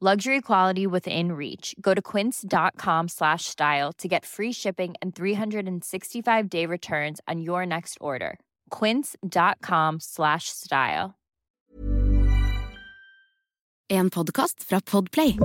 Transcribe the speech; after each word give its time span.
Luxury 0.00 0.40
quality 0.40 0.86
within 0.86 1.32
reach. 1.32 1.74
Go 1.80 1.92
to 1.92 2.00
quince.com 2.00 3.08
slash 3.08 3.46
style 3.46 3.92
to 3.94 4.06
get 4.06 4.24
free 4.24 4.52
shipping 4.52 4.94
and 5.02 5.12
365 5.12 6.48
day 6.48 6.66
returns 6.66 7.20
on 7.26 7.40
your 7.40 7.66
next 7.66 7.98
order. 8.00 8.38
Quince.com 8.70 9.98
slash 9.98 10.44
style. 10.50 11.16
En 13.90 14.08
podkast 14.08 14.62
fra 14.62 14.80
Podplay. 14.80 15.36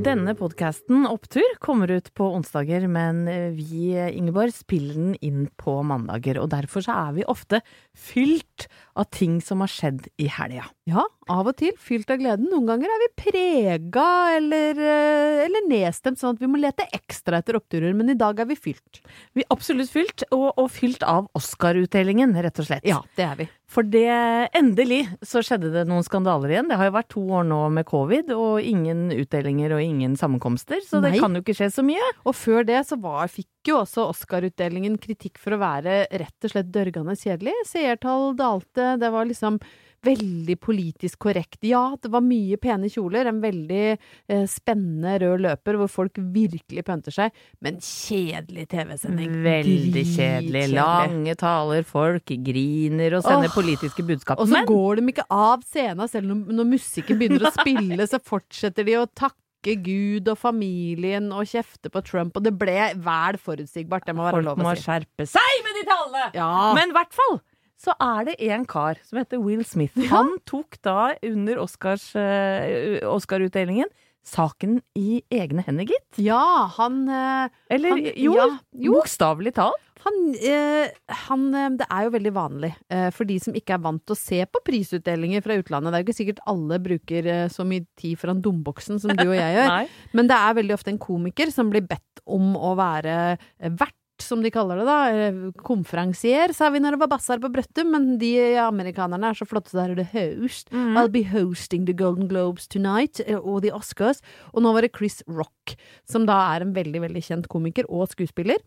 Denne 0.00 0.32
podkasten 0.32 1.02
Opptur 1.04 1.44
kommer 1.60 1.90
ut 1.92 2.06
på 2.16 2.24
onsdager, 2.32 2.86
men 2.88 3.26
vi, 3.52 3.90
Ingeborg, 4.16 4.54
spiller 4.56 4.96
den 4.96 5.10
inn 5.20 5.42
på 5.60 5.74
mandager. 5.84 6.38
Og 6.40 6.48
derfor 6.54 6.86
så 6.86 6.94
er 6.96 7.18
vi 7.18 7.26
ofte 7.28 7.60
fylt 7.92 8.64
av 8.96 9.10
ting 9.12 9.42
som 9.44 9.60
har 9.60 9.68
skjedd 9.68 10.08
i 10.16 10.30
helga. 10.32 10.64
Ja, 10.88 11.04
av 11.28 11.52
og 11.52 11.58
til 11.60 11.76
fylt 11.76 12.08
av 12.14 12.22
gleden. 12.22 12.48
Noen 12.48 12.70
ganger 12.70 12.88
er 12.94 13.04
vi 13.04 13.10
prega 13.26 14.08
eller, 14.38 14.80
eh, 14.80 15.44
eller 15.44 15.68
nedstemt, 15.68 16.22
sånn 16.22 16.38
at 16.38 16.40
vi 16.40 16.48
må 16.48 16.62
lete 16.64 16.88
ekstra 16.96 17.44
etter 17.44 17.60
oppturer. 17.60 17.92
Men 17.92 18.08
i 18.14 18.18
dag 18.18 18.40
er 18.40 18.48
vi 18.48 18.56
fylt. 18.56 19.04
Vi 19.36 19.44
er 19.44 19.52
absolutt 19.52 19.92
fylt, 19.92 20.24
og, 20.32 20.54
og 20.56 20.72
fylt 20.72 21.04
av 21.04 21.28
Oscar-utdelingen, 21.36 22.32
rett 22.40 22.64
og 22.64 22.72
slett. 22.72 22.88
Ja, 22.88 23.02
det 23.20 23.28
er 23.28 23.36
vi. 23.44 23.52
For 23.70 23.86
det 23.86 24.10
endelig 24.58 25.04
så 25.22 25.44
skjedde 25.46 25.70
det 25.70 25.84
noen 25.86 26.02
skandaler 26.02 26.50
igjen. 26.50 26.70
Det 26.70 26.78
har 26.80 26.88
jo 26.88 26.94
vært 26.96 27.10
to 27.14 27.22
år 27.38 27.44
nå 27.46 27.60
med 27.76 27.86
covid, 27.86 28.32
og 28.34 28.66
ingen 28.66 29.12
utdelinger 29.14 29.76
og 29.76 29.82
ingen 29.84 30.16
sammenkomster, 30.18 30.82
så 30.82 30.98
Nei. 30.98 31.12
det 31.14 31.22
kan 31.22 31.38
jo 31.38 31.42
ikke 31.44 31.54
skje 31.60 31.70
så 31.76 31.84
mye. 31.86 32.08
Og 32.26 32.34
før 32.34 32.66
det 32.66 32.80
så 32.88 32.98
var, 32.98 33.30
fikk 33.30 33.70
jo 33.70 33.78
også 33.84 34.08
Oscar-utdelingen 34.10 34.98
kritikk 35.02 35.38
for 35.38 35.54
å 35.54 35.60
være 35.62 36.02
rett 36.10 36.48
og 36.48 36.54
slett 36.54 36.72
dørgende 36.74 37.14
kjedelig. 37.20 37.54
Seertall 37.70 38.34
dalte, 38.38 38.96
det 38.98 39.12
var 39.14 39.30
liksom 39.30 39.60
veldig 40.06 40.56
politisk 40.62 41.18
korrekt. 41.26 41.58
Ja, 41.66 41.82
det 42.00 42.10
var 42.12 42.22
mye 42.24 42.56
pene 42.60 42.88
kjoler, 42.92 43.28
en 43.28 43.40
veldig 43.42 43.82
eh, 43.92 44.44
spennende 44.48 45.16
rød 45.22 45.44
løper 45.44 45.78
hvor 45.80 45.90
folk 45.92 46.20
virkelig 46.34 46.84
pønter 46.86 47.14
seg, 47.14 47.36
men 47.64 47.80
kjedelig 47.84 48.68
TV-sending. 48.72 49.34
Veldig 49.44 50.04
kjedelig. 50.14 50.64
Lange 50.76 51.34
taler, 51.40 51.84
folk 51.88 52.32
griner 52.50 53.18
og 53.18 53.26
sender 53.26 53.50
Åh. 53.50 53.56
politiske 53.58 54.06
budskap. 54.08 54.40
Og 54.40 54.48
så 54.48 54.60
Men 54.60 54.70
går 54.70 55.00
de 55.02 55.06
ikke 55.12 55.28
av 55.30 55.62
scenen, 55.68 56.08
selv 56.08 56.30
når, 56.32 56.56
når 56.60 56.70
musikken 56.72 57.20
begynner 57.20 57.48
å 57.50 57.54
spille, 57.60 58.08
så 58.08 58.22
fortsetter 58.24 58.88
de 58.88 58.96
å 59.00 59.06
takke 59.06 59.36
Gud 59.84 60.24
og 60.32 60.38
familien 60.40 61.26
og 61.36 61.44
kjefte 61.50 61.90
på 61.92 62.00
Trump, 62.06 62.32
og 62.38 62.46
det 62.46 62.54
ble 62.56 62.78
vel 63.04 63.36
forutsigbart, 63.36 64.06
det 64.08 64.14
må 64.16 64.24
være 64.24 64.38
folk 64.38 64.46
lov 64.48 64.62
må 64.62 64.70
å 64.72 64.76
si. 64.78 64.86
skjerpe 64.86 65.26
seg 65.28 65.58
med 65.66 65.76
de 65.76 65.82
tallene! 65.90 66.30
Ja. 66.38 66.52
Men 66.78 66.94
i 66.94 66.96
hvert 66.96 67.12
fall 67.12 67.42
så 67.80 67.94
er 68.04 68.26
det 68.28 68.34
en 68.52 68.66
kar 68.68 68.98
som 69.08 69.18
heter 69.22 69.40
Will 69.40 69.64
Smith. 69.64 69.96
Han 70.10 70.34
tok 70.48 70.76
da 70.84 71.14
under 71.24 71.62
Oscar-utdelingen 71.64 73.06
Oscar-utdelingen 73.08 73.88
saken 74.30 74.74
i 75.00 75.22
egne 75.32 75.62
hender, 75.64 75.86
gitt. 75.88 76.18
ja, 76.20 76.66
han 76.76 77.06
eh, 77.08 77.48
Eller 77.72 77.94
Han- 77.94 78.02
jo, 78.20 78.34
ja, 78.36 78.48
jo. 78.76 78.92
bokstavelig 78.98 79.54
talt. 79.56 79.80
Han, 80.04 80.18
eh, 80.34 80.90
han 81.26 81.46
eh, 81.56 81.70
Det 81.80 81.86
er 81.90 82.04
jo 82.04 82.10
veldig 82.14 82.32
vanlig 82.36 82.70
eh, 82.92 83.08
for 83.16 83.24
de 83.28 83.38
som 83.40 83.56
ikke 83.56 83.74
er 83.78 83.82
vant 83.84 84.00
til 84.04 84.14
å 84.14 84.20
se 84.20 84.42
på 84.44 84.60
prisutdelinger 84.64 85.42
fra 85.44 85.56
utlandet. 85.60 85.90
Det 85.92 85.96
er 85.98 86.04
jo 86.04 86.08
ikke 86.10 86.18
sikkert 86.20 86.44
alle 86.52 86.78
bruker 86.84 87.26
eh, 87.32 87.48
så 87.52 87.64
mye 87.68 87.86
tid 88.00 88.20
foran 88.20 88.42
domboksen 88.44 89.00
som 89.00 89.16
du 89.16 89.24
og 89.26 89.34
jeg 89.36 89.56
gjør. 89.58 89.88
Men 90.12 90.28
det 90.30 90.36
er 90.36 90.58
veldig 90.60 90.76
ofte 90.76 90.92
en 90.92 91.00
komiker 91.00 91.50
som 91.52 91.72
blir 91.72 91.84
bedt 91.88 92.22
om 92.28 92.52
å 92.60 92.74
være 92.78 93.16
eh, 93.58 93.72
vert, 93.72 93.96
som 94.24 94.42
de 94.44 94.52
kaller 94.52 94.80
det 94.80 94.86
da. 94.88 94.98
Eh, 95.10 95.40
Konferansier, 95.66 96.54
sa 96.56 96.70
vi 96.70 96.82
når 96.82 96.96
det 96.96 97.02
var 97.02 97.12
bassar 97.14 97.40
på 97.42 97.50
Brøttum, 97.52 97.90
men 97.94 98.10
de 98.20 98.32
amerikanerne 98.62 99.30
er 99.30 99.38
så 99.38 99.48
flotte, 99.48 99.72
så 99.72 99.80
der 99.82 99.94
er 99.94 100.00
det 100.02 100.10
host. 100.14 100.70
I'll 100.72 101.10
be 101.12 101.24
hosting 101.24 101.86
the 101.86 101.96
Golden 101.96 102.28
Globes 102.30 102.68
tonight, 102.68 103.20
eh, 103.26 103.38
og 103.38 103.62
the 103.62 103.72
Oscars. 103.72 104.22
Og 104.54 104.62
nå 104.64 104.74
var 104.76 104.86
det 104.86 104.94
Chris 104.96 105.22
Rock, 105.28 105.76
som 106.08 106.26
da 106.28 106.38
er 106.54 106.66
en 106.66 106.76
veldig, 106.76 107.04
veldig 107.08 107.24
kjent 107.26 107.50
komiker 107.52 107.88
og 107.88 108.08
skuespiller. 108.12 108.58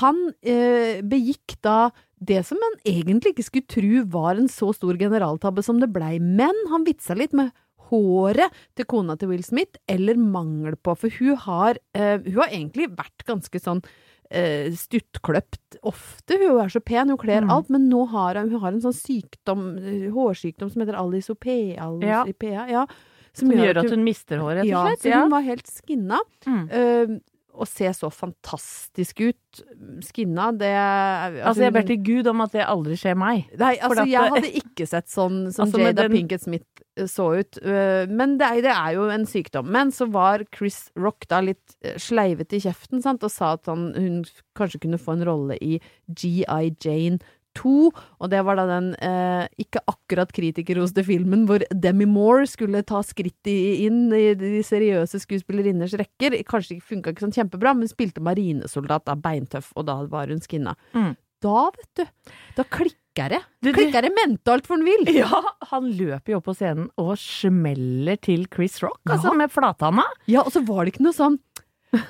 Han 0.00 0.32
eh, 0.42 1.02
begikk 1.06 1.58
da 1.62 1.92
det 2.16 2.40
som 2.48 2.58
en 2.58 2.78
egentlig 2.88 3.34
ikke 3.34 3.44
skulle 3.46 3.70
tro 3.70 4.02
var 4.10 4.40
en 4.40 4.48
så 4.50 4.72
stor 4.74 4.96
generaltabbe 4.98 5.62
som 5.62 5.78
det 5.82 5.92
blei, 5.94 6.16
men 6.18 6.56
han 6.72 6.86
vitsa 6.86 7.14
litt 7.14 7.36
med 7.36 7.52
håret 7.90 8.54
til 8.76 8.88
kona 8.88 9.16
til 9.18 9.30
Will 9.30 9.44
Smith, 9.46 9.78
eller 9.88 10.18
mangel 10.18 10.76
på, 10.80 10.96
for 10.98 11.12
hun 11.20 11.36
har, 11.44 11.78
eh, 11.94 12.18
hun 12.24 12.40
har 12.40 12.50
egentlig 12.50 12.90
vært 12.96 13.26
ganske 13.28 13.62
sånn 13.62 13.82
eh, 14.30 14.70
stuttkløpt 14.72 15.76
ofte. 15.86 16.38
Hun 16.40 16.60
er 16.64 16.68
så 16.72 16.80
pen, 16.84 17.08
hun 17.08 17.18
kler 17.18 17.42
Mm. 17.44 17.50
alt, 17.50 17.68
men 17.70 17.88
nå 17.90 18.08
har 18.10 18.34
hun, 18.40 18.50
hun 18.50 18.60
har 18.60 18.72
en 18.72 18.80
sånn 18.80 18.96
sykdom, 18.96 19.78
eh, 19.78 20.10
hårsykdom 20.10 20.70
som 20.72 20.82
heter 20.82 20.94
alisopea, 20.98 21.76
Ja. 22.02 22.22
alisopea 22.24 22.68
ja, 22.70 22.86
Som 23.32 23.50
gjør 23.50 23.76
at 23.84 23.90
hun 23.90 24.02
mister 24.04 24.38
hår, 24.38 24.54
rett 24.62 24.64
ja, 24.66 24.80
og 24.80 24.88
slett. 24.98 25.02
så 25.12 25.20
hun 25.22 25.30
var 25.30 25.42
helt 25.42 25.66
skinna. 25.66 26.18
Mm. 26.46 26.70
eh, 26.70 27.18
og 27.56 27.68
se 27.70 27.88
så 27.96 28.10
fantastisk 28.12 29.20
ut. 29.24 29.60
Skinna, 30.04 30.50
det 30.52 30.70
Altså, 30.76 31.62
jeg 31.64 31.72
ber 31.72 31.86
til 31.88 32.00
Gud 32.04 32.26
om 32.30 32.42
at 32.44 32.52
det 32.52 32.64
aldri 32.68 32.96
skjer 33.00 33.16
meg. 33.18 33.46
Nei, 33.58 33.74
altså, 33.80 34.04
jeg 34.10 34.32
hadde 34.34 34.50
ikke 34.60 34.86
sett 34.90 35.08
sånn 35.12 35.38
som 35.54 35.66
Altså, 35.66 35.80
Jada 35.80 36.02
den- 36.06 36.12
Pinkett 36.16 36.44
Smith 36.44 36.82
eh, 36.98 37.06
så 37.08 37.30
ut. 37.40 37.58
eh, 37.64 38.04
Men 38.12 38.36
det 38.40 38.46
er, 38.50 38.60
det 38.68 38.74
er 38.74 38.92
jo 38.98 39.08
en 39.12 39.24
sykdom. 39.28 39.70
Men 39.72 39.90
så 39.96 40.08
var 40.12 40.44
Chris 40.54 40.90
Rock 40.96 41.26
da 41.32 41.40
litt 41.44 41.76
eh, 41.82 41.96
sleivete 42.00 42.58
i 42.58 42.64
kjeften, 42.66 43.02
sant, 43.04 43.24
og 43.24 43.32
sa 43.32 43.54
at 43.56 43.66
han, 43.72 43.88
hun 43.96 44.22
kanskje 44.56 44.82
kunne 44.84 45.00
få 45.00 45.16
en 45.16 45.24
rolle 45.28 45.56
i 45.64 45.78
GI 46.08 46.44
Jane 46.84 47.18
2, 47.56 47.72
og 48.20 48.30
det 48.32 48.42
var 48.46 48.58
da 48.60 48.66
den 48.70 48.92
eh, 49.00 49.46
ikke 49.64 49.82
akkurat 49.90 50.30
kritikerroste 50.36 51.02
filmen 51.06 51.46
hvor 51.48 51.64
Demi 51.72 52.06
Moore 52.08 52.46
skulle 52.50 52.84
ta 52.86 53.00
skritt 53.06 53.48
inn 53.50 54.06
i 54.14 54.34
de 54.38 54.60
seriøse 54.66 55.20
skuespillerinners 55.24 55.96
rekker. 55.98 56.36
Kanskje 56.48 56.78
funka 56.84 57.12
ikke 57.14 57.24
sånn 57.26 57.34
kjempebra, 57.36 57.72
men 57.78 57.88
spilte 57.90 58.22
marinesoldat, 58.24 59.06
da, 59.08 59.16
beintøff, 59.16 59.72
og 59.76 59.88
da 59.88 60.02
var 60.10 60.28
hun 60.32 60.42
skinna. 60.44 60.76
Mm. 60.96 61.14
Da, 61.44 61.66
vet 61.76 61.90
du, 62.00 62.30
da 62.56 62.64
klikker 62.64 63.32
det. 63.32 63.42
Du- 63.62 63.70
du- 63.72 63.76
Klikker 63.76 64.02
det 64.04 64.10
mentalt 64.16 64.66
for 64.68 64.76
han 64.76 64.84
vil. 64.84 65.04
Ja, 65.14 65.40
han 65.70 65.90
løper 65.96 66.32
jo 66.32 66.38
opp 66.40 66.46
på 66.48 66.54
scenen 66.56 66.88
og 67.00 67.14
smeller 67.20 68.16
til 68.20 68.46
Chris 68.52 68.78
Rock, 68.84 69.00
altså 69.08 69.32
med 69.36 69.52
flathanda. 69.52 70.04
Ja, 70.28 70.42
og 70.44 70.52
så 70.52 70.62
var 70.66 70.84
det 70.84 70.94
ikke 70.94 71.04
noe 71.06 71.16
sånn 71.16 71.38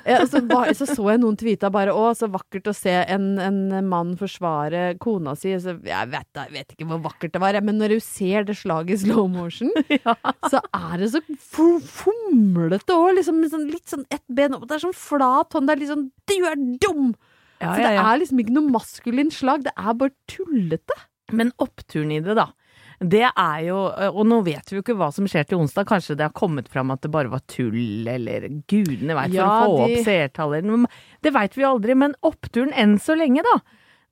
ja, 0.07 0.21
så, 0.29 0.41
så 0.77 0.87
så 0.89 1.05
jeg 1.11 1.21
noen 1.21 1.37
tweeta 1.39 1.69
bare 1.73 1.93
'Å, 1.95 2.11
så 2.17 2.29
vakkert 2.31 2.69
å 2.71 2.75
se 2.75 2.93
en, 3.03 3.27
en 3.41 3.59
mann 3.89 4.15
forsvare 4.19 4.97
kona 5.03 5.35
si'. 5.37 5.55
Så 5.63 5.77
jeg 5.85 6.11
vet, 6.13 6.29
jeg 6.39 6.53
vet 6.53 6.75
ikke 6.75 6.89
hvor 6.89 7.01
vakkert 7.05 7.35
det 7.35 7.43
var, 7.43 7.59
men 7.65 7.79
når 7.81 7.95
du 7.95 7.99
ser 8.03 8.47
det 8.47 8.57
slaget 8.59 8.97
i 8.97 9.01
slow 9.05 9.27
motion, 9.31 9.71
så 10.51 10.61
er 10.61 11.03
det 11.03 11.11
så 11.13 11.23
fomlete 11.47 12.95
òg. 12.95 13.15
Liksom, 13.19 13.41
sånn, 13.51 13.67
litt 13.71 13.87
sånn 13.89 14.05
ett 14.13 14.25
ben 14.27 14.57
opp. 14.57 14.67
Det 14.69 14.77
er 14.77 14.85
sånn 14.87 14.97
flat 14.97 15.57
hånd. 15.57 15.69
Det 15.69 15.75
er 15.75 15.83
litt 15.83 15.93
sånn 15.93 16.07
'Du 16.27 16.37
er 16.43 16.61
dum!' 16.83 17.15
Ja, 17.57 17.73
så 17.73 17.81
ja, 17.81 17.87
det 17.87 17.97
ja. 17.97 18.05
er 18.05 18.19
liksom 18.21 18.41
ikke 18.43 18.53
noe 18.53 18.73
maskulint 18.75 19.33
slag. 19.33 19.63
Det 19.65 19.73
er 19.73 19.93
bare 19.97 20.13
tullete. 20.29 20.97
Men 21.35 21.51
oppturen 21.59 22.13
i 22.13 22.21
det, 22.23 22.37
da. 22.37 22.51
Det 22.99 23.21
er 23.29 23.59
jo 23.67 23.77
Og 24.17 24.23
nå 24.25 24.39
vet 24.45 24.71
vi 24.71 24.77
jo 24.79 24.81
ikke 24.81 24.95
hva 24.97 25.11
som 25.13 25.27
skjer 25.29 25.45
til 25.45 25.59
onsdag. 25.61 25.85
Kanskje 25.85 26.15
det 26.17 26.25
har 26.25 26.33
kommet 26.33 26.67
fram 26.71 26.89
at 26.91 27.01
det 27.05 27.11
bare 27.13 27.29
var 27.29 27.43
tull, 27.47 28.07
eller 28.09 28.47
gudene 28.67 29.13
veit, 29.13 29.29
for 29.29 29.37
Ja, 29.37 29.47
å 29.47 29.67
få 29.67 29.77
de- 29.77 29.99
opp 29.99 30.05
seertallet. 30.07 30.89
Det 31.21 31.33
veit 31.33 31.53
vi 31.55 31.61
jo 31.63 31.69
aldri. 31.75 31.95
Men 31.95 32.15
oppturen 32.23 32.73
enn 32.73 32.97
så 32.97 33.15
lenge, 33.17 33.43
da, 33.45 33.59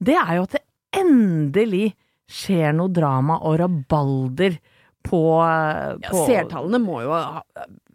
det 0.03 0.15
er 0.15 0.35
jo 0.37 0.43
at 0.43 0.51
det 0.59 0.63
endelig 0.95 1.93
skjer 2.29 2.73
noe 2.73 2.89
drama 2.93 3.39
og 3.41 3.59
rabalder 3.59 4.59
på, 5.05 5.19
Ja, 6.01 6.09
Seertallene 6.25 6.79
må 6.81 7.01
jo 7.03 7.11
ha 7.13 7.43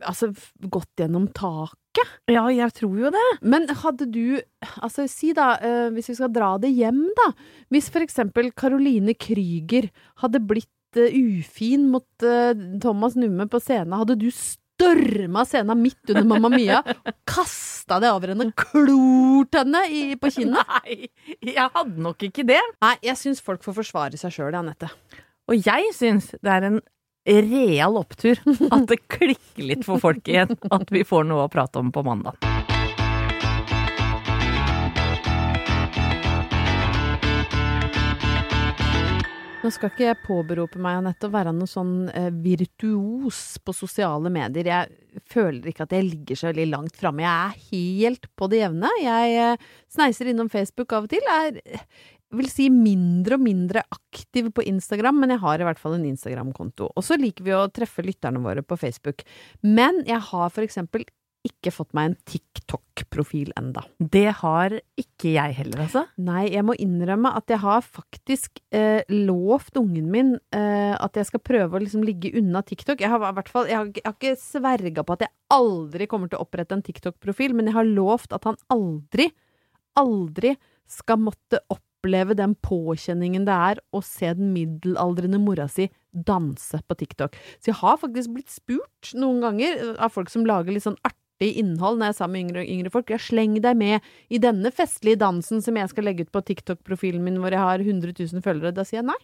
altså, 0.06 0.28
gått 0.70 0.94
gjennom 1.02 1.26
taket 1.34 2.06
Ja, 2.30 2.44
jeg 2.54 2.70
tror 2.76 2.94
jo 3.00 3.10
det. 3.10 3.24
Men 3.42 3.66
hadde 3.66 4.06
du 4.10 4.40
Altså, 4.80 5.08
si 5.10 5.32
da, 5.32 5.56
eh, 5.58 5.88
hvis 5.90 6.08
vi 6.12 6.14
skal 6.14 6.30
dra 6.30 6.52
det 6.62 6.70
hjem, 6.70 7.02
da. 7.18 7.32
Hvis 7.72 7.90
for 7.90 8.00
eksempel 8.06 8.52
Caroline 8.54 9.14
Krüger 9.18 9.90
hadde 10.22 10.38
blitt 10.46 10.70
eh, 10.98 11.14
ufin 11.14 11.88
mot 11.92 12.26
eh, 12.26 12.52
Thomas 12.82 13.16
Numme 13.18 13.46
på 13.50 13.60
scenen, 13.62 13.96
hadde 14.00 14.16
du 14.20 14.28
storma 14.34 15.44
scenen 15.46 15.82
midt 15.82 16.12
under 16.12 16.26
Mamma 16.28 16.50
Mia 16.52 16.80
og 16.82 17.10
kasta 17.28 18.00
det 18.02 18.12
over 18.14 18.32
henne, 18.32 18.50
klort 18.58 19.58
henne 19.60 19.84
i, 19.90 20.04
på 20.20 20.32
kinnet? 20.34 20.62
Nei, 20.80 21.10
jeg 21.52 21.68
hadde 21.76 22.06
nok 22.06 22.28
ikke 22.30 22.46
det. 22.48 22.60
Nei, 22.82 22.94
jeg 23.06 23.18
syns 23.20 23.44
folk 23.44 23.64
får 23.66 23.80
forsvare 23.82 24.20
seg 24.20 24.34
sjøl, 24.34 24.56
Anette. 24.58 24.90
Og 25.50 25.58
jeg 25.58 25.92
syns 25.96 26.32
det 26.38 26.56
er 26.56 26.70
en 26.70 26.80
real 27.26 27.98
opptur 28.00 28.40
at 28.70 28.86
det 28.90 29.02
klikker 29.10 29.66
litt 29.66 29.84
for 29.86 30.02
folk 30.02 30.26
igjen. 30.30 30.56
At 30.72 30.90
vi 30.94 31.04
får 31.06 31.28
noe 31.28 31.46
å 31.46 31.52
prate 31.52 31.82
om 31.82 31.92
på 31.94 32.06
mandag. 32.06 32.59
Nå 39.60 39.68
skal 39.68 39.90
ikke 39.90 40.06
jeg 40.06 40.16
påberope 40.24 40.80
meg, 40.80 41.02
Anette, 41.02 41.28
å 41.28 41.34
være 41.34 41.52
noe 41.52 41.68
sånn 41.68 42.06
eh, 42.16 42.30
virtuos 42.32 43.58
på 43.60 43.74
sosiale 43.76 44.30
medier. 44.32 44.70
Jeg 44.70 45.24
føler 45.28 45.68
ikke 45.68 45.84
at 45.84 45.92
jeg 45.92 46.06
ligger 46.06 46.38
så 46.40 46.48
veldig 46.48 46.64
langt 46.70 46.96
framme. 46.96 47.26
Jeg 47.26 47.50
er 47.50 47.66
helt 47.66 48.30
på 48.40 48.48
det 48.48 48.62
jevne. 48.62 48.88
Jeg 49.02 49.34
eh, 49.42 49.66
sneiser 49.92 50.32
innom 50.32 50.48
Facebook 50.52 50.96
av 50.96 51.04
og 51.04 51.12
til. 51.12 51.28
Er, 51.28 51.60
vil 52.40 52.48
si 52.48 52.70
mindre 52.72 53.36
og 53.36 53.44
mindre 53.44 53.84
aktiv 53.92 54.48
på 54.56 54.64
Instagram, 54.70 55.20
men 55.20 55.34
jeg 55.34 55.42
har 55.44 55.60
i 55.60 55.68
hvert 55.68 55.82
fall 55.82 55.98
en 55.98 56.08
Instagram-konto. 56.08 56.88
Og 56.94 57.04
så 57.04 57.20
liker 57.20 57.44
vi 57.44 57.52
å 57.58 57.66
treffe 57.68 58.06
lytterne 58.06 58.40
våre 58.40 58.64
på 58.64 58.80
Facebook. 58.80 59.26
Men 59.66 60.00
jeg 60.08 60.24
har 60.30 60.54
for 60.54 60.64
eksempel 60.64 61.04
ikke 61.46 61.72
fått 61.72 61.94
meg 61.96 62.10
en 62.10 62.16
TikTok-profil 62.28 63.52
enda. 63.58 63.82
Det 63.96 64.28
har 64.42 64.74
ikke 65.00 65.32
jeg 65.32 65.56
heller, 65.56 65.84
altså. 65.86 66.02
Nei, 66.20 66.44
jeg 66.52 66.64
må 66.68 66.74
innrømme 66.80 67.32
at 67.38 67.52
jeg 67.52 67.62
har 67.62 67.84
faktisk 67.84 68.60
eh, 68.76 69.00
lovt 69.08 69.78
ungen 69.80 70.10
min 70.12 70.34
eh, 70.56 70.92
at 70.92 71.16
jeg 71.16 71.30
skal 71.30 71.42
prøve 71.44 71.78
å 71.78 71.82
liksom 71.82 72.04
ligge 72.04 72.34
unna 72.36 72.60
TikTok. 72.66 73.00
Jeg 73.00 73.12
har, 73.12 73.24
fall, 73.48 73.70
jeg 73.70 73.78
har, 73.78 73.92
jeg 73.96 74.04
har 74.04 74.16
ikke 74.18 74.34
sverga 74.40 75.04
på 75.06 75.16
at 75.16 75.24
jeg 75.26 75.34
aldri 75.56 76.08
kommer 76.10 76.30
til 76.30 76.40
å 76.40 76.44
opprette 76.44 76.76
en 76.76 76.84
TikTok-profil, 76.84 77.56
men 77.56 77.70
jeg 77.70 77.78
har 77.78 77.88
lovt 77.88 78.36
at 78.36 78.48
han 78.48 78.60
aldri, 78.74 79.30
aldri 80.00 80.56
skal 80.90 81.22
måtte 81.22 81.62
oppleve 81.72 82.36
den 82.36 82.52
påkjenningen 82.64 83.46
det 83.48 83.56
er 83.70 83.80
å 83.96 84.02
se 84.04 84.28
den 84.36 84.52
middelaldrende 84.52 85.40
mora 85.40 85.68
si 85.72 85.88
danse 86.10 86.80
på 86.84 86.96
TikTok. 87.00 87.36
Så 87.62 87.72
jeg 87.72 87.80
har 87.80 88.00
faktisk 88.02 88.34
blitt 88.34 88.52
spurt 88.52 89.12
noen 89.16 89.40
ganger 89.44 89.94
av 89.96 90.12
folk 90.12 90.32
som 90.32 90.44
lager 90.48 90.74
litt 90.74 90.84
sånn 90.84 91.00
artig 91.00 91.16
innhold 91.48 91.98
når 91.98 92.10
jeg 92.10 92.14
er 92.14 92.18
sammen 92.18 92.36
med 92.36 92.50
yngre, 92.50 92.64
yngre 92.68 92.90
folk. 92.92 93.08
Jeg 93.10 93.20
sleng 93.24 93.56
deg 93.64 93.76
med 93.80 94.00
i 94.28 94.38
denne 94.38 94.70
festlige 94.74 95.16
dansen 95.22 95.62
som 95.64 95.76
jeg 95.80 95.88
skal 95.88 96.04
legge 96.04 96.26
ut 96.26 96.32
på 96.32 96.42
TikTok-profilen 96.44 97.22
min 97.24 97.38
hvor 97.40 97.50
jeg 97.50 97.62
har 97.64 97.78
100 97.80 98.12
000 98.18 98.42
følgere. 98.44 98.74
Da 98.76 98.84
sier 98.84 99.00
jeg 99.00 99.08
nei. 99.08 99.18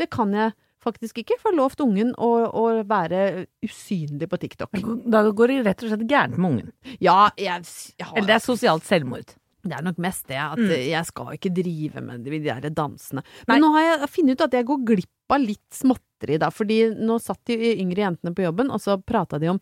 Det 0.00 0.08
kan 0.10 0.32
jeg 0.34 0.52
faktisk 0.82 1.20
ikke, 1.22 1.36
for 1.38 1.52
jeg 1.52 1.54
har 1.54 1.60
lovt 1.62 1.80
ungen 1.84 2.08
å, 2.18 2.30
å 2.58 2.64
være 2.88 3.46
usynlig 3.62 4.26
på 4.32 4.38
TikTok. 4.42 4.72
Da 5.06 5.20
går 5.30 5.52
det 5.52 5.60
rett 5.68 5.84
og 5.86 5.92
slett 5.92 6.08
gærent 6.10 6.38
med 6.42 6.50
ungen. 6.50 6.72
Ja, 6.98 7.28
jeg, 7.38 7.62
jeg 7.94 8.08
har 8.08 8.16
Eller 8.18 8.32
det 8.32 8.36
er 8.40 8.42
sosialt 8.42 8.88
selvmord. 8.88 9.36
Det 9.62 9.76
er 9.78 9.84
nok 9.86 10.00
mest 10.02 10.26
det, 10.26 10.40
at 10.42 10.58
Mm. 10.58 10.72
jeg 10.90 11.06
skal 11.06 11.36
ikke 11.36 11.52
drive 11.54 12.00
med 12.02 12.24
de 12.26 12.40
der 12.42 12.66
dansene. 12.74 13.22
Nei. 13.22 13.52
Men 13.52 13.60
nå 13.62 13.68
har 13.76 13.84
jeg 13.86 14.08
funnet 14.10 14.34
ut 14.34 14.40
at 14.48 14.56
jeg 14.58 14.66
går 14.66 14.80
glipp 14.90 15.36
av 15.36 15.38
litt 15.44 15.70
småtteri, 15.78 16.40
da. 16.42 16.48
Fordi 16.50 16.80
nå 16.98 17.20
satt 17.22 17.44
de 17.46 17.54
yngre 17.78 18.02
jentene 18.02 18.34
på 18.34 18.42
jobben, 18.42 18.72
og 18.74 18.82
så 18.82 18.98
prata 18.98 19.38
de 19.38 19.52
om 19.54 19.60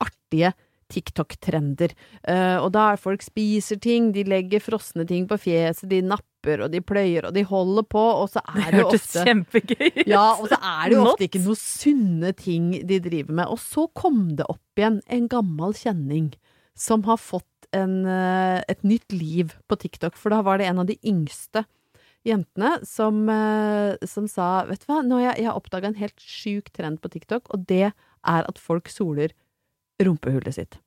artige 0.00 0.54
TikTok-trender. 0.94 1.94
Eh, 2.22 2.56
og 2.60 2.70
da 2.76 2.90
er 2.92 3.00
folk 3.02 3.24
spiser 3.24 3.80
ting, 3.82 4.12
de 4.14 4.24
legger 4.28 4.62
frosne 4.62 5.06
ting 5.08 5.26
på 5.30 5.38
fjeset, 5.46 5.88
de 5.90 6.00
napper 6.06 6.64
og 6.64 6.72
de 6.74 6.82
pløyer 6.84 7.28
og 7.28 7.34
de 7.36 7.44
holder 7.48 7.86
på, 7.90 8.04
og 8.22 8.28
så 8.32 8.42
Det 8.46 8.66
er 8.66 8.70
det 8.70 8.80
jo 8.80 8.86
hørtes 8.86 9.06
ofte 9.08 9.24
kjempegøy 9.28 9.86
ut. 9.86 10.02
ja, 10.14 10.26
og 10.34 10.48
så 10.52 10.60
er 10.60 10.82
det 10.84 10.98
jo 10.98 11.06
ofte 11.08 11.28
ikke 11.28 11.44
noe 11.46 11.60
sunne 11.60 12.34
ting 12.38 12.72
de 12.86 13.00
driver 13.04 13.40
med. 13.40 13.46
Og 13.52 13.62
så 13.62 13.88
kom 13.96 14.26
det 14.38 14.48
opp 14.48 14.80
igjen 14.80 15.00
en 15.08 15.30
gammel 15.32 15.76
kjenning 15.78 16.32
som 16.74 17.04
har 17.08 17.20
fått 17.22 17.48
en, 17.74 18.04
eh, 18.06 18.62
et 18.68 18.82
nytt 18.86 19.12
liv 19.12 19.54
på 19.68 19.78
TikTok, 19.78 20.16
for 20.18 20.30
da 20.30 20.42
var 20.46 20.58
det 20.58 20.68
en 20.68 20.82
av 20.82 20.86
de 20.86 20.98
yngste 21.02 21.64
jentene 22.24 22.78
som, 22.86 23.28
eh, 23.28 23.96
som 24.06 24.28
sa 24.28 24.64
Vet 24.68 24.84
du 24.84 24.90
hva, 24.90 25.02
nå 25.04 25.20
har 25.20 25.34
jeg, 25.34 25.44
jeg 25.44 25.54
oppdaga 25.54 25.90
en 25.90 26.00
helt 26.00 26.20
sjuk 26.20 26.70
trend 26.72 27.00
på 27.02 27.10
TikTok, 27.12 27.50
og 27.52 27.66
det 27.66 27.92
er 27.92 28.48
at 28.48 28.60
folk 28.60 28.88
soler 28.88 29.34
rumpehullet 30.02 30.56
sitt. 30.56 30.78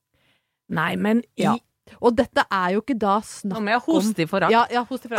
Nei, 0.70 0.96
men 1.00 1.24
i 1.38 1.48
Ja. 1.48 1.56
Og 2.04 2.18
dette 2.18 2.44
er 2.52 2.74
jo 2.76 2.82
ikke 2.82 2.98
da 3.00 3.14
Nå 3.22 3.24
snakk 3.24 3.62
må 3.64 3.72
jeg 3.72 3.84
hoste 3.86 4.24
i 4.26 4.28
forakt. 4.28 4.52
ja, 4.52 4.66
ja, 4.72 4.84
host 4.84 5.06
i 5.08 5.14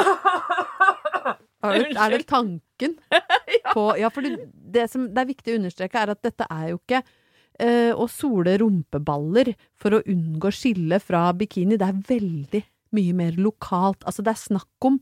Er 1.58 1.74
det, 1.74 1.96
er 1.96 2.12
det 2.12 2.26
tanken 2.28 2.92
på 3.74 3.84
Ja, 3.98 4.10
for 4.14 4.22
det, 4.22 4.50
det 4.52 4.84
som 4.92 5.08
det 5.10 5.22
er 5.24 5.30
viktig 5.32 5.54
å 5.54 5.58
understreke, 5.58 5.98
er 5.98 6.12
at 6.12 6.22
dette 6.22 6.46
er 6.46 6.68
jo 6.70 6.78
ikke 6.78 7.00
uh, 7.02 7.92
å 7.98 8.06
sole 8.12 8.54
rumpeballer 8.62 9.54
for 9.80 9.96
å 9.96 10.02
unngå 10.06 10.52
skille 10.54 11.00
fra 11.02 11.32
bikini. 11.34 11.78
Det 11.80 11.88
er 11.88 12.04
veldig 12.12 12.62
mye 12.94 13.16
mer 13.16 13.40
lokalt. 13.40 14.04
Altså, 14.06 14.22
det 14.22 14.36
er 14.36 14.40
snakk 14.44 14.86
om 14.86 15.00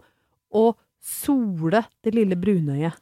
å 0.57 0.71
sole 1.07 1.85
det 2.03 2.13
lille 2.17 2.35
brunøyet. 2.39 2.97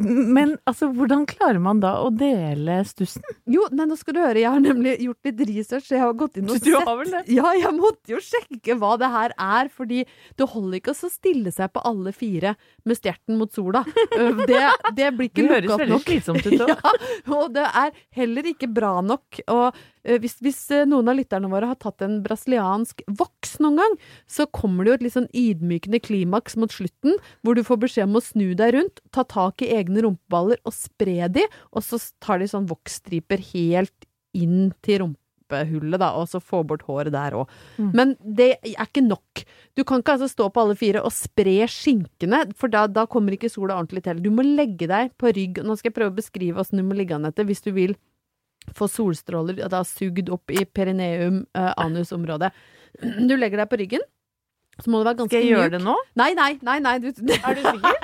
Men 0.00 0.54
altså, 0.68 0.88
hvordan 0.96 1.26
klarer 1.28 1.60
man 1.60 1.82
da 1.82 1.90
å 2.00 2.08
dele 2.14 2.78
stussen? 2.88 3.20
Jo, 3.50 3.66
nei, 3.76 3.84
nå 3.90 3.98
skal 4.00 4.16
du 4.16 4.20
høre, 4.22 4.40
jeg 4.40 4.48
har 4.54 4.62
nemlig 4.64 4.94
gjort 5.04 5.28
litt 5.28 5.42
research. 5.50 5.90
Jeg 5.92 6.00
har 6.00 6.14
gått 6.16 6.38
inn 6.40 6.48
og 6.48 6.56
Du 6.64 6.70
sett 6.72 6.88
har 6.88 6.96
vel 7.02 7.12
det? 7.12 7.22
Ja, 7.36 7.52
jeg 7.58 7.74
måtte 7.76 8.14
jo 8.14 8.20
sjekke 8.24 8.78
hva 8.80 8.94
det 9.00 9.10
her 9.12 9.34
er, 9.36 9.68
fordi 9.76 10.02
det 10.40 10.48
holder 10.54 10.80
ikke 10.80 10.94
å 10.96 11.10
stille 11.12 11.52
seg 11.52 11.72
på 11.76 11.84
alle 11.90 12.14
fire 12.16 12.54
med 12.88 12.96
stjerten 12.98 13.36
mot 13.40 13.52
sola. 13.54 13.84
Øh, 14.16 14.40
Det, 14.48 14.62
det 14.96 15.10
blir 15.18 15.28
ikke 15.28 15.44
Det 15.44 15.52
høres 15.52 15.74
veldig 15.76 15.92
nok. 15.92 16.08
slitsomt 16.08 16.46
ut 16.48 16.64
òg. 16.64 16.74
Ja, 16.80 17.36
og 17.36 17.52
det 17.54 17.66
er 17.66 17.92
heller 18.16 18.46
ikke 18.54 18.68
bra 18.72 18.96
nok. 19.04 19.42
Og 19.52 19.76
hvis, 20.04 20.38
hvis 20.44 20.60
eh, 20.74 20.86
noen 20.88 21.10
av 21.10 21.18
lytterne 21.18 21.50
våre 21.52 21.70
har 21.70 21.78
tatt 21.80 22.04
en 22.04 22.20
brasiliansk 22.24 23.04
voks 23.20 23.58
noen 23.60 23.80
gang, 23.82 23.96
så 24.30 24.48
kommer 24.48 24.84
det 24.84 24.92
jo 24.92 24.98
et 24.98 25.06
litt 25.06 25.16
sånn 25.16 25.30
ydmykende 25.36 26.00
klimaks 26.02 26.56
mot 26.60 26.72
slutten, 26.72 27.18
hvor 27.44 27.58
du 27.58 27.64
får 27.66 27.82
beskjed 27.84 28.08
om 28.08 28.20
å 28.20 28.24
snu 28.24 28.48
deg 28.58 28.74
rundt, 28.78 29.02
ta 29.14 29.26
tak 29.28 29.64
i 29.64 29.72
egne 29.76 30.06
rumpeballer 30.06 30.60
og 30.64 30.76
spre 30.76 31.28
de, 31.32 31.46
og 31.74 31.84
så 31.84 32.00
tar 32.22 32.40
de 32.40 32.50
sånn 32.50 32.68
voksstriper 32.70 33.42
helt 33.52 34.08
inn 34.36 34.70
til 34.84 35.02
rumpehullet, 35.04 35.98
da, 36.00 36.12
og 36.16 36.28
så 36.30 36.40
få 36.40 36.62
bort 36.66 36.84
håret 36.88 37.12
der 37.12 37.36
òg. 37.42 37.50
Mm. 37.76 37.90
Men 37.98 38.12
det 38.22 38.52
er 38.62 38.84
ikke 38.86 39.02
nok. 39.04 39.42
Du 39.76 39.82
kan 39.84 40.00
ikke 40.00 40.16
altså 40.16 40.30
stå 40.30 40.48
på 40.54 40.62
alle 40.62 40.78
fire 40.78 41.02
og 41.04 41.12
spre 41.14 41.58
skinkene, 41.70 42.46
for 42.56 42.72
da, 42.72 42.86
da 42.88 43.04
kommer 43.10 43.36
ikke 43.36 43.50
sola 43.52 43.76
ordentlig 43.76 44.06
til. 44.06 44.22
Du 44.22 44.30
må 44.32 44.46
legge 44.46 44.88
deg 44.90 45.12
på 45.20 45.34
rygg. 45.34 45.60
Nå 45.66 45.76
skal 45.76 45.90
jeg 45.90 45.98
prøve 45.98 46.14
å 46.14 46.20
beskrive 46.22 46.62
åssen 46.62 46.80
du 46.80 46.86
må 46.86 46.96
ligge 46.98 47.18
an 47.18 47.28
etter 47.28 47.48
hvis 47.48 47.66
du 47.66 47.74
vil 47.76 47.98
få 48.76 48.88
solstråler 48.90 49.68
da, 49.70 49.82
sugd 49.86 50.30
opp 50.32 50.50
i 50.52 50.64
perineum, 50.64 51.44
eh, 51.56 51.72
anusområdet. 51.76 52.52
Du 53.28 53.36
legger 53.38 53.62
deg 53.62 53.70
på 53.70 53.78
ryggen. 53.80 54.02
Så 54.80 54.90
må 54.90 55.00
det 55.00 55.10
være 55.10 55.18
ganske 55.20 55.34
Skal 55.36 55.44
jeg 55.44 55.52
gjøre 55.54 55.72
det 55.76 55.80
nå? 55.84 55.94
Nei, 56.18 56.30
nei, 56.36 56.52
nei. 56.64 56.78
nei 56.80 56.98
du, 57.02 57.08
Er 57.12 57.56
du 57.56 57.62
sikker? 57.66 57.94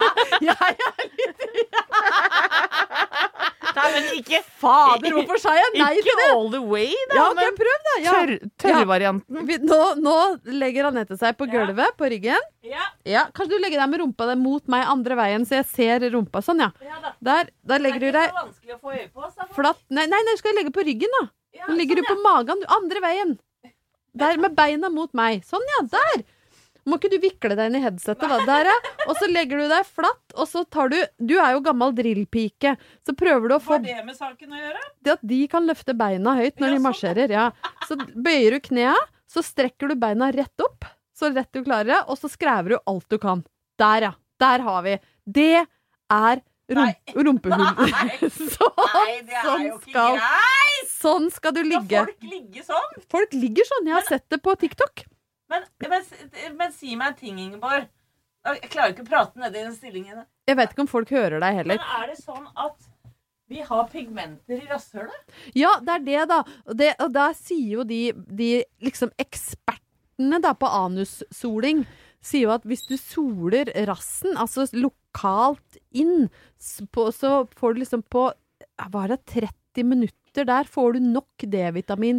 ja, 0.48 0.56
ja, 0.76 0.90
Nei, 3.76 3.86
men 3.92 4.06
ikke 4.16 4.40
fader, 4.60 5.12
hvorfor 5.16 5.40
sa 5.42 5.52
jeg 5.56 5.72
nei 5.76 5.90
Ikke 5.98 6.06
til 6.08 6.20
det? 6.22 6.28
all 6.32 6.50
the 6.54 6.60
way, 6.64 6.90
da. 7.10 7.16
Ja, 7.18 7.24
ok, 7.30 7.40
men 7.40 7.56
prøv 7.58 7.86
da. 7.86 7.94
Ja. 8.04 8.14
tørrvarianten. 8.64 9.40
Ja. 9.52 9.58
Nå, 9.68 9.80
nå 10.02 10.16
legger 10.62 10.88
Anette 10.90 11.18
seg 11.20 11.36
på 11.38 11.48
gulvet, 11.52 11.96
på 12.00 12.10
ryggen. 12.12 12.46
Ja. 12.66 12.86
Ja, 13.06 13.24
Kanskje 13.36 13.56
du 13.56 13.64
legger 13.64 13.82
deg 13.84 13.92
med 13.92 14.02
rumpa 14.02 14.28
deg 14.30 14.40
mot 14.42 14.64
meg 14.72 14.86
andre 14.90 15.18
veien, 15.20 15.46
så 15.48 15.60
jeg 15.60 15.68
ser 15.72 16.06
rumpa 16.14 16.42
sånn, 16.44 16.64
ja. 16.64 16.70
Der, 17.20 17.50
der 17.68 17.84
legger 17.84 18.06
du 18.06 18.10
deg 18.16 18.32
vanskelig 18.36 18.78
å 18.78 18.80
få 18.80 18.94
øye 18.96 19.08
på. 19.12 19.28
flatt 19.56 19.82
Nei, 19.90 20.06
nei, 20.10 20.22
nei, 20.26 20.36
skal 20.40 20.52
jeg 20.54 20.62
legge 20.62 20.74
på 20.76 20.84
ryggen, 20.86 21.12
da. 21.20 21.26
Nå 21.66 21.76
ligger 21.78 22.00
du 22.00 22.06
på 22.08 22.16
magen, 22.24 22.60
du. 22.62 22.66
Andre 22.76 23.02
veien. 23.04 23.36
Der 24.16 24.38
med 24.40 24.54
beina 24.56 24.88
mot 24.92 25.12
meg. 25.16 25.44
Sånn, 25.44 25.64
ja. 25.76 25.84
Der. 25.92 26.24
Må 26.86 27.00
ikke 27.00 27.10
du 27.10 27.16
vikle 27.18 27.56
deg 27.58 27.68
inn 27.68 27.78
i 27.80 27.82
headsetet, 27.82 28.30
da. 28.30 28.38
Der, 28.46 28.68
ja. 28.70 28.74
Og 29.08 29.16
så 29.18 29.26
legger 29.30 29.58
du 29.58 29.66
deg 29.72 29.88
flatt, 29.88 30.22
og 30.38 30.46
så 30.46 30.62
tar 30.70 30.92
du 30.92 30.96
Du 31.18 31.34
er 31.42 31.56
jo 31.56 31.62
gammel 31.66 31.94
drillpike, 31.96 32.76
så 33.02 33.14
prøver 33.18 33.50
du 33.50 33.56
å 33.56 33.62
få 33.62 33.80
det 33.82 33.96
med 34.06 34.14
saken 34.14 34.54
å 34.54 34.60
gjøre? 34.60 34.82
det 35.02 35.14
at 35.16 35.24
de 35.26 35.40
kan 35.50 35.66
løfte 35.66 35.96
beina 35.98 36.36
høyt 36.38 36.60
når 36.62 36.68
de 36.68 36.78
sånn, 36.78 36.86
marsjerer. 36.86 37.34
Ja. 37.34 37.48
Så 37.88 37.98
bøyer 38.14 38.56
du 38.56 38.60
knea, 38.68 38.94
så 39.30 39.42
strekker 39.42 39.90
du 39.90 39.98
beina 39.98 40.30
rett 40.34 40.62
opp, 40.62 40.86
så 41.16 41.32
rett 41.34 41.50
du 41.54 41.64
klarer 41.66 41.90
det, 41.90 42.02
og 42.06 42.20
så 42.20 42.30
skrever 42.30 42.76
du 42.76 42.78
alt 42.78 43.08
du 43.10 43.18
kan. 43.22 43.42
Der, 43.82 44.10
ja. 44.10 44.12
Der 44.38 44.62
har 44.62 44.82
vi. 44.84 44.98
Det 45.26 45.64
er 46.12 46.42
rump 46.76 47.12
rumpehull. 47.26 48.30
sånn, 48.56 49.28
sånn 49.42 49.66
skal, 49.82 50.22
sånn 50.92 51.28
skal 51.34 51.56
du 51.56 51.62
ligge. 51.66 52.06
ligge 52.22 52.64
sånn? 52.66 53.04
Folk 53.10 53.34
ligger 53.34 53.66
sånn. 53.74 53.90
Jeg 53.90 53.98
har 53.98 54.08
sett 54.08 54.26
det 54.30 54.42
på 54.44 54.54
TikTok. 54.62 55.06
Men, 55.52 55.66
men, 55.86 56.02
men 56.58 56.74
si 56.74 56.96
meg 56.98 57.12
en 57.12 57.20
ting, 57.20 57.38
Ingeborg. 57.42 57.86
Jeg 58.46 58.70
klarer 58.70 58.94
ikke 58.94 59.04
å 59.06 59.08
prate 59.08 59.40
nede 59.42 59.58
i 59.58 59.64
den 59.64 59.74
stillingen. 59.74 60.22
Jeg 60.46 60.58
vet 60.58 60.72
ikke 60.72 60.84
om 60.84 60.90
folk 60.90 61.10
hører 61.10 61.42
deg 61.42 61.62
heller. 61.62 61.80
Men 61.80 62.02
er 62.02 62.12
det 62.12 62.20
sånn 62.20 62.46
at 62.54 62.92
Vi 63.46 63.60
har 63.62 63.84
pigmenter 63.90 64.58
i 64.58 64.66
rasshølet. 64.66 65.34
Ja, 65.54 65.76
det 65.82 66.00
er 66.00 66.06
det, 66.06 66.22
da. 66.30 66.38
Det, 66.74 66.88
og 67.02 67.12
da 67.14 67.28
sier 67.38 67.76
jo 67.76 67.84
de, 67.86 68.00
de 68.14 68.50
liksom 68.82 69.12
ekspertene 69.22 70.40
da 70.42 70.50
på 70.58 70.66
anussoling 70.66 71.84
sier 72.26 72.48
jo 72.48 72.54
at 72.56 72.66
hvis 72.66 72.82
du 72.88 72.96
soler 72.98 73.70
rassen, 73.86 74.34
altså 74.34 74.66
lokalt 74.74 75.78
inn, 75.94 76.26
på, 76.90 77.06
så 77.14 77.44
får 77.58 77.74
du 77.76 77.84
liksom 77.84 78.02
på 78.10 78.28
Hva 78.90 79.04
er 79.04 79.14
det, 79.14 79.20
30 79.30 79.86
minutter 79.86 80.48
der 80.48 80.66
får 80.68 80.96
du 80.96 81.04
nok 81.04 81.46
D-vitamin 81.46 82.18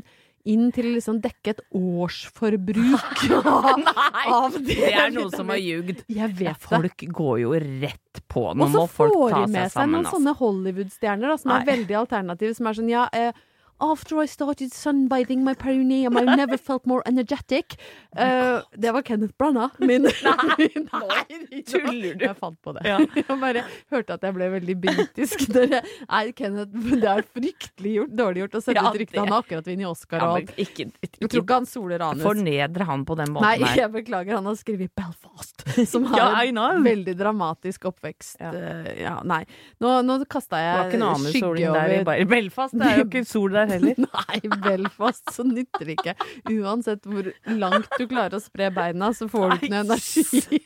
inn 0.54 0.70
til 0.75 0.89
liksom 0.96 1.20
dekke 1.24 1.54
et 1.56 1.62
årsforbruk 1.75 3.24
av 4.38 4.58
Det 4.58 4.77
Det 4.77 4.94
er 4.94 5.12
noen 5.16 5.34
som 5.34 5.50
har 5.54 5.60
ljugd. 5.62 6.06
Jeg 6.08 6.34
vet 6.39 6.56
det. 6.56 6.68
Folk 6.68 7.06
går 7.20 7.36
jo 7.44 7.54
rett 7.58 8.22
på. 8.32 8.46
Nå 8.58 8.70
må 8.74 8.86
folk 8.92 9.13
ta 9.34 9.44
seg 9.46 9.51
sammen. 9.51 9.51
Og 9.51 9.51
så 9.51 9.51
får 9.51 9.51
de 9.51 9.54
med 9.58 9.74
seg 9.75 9.92
noen 9.92 10.00
Altså. 10.04 10.16
sånne 10.18 10.34
Hollywood-stjerner 10.42 11.36
som 11.36 11.48
som 11.48 11.56
er 11.56 11.68
veldig 11.68 11.96
alternative, 11.96 12.56
som 12.58 12.68
er 12.68 12.75
sånn 12.77 12.89
ja 12.92 13.06
eh, 13.16 13.32
After 13.79 14.17
I 14.24 14.25
started 14.25 14.72
sunbathing 14.74 15.43
my 15.43 15.53
perineum, 15.53 16.17
I 16.17 16.24
never 16.36 16.57
felt 16.57 16.86
more 16.86 17.01
energetic. 17.05 17.77
Uh, 18.17 18.63
det 18.74 18.91
var 18.91 19.01
Kenneth 19.05 19.34
Branagh. 19.38 19.75
Min, 19.77 20.01
Nei, 20.24 20.69
Nei, 20.74 21.60
tuller 21.62 22.15
du? 22.17 22.24
Jeg 22.25 22.34
fant 22.39 22.55
på 22.65 22.72
det. 22.74 22.81
Ja. 22.89 22.96
Jeg 23.13 23.25
bare 23.29 23.62
hørte 23.93 24.15
at 24.15 24.24
jeg 24.25 24.34
ble 24.34 24.48
veldig 24.55 24.75
britisk. 24.81 25.43
Nei, 25.53 26.24
Kenneth, 26.34 26.74
det 26.98 27.12
er 27.12 27.22
fryktelig 27.27 27.91
gjort, 28.00 28.15
dårlig 28.17 28.41
gjort 28.41 28.57
å 28.57 28.62
sette 28.63 28.77
Ja, 28.79 28.89
ut. 28.89 29.13
Han 29.19 29.34
har 29.36 29.43
akkurat 29.46 29.69
vunnet 29.69 29.89
Oscar 29.91 30.17
Ja, 30.24 30.31
og 30.31 30.39
alt. 30.39 30.53
ikke, 30.57 30.88
Jeg 30.98 31.29
tror 31.29 31.43
ikke 31.43 31.60
han 31.60 31.69
soler 31.69 32.05
anus. 32.07 32.25
Fornedre 32.25 32.88
han 32.89 33.05
på 33.05 33.19
den 33.22 33.36
måten 33.36 33.46
Nei, 33.46 33.69
jeg 33.77 33.93
beklager. 33.93 34.39
Han 34.39 34.50
har 34.50 34.57
skrevet 34.63 34.96
Belfast, 34.98 35.67
som 35.93 36.10
har 36.10 36.41
en 36.41 36.89
veldig 36.89 37.15
dramatisk 37.22 37.86
oppvekst. 37.91 38.41
Ja. 38.41 38.50
Eh, 38.57 38.91
ja, 39.03 39.15
nei. 39.29 39.43
Nå, 39.84 39.93
nå 40.10 40.17
kasta 40.25 40.57
Det 40.57 40.74
var 40.74 40.89
ikke 40.89 40.98
jeg 40.98 41.03
noe 41.05 41.13
annet 41.22 42.10
der 42.10 42.17
i 42.17 42.27
Belfast. 42.34 42.74
Det 42.74 42.89
er 42.96 43.03
jo 43.03 43.07
ikke 43.12 43.25
sol 43.29 43.53
der 43.53 43.67
heller. 43.72 44.00
Nei, 44.08 44.40
Belfast, 44.64 45.26
så 45.34 45.46
nytter 45.48 45.90
det 45.90 45.98
ikke. 45.98 46.16
Uansett 46.58 47.08
hvor 47.08 47.30
langt 47.52 47.90
du 47.98 48.08
klarer 48.08 48.38
å 48.40 48.44
spre 48.44 48.72
beina, 48.74 49.12
så 49.16 49.30
får 49.32 49.50
du 49.50 49.56
ikke 49.60 49.72
noe 49.74 49.86
energi. 49.86 50.62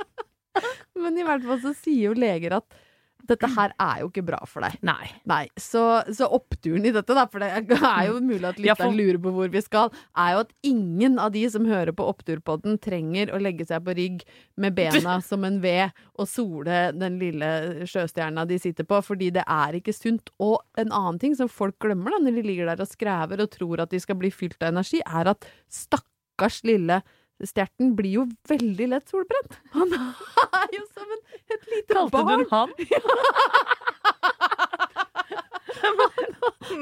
Men 1.00 1.16
i 1.16 1.24
hvert 1.26 1.46
fall 1.46 1.60
så 1.62 1.74
sier 1.76 2.10
jo 2.10 2.16
leger 2.18 2.58
at 2.58 2.80
dette 3.28 3.48
her 3.54 3.74
er 3.80 4.02
jo 4.02 4.10
ikke 4.10 4.24
bra 4.26 4.38
for 4.48 4.64
deg. 4.64 4.78
Nei. 4.86 5.10
Nei, 5.28 5.44
så, 5.60 6.02
så 6.14 6.28
oppturen 6.32 6.86
i 6.88 6.92
dette, 6.94 7.16
da, 7.16 7.26
for 7.30 7.42
det 7.42 7.50
er 7.76 8.08
jo 8.08 8.18
mulig 8.24 8.46
at 8.48 8.60
lytteren 8.60 8.96
lurer 8.96 9.20
på 9.22 9.32
hvor 9.34 9.52
vi 9.52 9.62
skal, 9.64 9.92
er 10.18 10.34
jo 10.34 10.42
at 10.44 10.54
ingen 10.66 11.18
av 11.22 11.32
de 11.34 11.44
som 11.52 11.68
hører 11.68 11.94
på 11.96 12.06
Oppturpodden 12.10 12.78
trenger 12.82 13.32
å 13.34 13.40
legge 13.42 13.66
seg 13.68 13.84
på 13.86 13.94
rygg 13.98 14.24
med 14.60 14.76
bena 14.78 15.18
som 15.28 15.44
en 15.46 15.60
ved 15.62 15.94
og 16.20 16.28
sole 16.30 16.82
den 16.96 17.18
lille 17.20 17.86
sjøstjerna 17.88 18.46
de 18.48 18.58
sitter 18.60 18.88
på, 18.88 19.00
fordi 19.04 19.30
det 19.34 19.44
er 19.46 19.78
ikke 19.78 19.94
sunt. 19.96 20.32
Og 20.42 20.58
en 20.80 20.92
annen 20.92 21.20
ting 21.22 21.36
som 21.38 21.50
folk 21.50 21.78
glemmer 21.82 22.16
da, 22.16 22.22
når 22.24 22.40
de 22.40 22.46
ligger 22.48 22.70
der 22.70 22.84
og 22.84 22.90
skrever 22.90 23.44
og 23.44 23.52
tror 23.54 23.84
at 23.84 23.94
de 23.94 24.02
skal 24.02 24.18
bli 24.20 24.32
fylt 24.34 24.60
av 24.62 24.72
energi, 24.74 25.02
er 25.04 25.32
at 25.34 25.48
stakkars 25.72 26.62
lille 26.68 27.00
Stjerten 27.40 27.94
blir 27.96 28.12
jo 28.18 28.26
veldig 28.48 28.86
lett 28.92 29.08
solbrent. 29.08 29.58
Han 29.76 29.92
er 29.94 30.74
jo 30.76 30.84
som 30.92 31.08
en, 31.08 31.22
et 31.54 31.68
lite 31.72 31.94
Kalte 31.94 32.16
du 32.16 32.22
han? 32.26 32.28
den 32.40 32.46
han? 32.50 32.68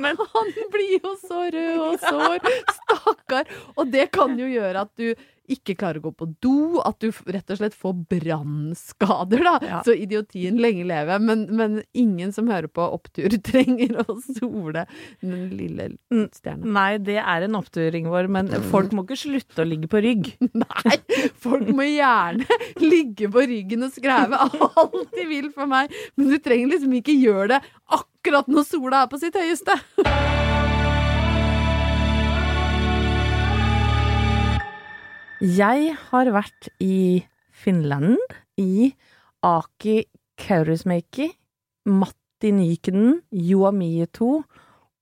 Men 0.02 0.16
Han 0.34 0.52
blir 0.72 0.98
jo 0.98 1.14
så 1.22 1.40
rød 1.54 1.78
og 1.86 1.98
sår. 2.02 2.38
Stakkar. 2.74 3.44
Og 3.76 3.84
det 3.92 4.10
kan 4.14 4.38
jo 4.38 4.46
gjøre 4.50 4.86
at 4.86 4.92
du 4.98 5.14
ikke 5.52 5.76
klarer 5.78 6.00
å 6.00 6.08
gå 6.08 6.12
på 6.18 6.28
do, 6.44 6.80
at 6.84 6.98
du 7.02 7.10
rett 7.32 7.52
og 7.52 7.60
slett 7.60 7.76
får 7.78 7.94
brannskader, 8.12 9.42
da. 9.44 9.54
Ja. 9.64 9.80
Så 9.86 9.94
idiotien 9.96 10.60
lenge 10.60 10.86
leve. 10.88 11.18
Men, 11.22 11.46
men 11.56 11.80
ingen 11.96 12.32
som 12.36 12.50
hører 12.52 12.70
på 12.72 12.84
Opptur, 12.98 13.32
trenger 13.50 14.00
å 14.04 14.18
sole 14.24 14.84
den 15.20 15.48
lille 15.56 15.90
stjerna. 16.36 16.68
Nei, 16.78 16.90
det 17.02 17.18
er 17.22 17.46
en 17.46 17.58
opptur, 17.58 17.94
Ingvor, 17.98 18.28
men 18.32 18.50
folk 18.72 18.94
må 18.96 19.06
ikke 19.06 19.20
slutte 19.20 19.64
å 19.64 19.68
ligge 19.68 19.90
på 19.90 20.02
rygg. 20.04 20.32
Nei, 20.64 20.96
folk 21.40 21.72
må 21.74 21.86
gjerne 21.88 22.60
ligge 22.82 23.30
på 23.32 23.46
ryggen 23.48 23.86
og 23.88 23.94
skreve 23.94 24.38
alt 24.38 25.12
de 25.16 25.26
vil 25.28 25.50
for 25.54 25.70
meg, 25.70 25.92
men 26.16 26.32
du 26.32 26.38
trenger 26.42 26.74
liksom 26.74 26.96
ikke 27.00 27.16
gjøre 27.16 27.56
det 27.56 27.62
akkurat 27.98 28.50
når 28.50 28.68
sola 28.68 29.04
er 29.04 29.12
på 29.12 29.20
sitt 29.22 29.38
høyeste. 29.38 29.78
Jeg 35.38 35.92
har 36.10 36.28
vært 36.34 36.66
i 36.82 37.22
Finland, 37.54 38.18
i 38.58 38.90
Aki 39.46 40.00
Kaurismäki, 40.34 41.28
Matti 41.86 42.50
Nykenen, 42.50 43.20
Juamieto 43.30 44.40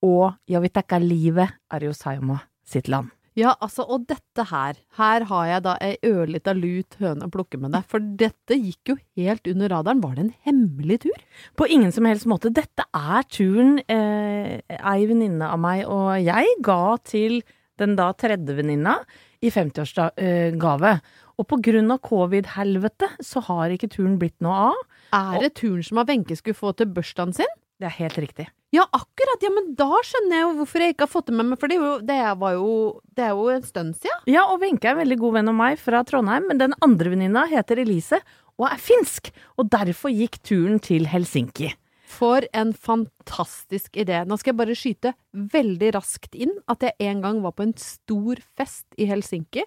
og 0.05 0.35
Javitakka 0.45 0.99
Live 1.01 1.47
Arjosaima 1.73 2.37
sitt 2.61 2.85
land. 2.85 3.09
Ja, 3.37 3.55
altså, 3.61 3.81
og 3.89 4.05
dette 4.09 4.45
her. 4.51 4.77
Her 4.97 5.25
har 5.29 5.49
jeg 5.49 5.63
da 5.65 5.73
ei 5.81 5.97
ørlita 6.05 6.53
lut 6.57 6.97
høne 7.01 7.25
å 7.25 7.33
plukke 7.33 7.57
med 7.61 7.73
deg. 7.73 7.89
For 7.89 8.01
dette 8.21 8.57
gikk 8.57 8.93
jo 8.93 8.95
helt 9.17 9.49
under 9.49 9.73
radaren. 9.73 10.01
Var 10.05 10.15
det 10.17 10.23
en 10.23 10.33
hemmelig 10.45 10.99
tur? 11.05 11.21
På 11.57 11.65
ingen 11.65 11.93
som 11.93 12.05
helst 12.09 12.29
måte. 12.29 12.53
Dette 12.53 12.85
er 12.93 13.25
turen 13.29 13.79
eh, 13.89 14.61
ei 14.77 15.09
venninne 15.09 15.49
av 15.49 15.61
meg 15.65 15.85
og 15.85 16.13
jeg 16.21 16.59
ga 16.65 16.97
til 17.05 17.41
den 17.77 17.97
da 17.97 18.11
tredje 18.17 18.57
venninna 18.57 18.99
i 19.41 19.51
50-årsgave. 19.53 20.97
Og 21.37 21.53
av 21.53 21.99
covid-helvete 22.01 23.09
så 23.21 23.43
har 23.45 23.69
ikke 23.73 23.91
turen 23.93 24.17
blitt 24.17 24.37
noe 24.41 24.71
av. 24.71 24.83
Er 25.13 25.41
det 25.45 25.55
turen 25.59 25.83
som 25.85 26.01
har 26.01 26.07
Wenche 26.09 26.35
skulle 26.35 26.57
få 26.57 26.73
til 26.73 26.89
bursdagen 26.89 27.33
sin? 27.33 27.57
Det 27.77 27.85
er 27.85 27.93
helt 27.99 28.17
riktig. 28.17 28.47
Ja, 28.73 28.83
akkurat! 28.91 29.43
Ja, 29.45 29.51
men 29.53 29.69
da 29.77 30.01
skjønner 30.03 30.33
jeg 30.33 30.43
jo 30.43 30.55
hvorfor 30.57 30.83
jeg 30.83 30.95
ikke 30.95 31.05
har 31.05 31.11
fått 31.11 31.29
det 31.29 31.37
med 31.37 31.51
meg. 31.51 31.59
For 31.61 31.71
det, 31.71 31.77
jo, 31.77 31.91
det, 32.03 32.17
var 32.41 32.55
jo, 32.57 32.71
det 33.15 33.27
er 33.27 33.37
jo 33.37 33.45
en 33.53 33.63
stund 33.63 33.95
siden. 34.01 34.25
Ja, 34.27 34.47
og 34.49 34.63
Wenche 34.65 34.89
er 34.89 34.95
en 34.97 35.03
veldig 35.03 35.19
god 35.21 35.37
venn 35.37 35.51
av 35.53 35.57
meg 35.59 35.79
fra 35.79 36.01
Trondheim, 36.07 36.49
men 36.49 36.59
den 36.59 36.73
andre 36.83 37.13
venninna 37.13 37.45
heter 37.51 37.83
Elise 37.85 38.19
og 38.57 38.65
er 38.71 38.81
finsk. 38.81 39.29
Og 39.61 39.69
derfor 39.71 40.11
gikk 40.11 40.41
turen 40.41 40.81
til 40.83 41.05
Helsinki. 41.11 41.69
For 42.07 42.45
en 42.55 42.71
fantastisk 42.71 43.97
idé. 43.99 44.21
Nå 44.23 44.37
skal 44.39 44.53
jeg 44.53 44.59
bare 44.61 44.77
skyte 44.79 45.13
veldig 45.53 45.91
raskt 45.97 46.37
inn 46.39 46.53
at 46.71 46.85
jeg 46.85 46.95
en 47.09 47.23
gang 47.25 47.41
var 47.43 47.55
på 47.57 47.65
en 47.67 47.75
stor 47.81 48.39
fest 48.55 48.87
i 48.95 49.09
Helsinki. 49.09 49.65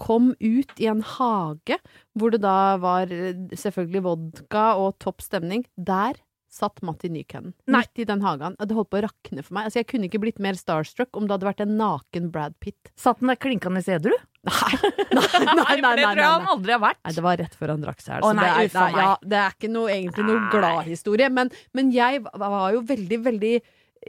Kom 0.00 0.34
ut 0.36 0.80
i 0.80 0.88
en 0.92 1.00
hage 1.16 1.78
hvor 2.16 2.32
det 2.32 2.42
da 2.44 2.76
var 2.80 3.12
eh, 3.12 3.32
selvfølgelig 3.56 4.04
vodka 4.04 4.66
og 4.80 4.98
topp 5.00 5.24
stemning. 5.24 5.64
Der 5.76 6.20
satt 6.50 6.82
Matti 6.86 7.08
Nykänen. 7.12 7.54
Nei. 7.70 7.84
Midt 7.84 8.02
i 8.02 8.06
den 8.08 8.24
hagen. 8.26 8.56
Det 8.58 8.74
holdt 8.76 8.90
på 8.90 8.98
å 8.98 9.04
rakne 9.06 9.44
for 9.46 9.56
meg. 9.56 9.68
Altså, 9.68 9.80
jeg 9.80 9.88
kunne 9.92 10.10
ikke 10.10 10.22
blitt 10.22 10.42
mer 10.42 10.58
starstruck 10.58 11.16
om 11.16 11.28
det 11.28 11.36
hadde 11.36 11.48
vært 11.48 11.62
en 11.64 11.76
naken 11.78 12.28
Brad 12.34 12.58
Pitt. 12.62 12.90
Satt 12.98 13.22
den 13.22 13.30
der 13.32 13.38
klinkende 13.40 13.82
edru? 13.86 14.16
Nei, 14.48 14.76
nei, 15.16 15.24
nei, 15.44 15.54
nei, 15.56 15.80
nei, 15.84 15.94
det 15.98 16.04
tror 16.06 16.22
jeg 16.22 16.30
han 16.32 16.48
aldri 16.54 16.74
har 16.74 16.80
vært. 16.82 17.00
Nei, 17.04 17.12
det 17.16 17.24
var 17.26 17.40
rett 17.42 17.58
før 17.58 17.74
han 17.74 17.82
drakk 17.84 18.00
seg 18.02 18.24
i 18.24 18.30
hjel. 18.30 18.70
Det, 18.72 18.86
ja, 18.96 19.10
det 19.32 19.40
er 19.42 19.58
ikke 19.58 19.70
noe, 19.72 19.90
egentlig 19.92 20.26
noe 20.26 20.46
glad 20.54 20.88
historie. 20.88 21.28
Men, 21.32 21.52
men 21.76 21.92
jeg 21.94 22.24
var 22.24 22.72
jo 22.74 22.82
veldig, 22.88 23.20
veldig 23.28 23.54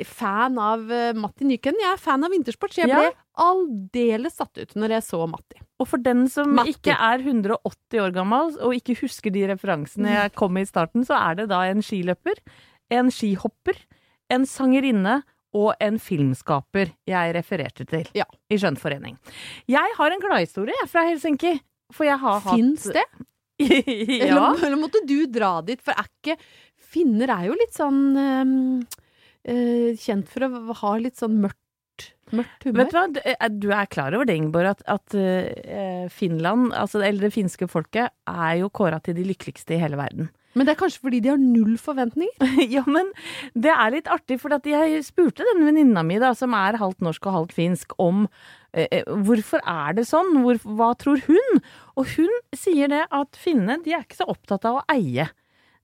fan 0.07 0.57
av 0.61 0.85
uh, 0.91 1.11
Matti 1.17 1.45
Nyken. 1.47 1.75
Jeg 1.81 1.91
er 1.93 1.99
fan 2.01 2.23
av 2.23 2.31
vintersport, 2.31 2.71
så 2.73 2.83
jeg 2.85 2.89
Ja. 2.93 2.99
ble 3.01 3.11
aldeles 3.41 4.35
satt 4.37 4.57
ut 4.57 4.73
når 4.79 4.95
jeg 4.97 5.03
så 5.07 5.21
Matti. 5.29 5.59
Og 5.81 5.87
for 5.89 5.97
den 6.03 6.27
som 6.29 6.53
Matti. 6.55 6.75
ikke 6.75 6.93
er 6.95 7.23
180 7.25 7.99
år 8.03 8.13
gammel 8.15 8.53
og 8.61 8.75
ikke 8.77 8.95
husker 9.01 9.31
de 9.33 9.47
referansene 9.51 10.13
jeg 10.13 10.33
kom 10.39 10.53
med 10.53 10.67
i 10.67 10.71
starten, 10.71 11.03
så 11.07 11.17
er 11.19 11.35
det 11.41 11.49
da 11.49 11.63
en 11.69 11.81
skiløper, 11.81 12.39
en 12.91 13.09
skihopper, 13.11 13.75
en 14.31 14.45
sangerinne 14.47 15.21
og 15.53 15.73
en 15.83 15.97
filmskaper 15.99 16.93
jeg 17.09 17.33
refererte 17.35 17.83
til 17.89 18.07
Ja. 18.15 18.23
i 18.49 18.55
Skjønnforening. 18.55 19.17
Jeg 19.67 19.95
har 19.97 20.11
en 20.15 20.21
gladhistorie 20.23 20.87
fra 20.87 21.03
Helsinki. 21.09 21.57
For 21.91 22.05
jeg 22.07 22.15
har 22.21 22.39
hatt 22.39 22.55
Fins 22.55 22.83
det? 22.87 23.03
ja. 23.59 24.29
Eller, 24.31 24.63
eller 24.63 24.77
måtte 24.79 25.01
du 25.05 25.25
dra 25.27 25.57
dit? 25.61 25.81
For 25.83 25.91
er 25.91 26.07
ikke 26.07 26.37
Finner 26.91 27.29
er 27.35 27.49
jo 27.49 27.53
litt 27.59 27.75
sånn 27.75 27.99
ehm, 28.19 28.85
eh, 29.45 29.91
Kjent 29.99 30.27
for 30.31 30.47
å 30.47 30.75
ha 30.81 30.93
litt 31.01 31.17
sånn 31.19 31.39
mørkt, 31.43 32.11
mørkt 32.31 32.65
humør. 32.67 32.83
Vet 32.85 32.91
du 32.91 32.97
hva, 32.97 33.07
Du- 33.13 33.21
eh, 33.25 33.79
er 33.81 33.85
klar 33.91 34.13
over 34.15 34.25
det, 34.25 34.37
Ingeborg, 34.37 34.69
at, 34.75 34.83
at 34.87 35.15
eh, 35.15 36.07
Finland, 36.09 36.71
altså, 36.73 37.01
eller 37.03 37.27
det 37.29 37.33
finske 37.33 37.67
folket, 37.69 38.11
er 38.27 38.53
jo 38.61 38.69
kåra 38.69 39.01
til 39.03 39.15
de 39.15 39.23
lykkeligste 39.27 39.75
i 39.75 39.81
hele 39.81 39.97
verden. 39.99 40.29
Men 40.53 40.67
det 40.67 40.73
er 40.73 40.81
kanskje 40.81 40.99
fordi 41.05 41.19
de 41.23 41.29
har 41.31 41.37
null 41.39 41.77
forventninger? 41.79 42.57
ja, 42.75 42.81
men 42.85 43.13
det 43.55 43.71
er 43.71 43.93
litt 43.93 44.09
artig, 44.11 44.35
for 44.41 44.51
at 44.51 44.65
jeg 44.67 44.99
spurte 45.07 45.45
denne 45.47 45.69
venninna 45.69 46.03
mi, 46.03 46.17
da, 46.19 46.33
som 46.35 46.51
er 46.57 46.75
halvt 46.81 46.99
norsk 47.07 47.29
og 47.29 47.37
halvt 47.37 47.53
finsk, 47.55 47.95
om 48.03 48.25
eh, 48.73 49.03
hvorfor 49.07 49.63
er 49.63 49.95
det 49.95 50.03
sånn, 50.09 50.41
hvor, 50.43 50.59
hva 50.75 50.89
tror 50.99 51.23
hun? 51.29 51.61
Og 51.95 52.09
hun 52.17 52.33
sier 52.55 52.91
det 52.91 53.05
at 53.15 53.39
finnene, 53.39 53.79
de 53.85 53.95
er 53.95 54.03
ikke 54.03 54.19
så 54.19 54.27
opptatt 54.31 54.67
av 54.67 54.81
å 54.81 54.85
eie. 54.91 55.29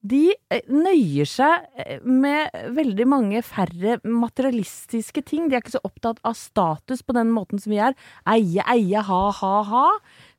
De 0.05 0.29
eh, 0.53 0.61
nøyer 0.69 1.25
seg 1.27 1.63
eh, 1.81 1.97
med 2.05 2.53
veldig 2.77 3.05
mange 3.09 3.41
færre 3.43 3.97
materialistiske 4.05 5.23
ting. 5.25 5.47
De 5.49 5.57
er 5.57 5.63
ikke 5.63 5.73
så 5.73 5.81
opptatt 5.83 6.19
av 6.27 6.35
status 6.37 7.01
på 7.03 7.15
den 7.17 7.31
måten 7.33 7.59
som 7.59 7.73
vi 7.73 7.79
er. 7.81 7.95
Eie, 8.29 8.61
eie, 8.69 9.01
ha, 9.03 9.21
ha, 9.39 9.53
ha. 9.67 9.85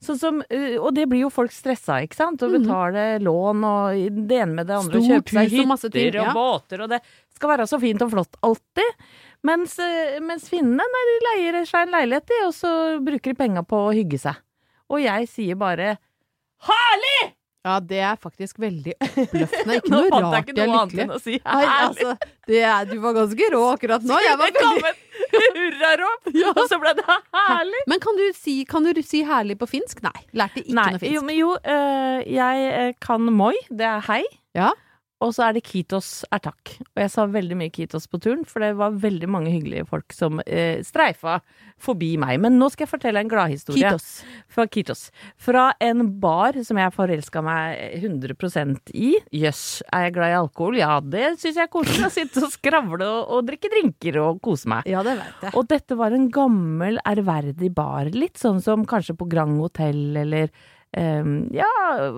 Som, 0.01 0.41
eh, 0.49 0.77
og 0.79 0.95
det 0.97 1.09
blir 1.11 1.25
jo 1.27 1.31
folk 1.35 1.53
stressa, 1.53 1.99
ikke 2.07 2.17
sant? 2.17 2.41
Å 2.41 2.49
Mhm. 2.49 2.63
betale 2.63 3.07
lån 3.21 3.65
og 3.67 4.27
det 4.31 4.39
ene 4.45 4.55
med 4.61 4.67
det 4.71 4.77
andre. 4.79 5.01
Stort 5.03 5.11
kjøpe 5.11 5.35
seg 5.35 5.39
og 5.59 5.75
hytter 5.75 5.91
ting, 5.91 6.21
og 6.21 6.27
ja. 6.29 6.35
båter, 6.39 6.81
og 6.87 6.89
det 6.95 7.01
skal 7.35 7.51
være 7.57 7.67
så 7.69 7.81
fint 7.83 8.03
og 8.03 8.11
flott 8.15 8.39
alltid. 8.43 8.95
Mens, 9.45 9.77
mens 10.23 10.49
finnene, 10.49 10.83
nei, 10.83 11.05
de 11.11 11.19
leier 11.29 11.65
seg 11.67 11.87
en 11.87 11.93
leilighet, 11.99 12.27
de, 12.27 12.39
og 12.47 12.55
så 12.55 12.73
bruker 13.05 13.35
de 13.35 13.39
penga 13.39 13.63
på 13.67 13.77
å 13.89 13.93
hygge 13.95 14.19
seg. 14.19 14.35
Og 14.91 15.03
jeg 15.03 15.29
sier 15.29 15.55
bare 15.61 15.99
herlig! 16.67 17.35
Ja, 17.67 17.81
det 17.83 17.99
er 18.07 18.19
faktisk 18.21 18.61
veldig 18.63 18.95
oppløftende. 19.03 19.79
Ikke 19.81 19.91
Nå 19.93 20.01
noe 20.05 20.11
fant 20.13 20.23
jeg 20.23 20.33
rart 20.33 20.53
ikke 20.53 20.55
jeg 20.55 20.69
ikke 20.69 20.71
noe 20.71 20.83
annet 20.85 21.03
enn 21.05 21.13
å 21.13 21.19
si 21.23 21.35
Nei, 21.43 21.65
altså, 21.75 22.15
det 22.49 22.63
er, 22.63 22.89
du 22.89 22.97
var 23.03 23.17
ganske 23.19 23.51
rå 23.55 23.63
akkurat 23.73 24.07
nå. 24.07 24.19
Jeg 24.25 24.41
var 24.41 24.55
veldig 24.55 24.95
hurrarop, 25.59 26.31
ja. 26.43 26.53
og 26.55 26.65
så 26.71 26.79
ble 26.81 26.95
det 26.99 27.05
herlig. 27.09 27.85
Men 27.91 28.03
kan 28.05 28.19
du, 28.21 28.25
si, 28.37 28.57
kan 28.69 28.87
du 28.87 29.03
si 29.05 29.25
herlig 29.27 29.59
på 29.61 29.69
finsk? 29.69 30.03
Nei. 30.07 30.15
Lærte 30.39 30.63
ikke 30.63 30.77
Nei, 30.79 30.91
noe 30.95 31.03
finsk. 31.03 31.15
jo, 31.17 31.25
men 31.27 31.39
jo, 31.39 31.55
øh, 31.59 32.21
jeg 32.39 32.69
eh, 32.79 32.93
kan 33.05 33.33
moi, 33.35 33.55
det 33.69 33.91
er 33.91 34.07
hei. 34.09 34.23
Ja. 34.57 34.73
Og 35.25 35.33
så 35.35 35.49
er 35.49 35.57
det 35.57 35.65
kitos 35.67 36.23
er 36.31 36.43
takk. 36.45 36.77
Og 36.95 37.01
jeg 37.03 37.11
sa 37.11 37.25
veldig 37.27 37.57
mye 37.59 37.73
kitos 37.75 38.07
på 38.11 38.21
turen, 38.23 38.45
for 38.47 38.63
det 38.63 38.71
var 38.79 38.95
veldig 39.03 39.29
mange 39.31 39.51
hyggelige 39.51 39.87
folk 39.89 40.15
som 40.15 40.39
eh, 40.47 40.79
streifa 40.87 41.41
forbi 41.83 42.13
meg. 42.23 42.37
Men 42.43 42.59
nå 42.61 42.69
skal 42.71 42.87
jeg 42.87 42.93
fortelle 42.93 43.23
en 43.25 43.31
gladhistorie. 43.31 43.91
Kitos. 43.91 44.23
Fra 44.55 44.69
Kitos. 44.71 45.03
Fra 45.43 45.65
en 45.83 46.05
bar 46.23 46.61
som 46.67 46.79
jeg 46.79 46.95
forelska 46.95 47.43
meg 47.43 47.99
100% 47.99 48.95
i. 48.95 49.11
Jøss, 49.43 49.65
er 49.91 50.07
jeg 50.07 50.17
glad 50.21 50.35
i 50.35 50.39
alkohol? 50.39 50.79
Ja, 50.79 50.93
det 51.03 51.35
syns 51.43 51.59
jeg 51.59 51.67
er 51.67 51.73
koselig. 51.73 52.07
Å 52.07 52.15
sitte 52.15 52.47
og 52.47 52.55
skravle 52.55 53.11
og, 53.11 53.35
og 53.35 53.51
drikke 53.51 53.75
drinker 53.75 54.23
og 54.23 54.43
kose 54.45 54.71
meg. 54.71 54.87
Ja, 54.91 55.03
det 55.07 55.19
vet 55.19 55.49
jeg. 55.49 55.55
Og 55.59 55.67
dette 55.71 55.99
var 55.99 56.15
en 56.15 56.31
gammel, 56.35 57.03
ærverdig 57.03 57.75
bar. 57.75 58.15
Litt 58.15 58.39
sånn 58.39 58.63
som 58.63 58.87
kanskje 58.89 59.19
på 59.19 59.27
Grand 59.31 59.59
Hotell 59.59 60.23
eller 60.23 60.55
ehm, 60.97 61.49
Ja, 61.53 61.69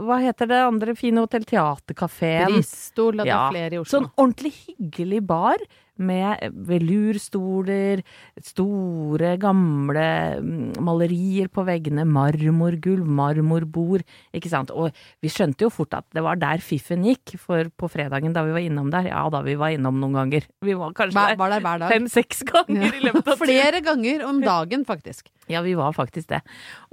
hva 0.04 0.18
heter 0.22 0.46
det 0.46 0.60
andre 0.66 0.94
fine 0.96 1.20
hotell? 1.24 1.44
Teaterkafeen. 1.44 2.46
Bristol, 2.46 3.20
og 3.20 3.24
det 3.24 3.32
Ja, 3.32 3.46
er 3.48 3.52
flere 3.52 3.74
i 3.74 3.78
Oslo. 3.78 3.98
Sånn 4.00 4.10
ordentlig 4.16 4.52
hyggelig 4.68 5.22
bar 5.26 5.58
med 6.00 6.54
velurstoler, 6.68 8.02
store, 8.44 9.34
gamle 9.40 10.06
mm, 10.40 10.80
malerier 10.84 11.50
på 11.52 11.64
veggene, 11.68 12.06
marmorgulv, 12.08 13.06
marmorbord, 13.06 14.04
ikke 14.36 14.52
sant. 14.52 14.72
Og 14.72 14.94
vi 15.22 15.32
skjønte 15.32 15.66
jo 15.66 15.72
fort 15.72 15.96
at 15.98 16.06
det 16.16 16.24
var 16.24 16.40
der 16.40 16.62
fiffen 16.64 17.04
gikk, 17.06 17.36
for 17.40 17.70
på 17.76 17.90
fredagen 17.92 18.34
da 18.36 18.44
vi 18.46 18.56
var 18.56 18.64
innom 18.64 18.90
der, 18.92 19.10
ja 19.12 19.26
da 19.30 19.42
vi 19.46 19.56
var 19.60 19.74
innom 19.76 20.00
noen 20.02 20.18
ganger. 20.20 20.48
Vi 20.64 20.76
var 20.78 20.94
kanskje 20.96 21.26
der 21.30 21.38
var 21.40 21.58
der 21.60 21.86
fem-seks 21.90 22.44
ganger 22.48 22.96
i 22.96 23.04
løpet 23.06 23.34
av. 23.34 23.40
Flere 23.46 23.82
ganger 23.84 24.24
om 24.28 24.40
dagen, 24.44 24.84
faktisk. 24.88 25.30
Ja, 25.50 25.62
vi 25.66 25.74
var 25.74 25.92
faktisk 25.92 26.28
det. 26.30 26.40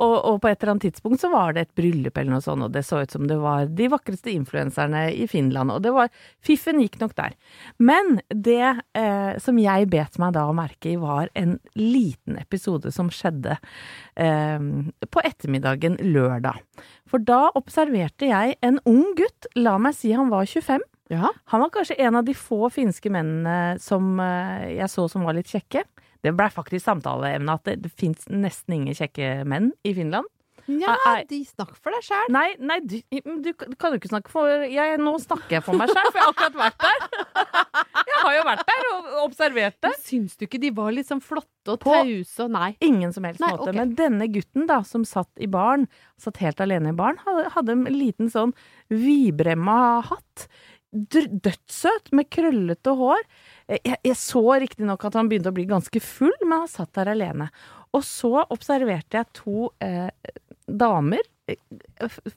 Og, 0.02 0.16
og 0.16 0.40
på 0.42 0.50
et 0.50 0.62
eller 0.62 0.74
annet 0.74 0.88
tidspunkt 0.88 1.22
så 1.22 1.30
var 1.34 1.54
det 1.54 1.68
et 1.68 1.76
bryllup 1.78 2.18
eller 2.18 2.38
noe 2.38 2.44
sånt, 2.44 2.66
og 2.66 2.74
det 2.74 2.84
så 2.88 3.04
ut 3.04 3.14
som 3.14 3.28
det 3.30 3.38
var 3.42 3.70
de 3.70 3.90
vakreste 3.92 4.34
influenserne 4.34 5.08
i 5.14 5.28
Finland, 5.30 5.74
og 5.74 5.84
det 5.86 5.94
var 5.94 6.10
Fiffen 6.44 6.82
gikk 6.82 7.00
nok 7.02 7.14
der. 7.18 7.36
Men 7.78 8.20
det 8.34 8.80
eh, 8.98 9.38
som 9.44 9.60
jeg 9.62 9.88
bet 9.92 10.18
meg 10.22 10.36
da 10.36 10.48
å 10.50 10.56
merke 10.58 10.92
i, 10.92 10.98
var 11.00 11.32
en 11.38 11.58
liten 11.78 12.40
episode 12.42 12.92
som 12.96 13.12
skjedde 13.14 13.58
eh, 14.20 14.68
på 15.08 15.26
ettermiddagen 15.28 16.00
lørdag. 16.02 16.62
For 17.08 17.24
da 17.24 17.48
observerte 17.58 18.30
jeg 18.32 18.58
en 18.66 18.82
ung 18.90 19.14
gutt, 19.18 19.50
la 19.56 19.78
meg 19.82 19.96
si 19.98 20.14
han 20.16 20.32
var 20.34 20.48
25. 20.50 20.84
Ja. 21.14 21.32
Han 21.54 21.64
var 21.64 21.72
kanskje 21.72 22.00
en 22.04 22.18
av 22.20 22.26
de 22.28 22.36
få 22.36 22.68
finske 22.74 23.12
mennene 23.14 23.78
som 23.84 24.18
eh, 24.20 24.74
jeg 24.76 24.92
så 24.92 25.08
som 25.12 25.28
var 25.28 25.38
litt 25.38 25.52
kjekke. 25.52 25.86
Det 26.26 26.34
blei 26.36 26.50
faktisk 26.52 26.84
samtaleemne 26.84 27.56
at 27.60 27.68
det, 27.70 27.78
det 27.86 27.94
fins 27.94 28.26
nesten 28.32 28.80
ingen 28.80 28.98
kjekke 28.98 29.46
menn 29.48 29.72
i 29.88 29.94
Finland. 29.96 30.28
Ja, 30.68 30.96
de 31.30 31.40
snakker 31.48 31.78
for 31.80 31.96
deg 31.96 32.04
sjæl. 32.04 32.32
Nei, 32.34 32.48
nei, 32.60 32.80
du, 32.84 32.98
du 33.44 33.52
kan 33.80 33.94
jo 33.94 34.00
ikke 34.02 34.12
snakke 34.12 34.32
for 34.32 34.66
jeg, 34.68 34.98
Nå 35.00 35.14
snakker 35.24 35.58
jeg 35.58 35.66
for 35.66 35.80
meg 35.80 35.92
sjøl, 35.94 36.10
for 36.10 36.20
jeg 36.20 36.26
har 36.26 36.34
akkurat 36.34 36.58
vært 36.60 36.84
der. 36.84 37.06
Jeg 38.08 38.24
har 38.24 38.34
jo 38.34 38.44
vært 38.48 38.62
der 38.66 38.88
og 38.90 39.10
observert 39.22 39.76
det. 39.84 39.92
Syns 40.02 40.38
du 40.40 40.46
ikke 40.48 40.60
de 40.62 40.72
var 40.74 40.94
litt 40.96 41.08
sånn 41.10 41.22
flotte 41.24 41.76
og 41.76 41.84
tause 41.84 42.48
Nei. 42.52 42.70
Ingen 42.84 43.12
som 43.14 43.28
helst 43.28 43.44
Nei, 43.44 43.52
måte. 43.54 43.68
Okay. 43.70 43.78
Men 43.78 43.92
denne 44.00 44.28
gutten 44.32 44.66
da, 44.70 44.80
som 44.88 45.04
satt 45.08 45.30
i 45.44 45.50
baren, 45.52 45.86
satt 46.22 46.40
helt 46.42 46.64
alene 46.64 46.94
i 46.94 46.98
baren, 46.98 47.20
hadde, 47.26 47.52
hadde 47.54 47.76
en 47.76 47.86
liten 47.94 48.32
sånn 48.34 48.56
vidbremma 48.90 49.78
hatt. 50.10 50.48
Dødssøt, 50.92 52.12
med 52.16 52.30
krøllete 52.34 52.96
hår. 52.98 53.22
Jeg, 53.76 54.00
jeg 54.08 54.18
så 54.18 54.44
riktignok 54.64 55.06
at 55.08 55.20
han 55.20 55.30
begynte 55.30 55.52
å 55.52 55.58
bli 55.58 55.68
ganske 55.70 56.02
full, 56.04 56.34
men 56.46 56.64
han 56.64 56.72
satt 56.72 56.96
der 56.98 57.12
alene. 57.14 57.52
Og 57.96 58.04
så 58.08 58.34
observerte 58.48 59.22
jeg 59.22 59.34
to 59.38 59.70
eh, 59.84 60.10
damer 60.68 61.24
eh, 61.48 61.58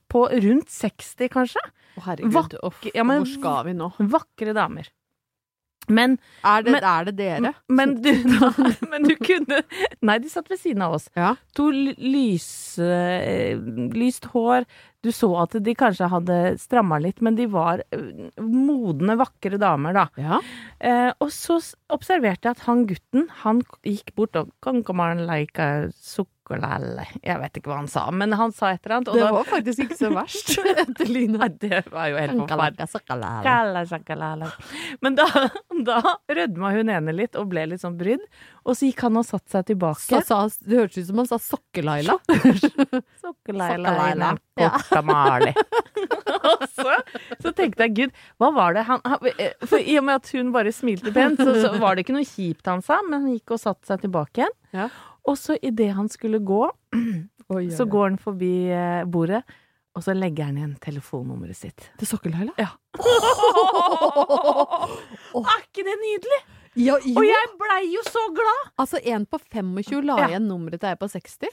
på 0.08 0.24
rundt 0.30 0.70
60, 0.70 1.28
kanskje. 1.34 1.64
Å, 1.98 2.04
herregud. 2.06 2.32
Vakker- 2.36 2.64
off, 2.64 2.80
ja, 2.94 3.04
men- 3.04 3.24
hvor 3.24 3.32
skal 3.34 3.64
vi 3.70 3.72
nå? 3.74 3.92
Vakre 3.98 4.54
damer. 4.54 4.88
Men 5.90 6.18
Er 6.44 6.62
det, 6.62 6.70
Men- 6.72 6.84
er 6.84 7.04
det 7.08 7.16
dere? 7.16 7.54
Men 7.68 7.94
du, 8.02 8.10
men 8.90 9.02
du 9.08 9.14
kunne 9.16 9.62
Nei, 10.06 10.18
de 10.22 10.28
satt 10.30 10.46
ved 10.52 10.60
siden 10.60 10.82
av 10.82 10.92
oss. 10.94 11.08
Ja. 11.16 11.32
To 11.56 11.70
lys, 11.72 12.78
eh, 12.78 13.56
lyst 13.96 14.28
hår. 14.30 14.66
Du 15.02 15.08
så 15.10 15.30
at 15.42 15.56
de 15.64 15.74
kanskje 15.74 16.06
hadde 16.12 16.36
stramma 16.60 17.00
litt, 17.02 17.20
men 17.24 17.34
de 17.34 17.46
var 17.50 17.82
eh, 17.90 18.04
modne, 18.38 19.16
vakre 19.18 19.58
damer, 19.58 19.96
da. 19.96 20.06
Ja. 20.20 20.38
Eh, 20.78 21.10
og 21.18 21.32
så 21.34 21.56
observerte 21.90 22.46
jeg 22.52 22.58
at 22.60 22.66
han 22.68 22.84
gutten, 22.86 23.26
han 23.42 23.62
gikk 23.82 24.14
bort 24.14 24.36
og 24.36 24.52
Kan 24.62 24.84
komme 24.84 25.08
like 25.16 25.26
like 25.26 25.90
sukkerlalle 26.50 27.06
Jeg 27.22 27.38
vet 27.40 27.58
ikke 27.58 27.70
hva 27.70 27.78
han 27.80 27.88
sa, 27.90 28.10
men 28.10 28.32
han 28.36 28.52
sa 28.52 28.72
et 28.74 28.84
eller 28.84 28.96
annet. 28.98 29.12
Det 29.14 29.22
da, 29.22 29.30
var 29.34 29.48
faktisk 29.48 29.84
ikke 29.84 29.98
så 29.98 30.10
verst, 30.14 30.52
etter 30.84 31.06
Lina. 31.10 31.48
Det 31.48 31.82
var 31.90 32.10
jo 32.10 32.18
helt 32.18 32.36
forferdelig. 32.40 32.86
Men 35.00 35.18
da, 35.18 35.26
da 35.86 36.00
rødma 36.28 36.72
hun 36.74 36.90
ene 36.90 37.14
litt 37.14 37.38
og 37.38 37.50
ble 37.52 37.66
litt 37.70 37.82
sånn 37.84 37.98
brydd. 38.00 38.24
Og 38.66 38.76
så 38.76 38.90
gikk 38.90 39.04
han 39.06 39.16
og 39.16 39.26
satte 39.26 39.54
seg 39.54 39.68
tilbake. 39.70 40.02
Så 40.04 40.20
sa, 40.26 40.42
det 40.66 40.76
hørtes 40.82 41.04
ut 41.04 41.10
som 41.10 41.22
han 41.22 41.30
sa 41.30 41.38
Sokke-Laila. 41.40 42.18
Sokkelaila, 43.22 43.94
Sokkelaila. 43.94 44.32
korta 44.60 45.02
mali. 45.06 45.54
og 46.50 46.66
så, 46.68 46.96
så 47.40 47.54
tenkte 47.56 47.86
jeg, 47.86 47.94
gud, 47.96 48.24
hva 48.40 48.50
var 48.56 48.76
det 48.76 48.84
han, 48.88 49.00
han 49.08 49.24
For 49.68 49.80
i 49.80 49.96
og 50.00 50.06
med 50.06 50.20
at 50.20 50.32
hun 50.36 50.52
bare 50.54 50.74
smilte 50.74 51.12
pent, 51.14 51.40
så, 51.40 51.54
så 51.64 51.72
var 51.80 51.96
det 51.96 52.04
ikke 52.04 52.16
noe 52.18 52.28
kjipt 52.28 52.68
han 52.70 52.84
sa, 52.84 53.00
men 53.06 53.24
han 53.24 53.38
gikk 53.38 53.56
og 53.56 53.62
satte 53.62 53.88
seg 53.88 54.04
tilbake 54.04 54.44
igjen. 54.44 54.56
Ja. 54.76 54.90
Og 55.28 55.36
så 55.38 55.56
idet 55.62 55.92
han 55.96 56.08
skulle 56.08 56.38
gå, 56.38 56.62
så 57.76 57.84
går 57.90 58.04
han 58.08 58.18
forbi 58.18 58.52
eh, 58.72 59.04
bordet, 59.04 59.42
og 59.96 60.04
så 60.06 60.14
legger 60.14 60.44
han 60.48 60.56
igjen 60.60 60.76
telefonnummeret 60.80 61.56
sitt. 61.58 61.90
Til 61.98 62.06
Sokke-Laila? 62.08 62.54
Ja. 62.60 62.70
Er 65.40 65.60
ikke 65.62 65.84
det 65.86 65.96
nydelig? 66.00 66.40
Ja, 66.78 66.94
jo. 67.02 67.16
Og 67.18 67.24
jeg 67.26 67.48
blei 67.58 67.80
jo 67.90 68.02
så 68.06 68.22
glad! 68.34 68.60
Altså, 68.78 69.00
en 69.10 69.24
på 69.26 69.40
25 69.50 70.02
la 70.06 70.16
Ja. 70.20 70.28
igjen 70.30 70.46
nummeret 70.48 70.80
til 70.80 70.92
ei 70.92 70.98
på 71.00 71.08
60. 71.10 71.48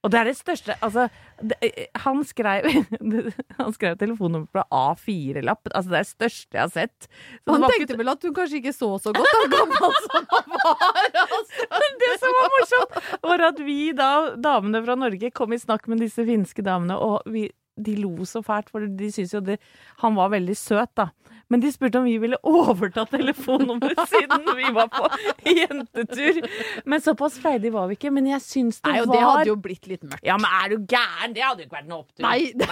Og 0.00 0.12
det 0.12 0.20
er 0.20 0.28
det 0.30 0.36
største 0.38 0.76
Altså, 0.80 1.06
det, 1.44 1.58
han 2.04 2.22
skrev 2.24 2.68
Han 3.60 3.74
skrev 3.76 3.98
telefonnummer 4.00 4.48
på 4.54 4.64
A4-lapp. 4.72 5.68
Altså, 5.74 5.90
det 5.90 5.98
er 5.98 6.06
det 6.06 6.12
største 6.12 6.56
jeg 6.58 6.62
har 6.62 6.72
sett. 6.72 7.08
Så 7.44 7.56
Han 7.56 7.66
tenkte 7.68 7.98
vel 8.00 8.12
at 8.12 8.24
hun 8.24 8.34
kanskje 8.36 8.60
ikke 8.62 8.74
så 8.76 8.90
så 9.02 9.12
godt, 9.16 9.30
da, 9.36 9.44
gammel 9.56 9.96
som 10.06 10.28
han 10.32 10.56
var. 10.56 10.84
Altså. 11.26 11.68
Men 11.84 12.00
det 12.04 12.12
som 12.22 12.36
var 12.38 12.52
morsomt, 12.56 13.00
var 13.28 13.46
at 13.50 13.64
vi 13.66 13.78
da, 13.96 14.10
damene 14.40 14.82
fra 14.86 14.96
Norge, 14.98 15.32
kom 15.36 15.56
i 15.56 15.60
snakk 15.60 15.88
med 15.90 16.02
disse 16.04 16.24
finske 16.28 16.64
damene, 16.66 16.96
og 16.96 17.28
vi, 17.30 17.48
de 17.80 17.96
lo 18.00 18.14
så 18.28 18.42
fælt, 18.44 18.72
for 18.72 18.84
de 18.84 19.12
syntes 19.12 19.36
jo 19.36 19.44
det, 19.44 19.60
han 20.02 20.16
var 20.18 20.32
veldig 20.32 20.56
søt, 20.58 20.92
da. 20.98 21.10
Men 21.50 21.60
de 21.64 21.70
spurte 21.74 21.98
om 21.98 22.04
vi 22.06 22.12
ville 22.22 22.36
overta 22.46 23.02
telefonnummeret 23.10 23.98
siden 24.12 24.44
vi 24.56 24.68
var 24.76 24.86
på 24.94 25.08
jentetur. 25.50 26.38
Men 26.86 27.02
såpass 27.02 27.38
freidige 27.42 27.72
var 27.74 27.88
vi 27.90 27.96
ikke. 27.98 28.12
Men 28.14 28.28
jeg 28.30 28.42
syns 28.44 28.78
det 28.84 28.92
Nei, 28.92 29.00
og 29.02 29.08
var 29.10 29.16
det 29.16 29.24
hadde 29.26 29.50
jo 29.50 29.56
blitt 29.64 29.88
litt 29.90 30.04
mørkt. 30.06 30.22
Ja, 30.28 30.36
men 30.38 30.46
er 30.60 30.70
du 30.74 30.76
gæren? 30.94 31.34
Det 31.34 31.42
hadde 31.42 31.64
jo 31.64 31.68
ikke 31.68 31.78
vært 31.80 31.90
noe 31.90 32.04
opptur. 32.04 32.22
Nei, 32.22 32.52
det- 32.54 32.70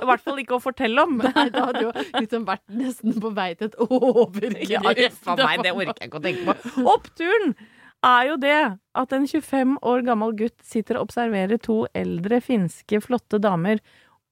I 0.00 0.08
hvert 0.08 0.24
fall 0.24 0.40
ikke 0.40 0.56
å 0.56 0.62
fortelle 0.64 1.04
om. 1.04 1.18
Nei, 1.20 1.46
det 1.52 1.64
hadde 1.66 1.82
jo 1.84 1.92
liksom 2.20 2.46
vært 2.48 2.64
nesten 2.80 3.20
på 3.20 3.34
vei 3.36 3.50
til 3.60 3.68
et 3.70 3.78
overgrep. 3.84 4.70
Ja, 4.72 4.80
meg, 5.36 5.62
det 5.66 5.74
orker 5.76 6.00
jeg 6.00 6.10
ikke 6.10 6.20
å 6.20 6.24
tenke 6.24 6.48
på. 6.48 6.84
Oppturen 6.94 7.54
er 8.04 8.26
jo 8.30 8.38
det 8.40 8.56
at 9.00 9.12
en 9.16 9.28
25 9.28 9.76
år 9.84 10.02
gammel 10.08 10.34
gutt 10.36 10.56
sitter 10.64 10.98
og 11.00 11.06
observerer 11.10 11.60
to 11.60 11.82
eldre 11.96 12.40
finske 12.44 13.00
flotte 13.04 13.40
damer 13.40 13.80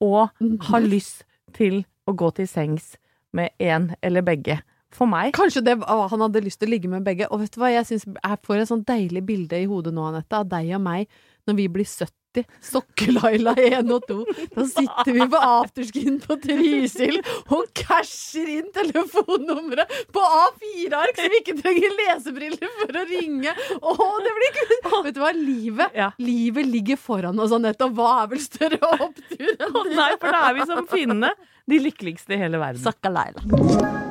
og 0.03 0.33
har 0.69 0.85
lyst 0.85 1.25
til 1.57 1.83
å 2.09 2.17
gå 2.19 2.33
til 2.41 2.49
sengs 2.51 2.95
med 3.37 3.53
én 3.63 3.91
eller 4.03 4.25
begge. 4.27 4.61
For 4.93 5.09
meg 5.09 5.33
Kanskje 5.37 5.63
det, 5.65 5.79
å, 5.89 6.07
han 6.11 6.25
hadde 6.27 6.45
lyst 6.45 6.61
til 6.61 6.69
å 6.69 6.75
ligge 6.75 6.91
med 6.93 7.05
begge. 7.07 7.29
Og 7.33 7.41
vet 7.43 7.55
du 7.55 7.61
hva, 7.63 7.73
jeg, 7.73 7.89
synes, 7.89 8.05
jeg 8.13 8.41
får 8.45 8.61
et 8.61 8.71
sånn 8.71 8.85
deilig 8.89 9.25
bilde 9.29 9.63
i 9.63 9.69
hodet 9.71 9.95
nå, 9.97 10.05
Anette, 10.11 10.37
av 10.37 10.51
deg 10.51 10.75
og 10.77 10.85
meg 10.85 11.23
når 11.49 11.57
vi 11.59 11.69
blir 11.75 11.89
70. 11.89 12.19
Sokke-Laila 12.65 13.53
1 13.61 13.91
og 13.93 14.07
2. 14.09 14.15
Da 14.55 14.65
sitter 14.65 15.11
vi 15.13 15.25
på 15.35 15.41
afterskin 15.45 16.15
på 16.23 16.37
Trysil 16.41 17.19
og 17.53 17.67
casher 17.77 18.49
inn 18.55 18.71
telefonnummeret 18.73 19.91
på 20.17 20.23
A4-ark, 20.25 21.19
så 21.19 21.27
vi 21.29 21.41
ikke 21.43 21.57
trenger 21.61 21.93
lesebriller 21.99 22.73
for 22.79 23.01
å 23.03 23.05
ringe. 23.11 23.53
Å, 23.83 23.97
det 24.25 24.33
blir 24.39 24.57
kult! 24.61 24.89
Vet 25.09 25.19
du 25.19 25.21
hva, 25.25 25.33
livet, 25.37 25.93
Ja. 25.99 26.09
livet 26.25 26.71
ligger 26.73 26.97
foran 27.01 27.43
oss, 27.43 27.53
Anette, 27.53 27.85
og 27.91 27.99
hva 28.01 28.23
er 28.23 28.33
vel 28.33 28.41
større 28.47 28.81
opptur 28.97 29.53
enn 29.53 29.77
Å 29.83 29.85
nei, 29.93 30.09
for 30.17 30.33
da 30.33 30.47
er 30.49 30.57
vi 30.61 30.69
som 30.73 30.89
finnene. 30.89 31.35
De 31.69 31.79
lykkeligste 31.85 32.35
i 32.35 32.41
hele 32.41 32.59
verden. 32.63 32.81
Sokke-Laila. 32.83 34.11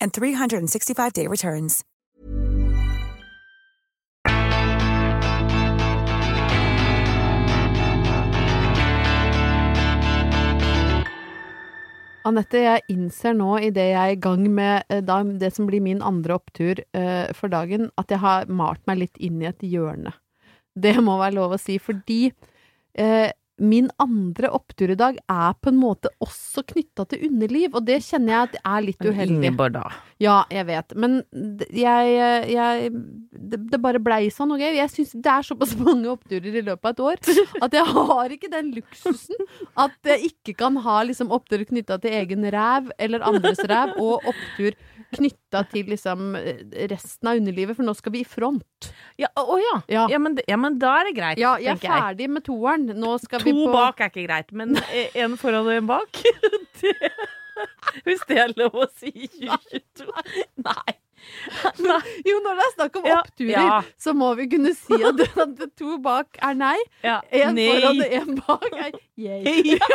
and 0.00 0.12
365-day 0.12 1.26
returns. 1.26 1.82
Anette, 12.26 12.58
jeg 12.58 12.82
innser 12.90 13.36
nå 13.38 13.52
idet 13.68 13.90
jeg 13.92 13.96
er 14.00 14.16
i 14.16 14.18
gang 14.18 14.46
med 14.50 14.88
eh, 14.90 15.02
da, 15.04 15.20
det 15.22 15.52
som 15.54 15.68
blir 15.68 15.82
min 15.84 16.02
andre 16.02 16.34
opptur 16.40 16.80
uh, 16.96 17.30
for 17.36 17.52
dagen, 17.52 17.90
at 18.00 18.10
jeg 18.10 18.18
har 18.18 18.48
malt 18.50 18.82
meg 18.90 19.04
litt 19.04 19.20
inn 19.22 19.38
i 19.44 19.46
et 19.52 19.62
hjørne. 19.62 20.10
Det 20.74 20.96
må 21.06 21.20
være 21.20 21.36
lov 21.38 21.54
å 21.54 21.60
si, 21.60 21.78
fordi 21.78 22.32
eh, 22.98 23.30
min 23.56 23.88
andre 24.02 24.50
opptur 24.52 24.90
i 24.92 24.98
dag 24.98 25.16
er 25.32 25.54
på 25.60 25.70
en 25.72 25.78
måte 25.80 26.10
også 26.20 26.64
knytta 26.68 27.06
til 27.08 27.24
underliv, 27.30 27.72
og 27.72 27.86
det 27.88 28.02
kjenner 28.04 28.32
jeg 28.32 28.48
at 28.48 28.58
er 28.60 28.84
litt 28.84 29.06
uheldig. 29.06 29.38
Ingeborg, 29.40 29.76
da. 29.78 29.84
Ja, 30.20 30.36
jeg 30.52 30.66
vet, 30.68 30.94
men 30.96 31.18
jeg, 31.72 32.12
jeg 32.52 32.90
det, 32.92 33.60
det 33.72 33.80
bare 33.82 34.00
blei 34.02 34.26
sånn, 34.32 34.54
OK? 34.54 34.64
jeg, 34.64 34.92
syns 34.92 35.14
det 35.14 35.32
er 35.32 35.46
såpass 35.48 35.74
mange 35.88 36.10
oppturer 36.12 36.60
i 36.60 36.64
løpet 36.64 36.88
av 36.88 36.92
et 36.92 37.04
år 37.06 37.64
at 37.66 37.76
jeg 37.76 37.96
har 37.96 38.36
ikke 38.36 38.52
den 38.52 38.72
luksusen 38.76 39.48
at 39.86 40.12
jeg 40.12 40.32
ikke 40.32 40.56
kan 40.60 40.76
ha 40.84 40.98
liksom 41.08 41.32
oppturer 41.34 41.66
knytta 41.68 42.00
til 42.02 42.16
egen 42.16 42.44
ræv 42.52 42.92
eller 43.00 43.24
andres 43.28 43.60
ræv, 43.64 43.96
og 44.00 44.24
opptur 44.32 44.76
knytta 45.14 45.62
til 45.70 45.86
liksom 45.92 46.34
resten 46.90 47.28
av 47.30 47.38
underlivet, 47.38 47.76
for 47.78 47.86
nå 47.86 47.94
skal 47.96 48.12
vi 48.16 48.20
i 48.24 48.26
front. 48.28 48.90
Ja, 49.20 49.28
å 49.38 49.56
ja. 49.62 49.76
Ja. 49.92 50.06
Ja, 50.10 50.18
men, 50.18 50.36
ja, 50.48 50.56
men 50.60 50.78
da 50.82 50.96
er 51.00 51.10
det 51.10 51.14
greit, 51.20 51.38
Ja, 51.38 51.54
jeg 51.62 51.76
er 51.76 51.80
jeg. 51.80 51.90
ferdig 51.92 52.28
med 52.30 52.44
toeren. 52.48 52.86
Nå 52.98 53.14
skal 53.22 53.40
vi 53.44 53.52
To 53.54 53.70
bak 53.72 54.00
er 54.02 54.10
ikke 54.10 54.26
greit, 54.26 54.52
men 54.52 54.74
én 54.76 55.14
en 55.26 55.36
foran 55.40 55.66
og 55.66 55.72
en 55.76 55.86
bak 55.86 56.22
det, 56.82 56.94
Hvis 58.04 58.20
det 58.28 58.38
er 58.42 58.52
lov 58.58 58.74
å 58.84 58.86
si 58.98 59.12
i 59.14 59.28
2022. 59.30 60.10
Nei. 60.66 60.96
Nei. 61.80 62.00
Jo, 62.28 62.36
når 62.44 62.58
det 62.58 62.64
er 62.66 62.72
snakk 62.74 62.98
om 63.00 63.06
Ja, 63.08 63.16
oppturer, 63.24 63.54
ja. 63.56 63.78
så 63.98 64.12
må 64.14 64.28
vi 64.38 64.44
kunne 64.52 64.74
si 64.76 64.98
at, 65.00 65.22
at 65.42 65.62
to 65.80 65.96
bak 66.04 66.36
er 66.44 66.54
nei. 66.58 66.76
Ja. 67.02 67.16
En 67.34 67.56
Nei. 67.56 67.64
foran 67.72 68.02
og 68.04 68.18
en 68.20 68.36
bak 68.42 68.68
er 68.76 68.98
yay. 69.16 69.78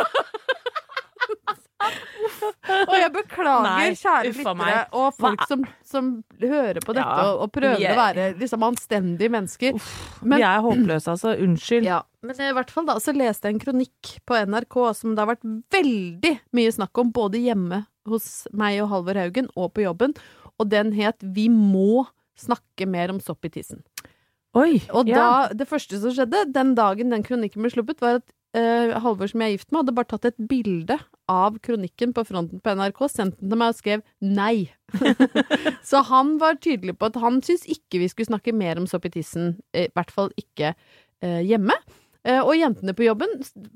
Og 2.86 2.94
jeg 2.96 3.10
beklager, 3.14 3.66
Nei, 3.66 3.92
kjære 3.98 4.30
uff 4.30 4.40
lyttere, 4.40 4.80
og 4.98 5.16
folk 5.18 5.44
som, 5.50 5.64
som 5.86 6.10
hører 6.40 6.80
på 6.84 6.94
dette 6.94 7.06
Ja, 7.06 7.28
og, 7.32 7.44
og 7.46 7.52
prøver 7.54 7.82
er... 7.82 7.92
å 7.94 7.98
være 7.98 8.26
liksom 8.40 8.66
anstendige 8.66 9.32
mennesker. 9.32 9.78
Men- 10.22 10.42
Vi 10.42 10.46
er 10.48 10.64
håpløse, 10.64 11.14
altså. 11.14 11.34
Unnskyld. 11.42 11.86
Ja, 11.88 12.02
men 12.22 12.38
i 12.38 12.52
hvert 12.56 12.72
fall 12.74 12.88
da, 12.88 12.98
så 13.02 13.14
leste 13.16 13.50
jeg 13.50 13.56
en 13.58 13.64
kronikk 13.64 14.14
på 14.28 14.38
NRK 14.52 14.78
som 14.98 15.16
det 15.16 15.24
har 15.24 15.32
vært 15.34 15.46
veldig 15.74 16.34
mye 16.58 16.74
snakk 16.78 17.02
om, 17.02 17.12
både 17.14 17.42
hjemme 17.42 17.84
hos 18.10 18.46
meg 18.56 18.80
og 18.82 18.90
Halvor 18.92 19.18
Haugen, 19.20 19.50
og 19.56 19.72
på 19.76 19.86
jobben, 19.86 20.16
og 20.58 20.68
den 20.70 20.92
het 20.96 21.22
Vi 21.34 21.48
må 21.52 22.04
snakke 22.38 22.86
mer 22.90 23.12
om 23.12 23.20
sopp 23.22 23.44
i 23.46 23.52
tissen. 23.52 23.82
Oi. 24.58 24.82
Og 24.92 25.08
ja. 25.08 25.16
da, 25.16 25.56
det 25.56 25.68
første 25.68 25.98
som 26.02 26.12
skjedde, 26.12 26.44
den 26.52 26.74
dagen 26.76 27.12
den 27.12 27.24
kronikken 27.24 27.64
ble 27.64 27.70
sluppet, 27.72 28.02
var 28.04 28.20
at 28.20 28.26
eh, 28.56 28.92
Halvor 29.02 29.30
som 29.30 29.42
jeg 29.42 29.50
er 29.50 29.56
gift 29.56 29.70
med, 29.70 29.82
hadde 29.82 29.96
bare 29.96 30.10
tatt 30.12 30.28
et 30.30 30.44
bilde 30.50 30.98
av 31.30 31.56
kronikken 31.64 32.12
på 32.16 32.24
fronten 32.28 32.60
på 32.62 32.74
NRK, 32.76 33.00
sendt 33.10 33.40
den 33.40 33.52
til 33.52 33.60
meg 33.60 33.72
og 33.72 33.78
skrev 33.78 34.04
nei. 34.20 34.68
så 35.88 36.02
han 36.10 36.36
var 36.42 36.60
tydelig 36.60 36.96
på 36.98 37.08
at 37.08 37.18
han 37.22 37.40
syntes 37.44 37.66
ikke 37.72 38.02
vi 38.02 38.10
skulle 38.12 38.32
snakke 38.32 38.54
mer 38.56 38.80
om 38.80 38.88
sopp 38.90 39.08
i 39.08 39.14
tissen, 39.16 39.56
i 39.72 39.88
hvert 39.94 40.12
fall 40.12 40.32
ikke 40.40 40.74
uh, 40.74 41.40
hjemme. 41.40 41.76
Uh, 42.22 42.38
og 42.44 42.52
jentene 42.54 42.92
på 42.94 43.02
jobben 43.02 43.32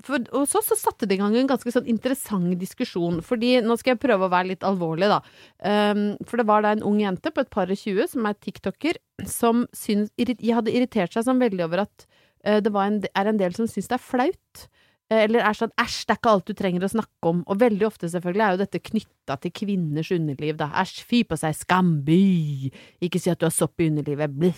for, 0.07 0.23
Og 0.31 0.45
så, 0.47 0.61
så 0.63 0.77
satte 0.79 1.03
det 1.03 1.17
i 1.17 1.19
gang 1.19 1.33
en 1.35 1.49
ganske 1.49 1.71
sånn 1.73 1.89
interessant 1.91 2.53
diskusjon. 2.61 3.19
Fordi 3.25 3.57
nå 3.65 3.75
skal 3.79 3.95
jeg 3.95 4.03
prøve 4.05 4.27
å 4.27 4.31
være 4.31 4.53
litt 4.53 4.63
alvorlig, 4.67 5.09
da. 5.11 5.19
Um, 5.59 6.05
for 6.23 6.39
det 6.39 6.47
var 6.47 6.63
da 6.63 6.71
en 6.75 6.85
ung 6.87 7.01
jente 7.01 7.33
på 7.33 7.43
et 7.43 7.51
par 7.51 7.73
og 7.73 7.81
tjue 7.81 8.07
som 8.07 8.29
er 8.29 8.39
tiktoker, 8.39 9.01
som 9.27 9.65
syns, 9.75 10.13
hadde 10.15 10.71
irritert 10.71 11.11
seg 11.11 11.27
sånn 11.27 11.43
veldig 11.43 11.65
over 11.65 11.83
at 11.87 12.05
eh, 12.05 12.23
det 12.63 12.71
var 12.75 12.87
en, 12.89 13.01
er 13.11 13.29
en 13.31 13.39
del 13.39 13.55
som 13.57 13.67
syns 13.69 13.89
det 13.91 13.97
er 13.97 14.03
flaut. 14.03 14.67
Eh, 15.09 15.21
Eller 15.23 15.43
er 15.47 15.55
sånn 15.55 15.71
æsj, 15.79 15.99
det 16.07 16.13
er 16.15 16.19
ikke 16.19 16.31
alt 16.35 16.47
du 16.49 16.53
trenger 16.57 16.83
å 16.87 16.91
snakke 16.91 17.29
om. 17.31 17.43
Og 17.47 17.59
veldig 17.61 17.85
ofte 17.87 18.09
selvfølgelig 18.11 18.43
er 18.45 18.55
jo 18.55 18.61
dette 18.63 18.81
knytta 18.89 19.37
til 19.43 19.53
kvinners 19.55 20.11
underliv, 20.15 20.57
da. 20.59 20.67
Æsj, 20.83 20.97
fy 21.07 21.21
på 21.27 21.37
seg, 21.39 21.55
skamby! 21.55 22.71
Ikke 23.07 23.21
si 23.23 23.31
at 23.31 23.39
du 23.39 23.47
har 23.47 23.55
sopp 23.55 23.79
i 23.79 23.87
underlivet, 23.91 24.35
bli. 24.35 24.51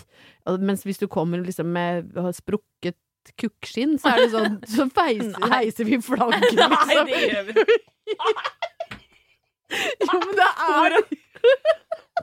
Mens 0.58 0.82
hvis 0.88 0.98
du 1.02 1.06
kommer 1.12 1.42
liksom 1.44 1.70
med 1.76 2.10
sprukket 2.38 2.98
kukkskinn, 3.38 3.98
så 4.00 4.14
er 4.14 4.22
det 4.24 4.30
sånn 4.32 4.54
Så 4.74 4.86
feiser, 4.96 5.36
heiser 5.52 5.86
vi 5.86 5.98
flagget, 6.02 6.50
Nei, 6.56 6.68
liksom. 6.88 7.06
det 7.06 7.20
gjør 7.26 7.44
vi 7.50 7.54
Jo, 10.02 10.16
men 10.18 10.32
det 10.40 10.48
er 10.50 10.96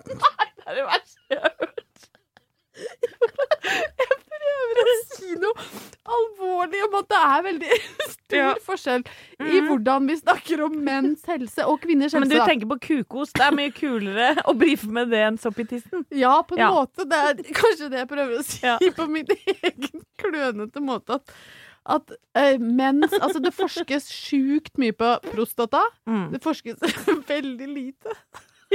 Nei, 0.08 0.48
det 0.58 0.66
er 0.68 0.74
det 0.76 0.84
verste 0.90 1.32
jeg 1.32 1.40
har 1.46 1.54
hørt. 1.62 2.10
Jeg 2.78 4.17
prøver 4.82 4.94
å 4.94 5.18
si 5.18 5.36
noe 5.42 5.68
alvorlig 6.18 6.82
om 6.88 6.96
at 7.02 7.10
det 7.12 7.20
er 7.30 7.44
veldig 7.50 7.80
stor 8.14 8.38
Ja. 8.38 8.48
forskjell 8.64 9.04
i 9.48 9.60
hvordan 9.64 10.08
vi 10.10 10.16
snakker 10.20 10.62
om 10.66 10.74
menns 10.84 11.24
helse 11.32 11.64
og 11.68 11.80
kvinners 11.84 12.12
helse. 12.16 12.24
Men 12.26 12.32
du 12.32 12.38
tenker 12.44 12.70
på 12.74 12.78
kukost. 12.84 13.36
Det 13.38 13.46
er 13.48 13.56
mye 13.56 13.72
kulere 13.76 14.34
å 14.48 14.54
brife 14.58 14.90
med 14.92 15.10
det 15.14 15.22
enn 15.30 15.38
sopp 15.42 15.60
i 15.64 15.68
tissen. 15.70 16.04
Ja, 16.16 16.34
på 16.48 16.58
en 16.58 16.64
Ja. 16.66 16.72
måte. 16.76 17.06
Det 17.08 17.22
er 17.30 17.40
kanskje 17.62 17.90
det 17.94 18.02
jeg 18.04 18.10
prøver 18.12 18.40
å 18.42 18.44
si 18.48 18.60
Ja. 18.66 18.76
på 18.98 19.08
min 19.12 19.26
egen 19.32 20.04
klønete 20.20 20.84
måte. 20.84 21.20
At, 21.22 21.32
at 21.88 22.12
eh, 22.36 22.58
mens 22.60 23.14
Altså, 23.16 23.40
det 23.44 23.54
forskes 23.56 24.10
sjukt 24.12 24.76
mye 24.82 24.92
på 24.98 25.14
prostata. 25.32 25.86
Mm. 26.10 26.28
Det 26.36 26.44
forskes 26.44 26.84
veldig 27.32 27.68
lite. 27.72 28.16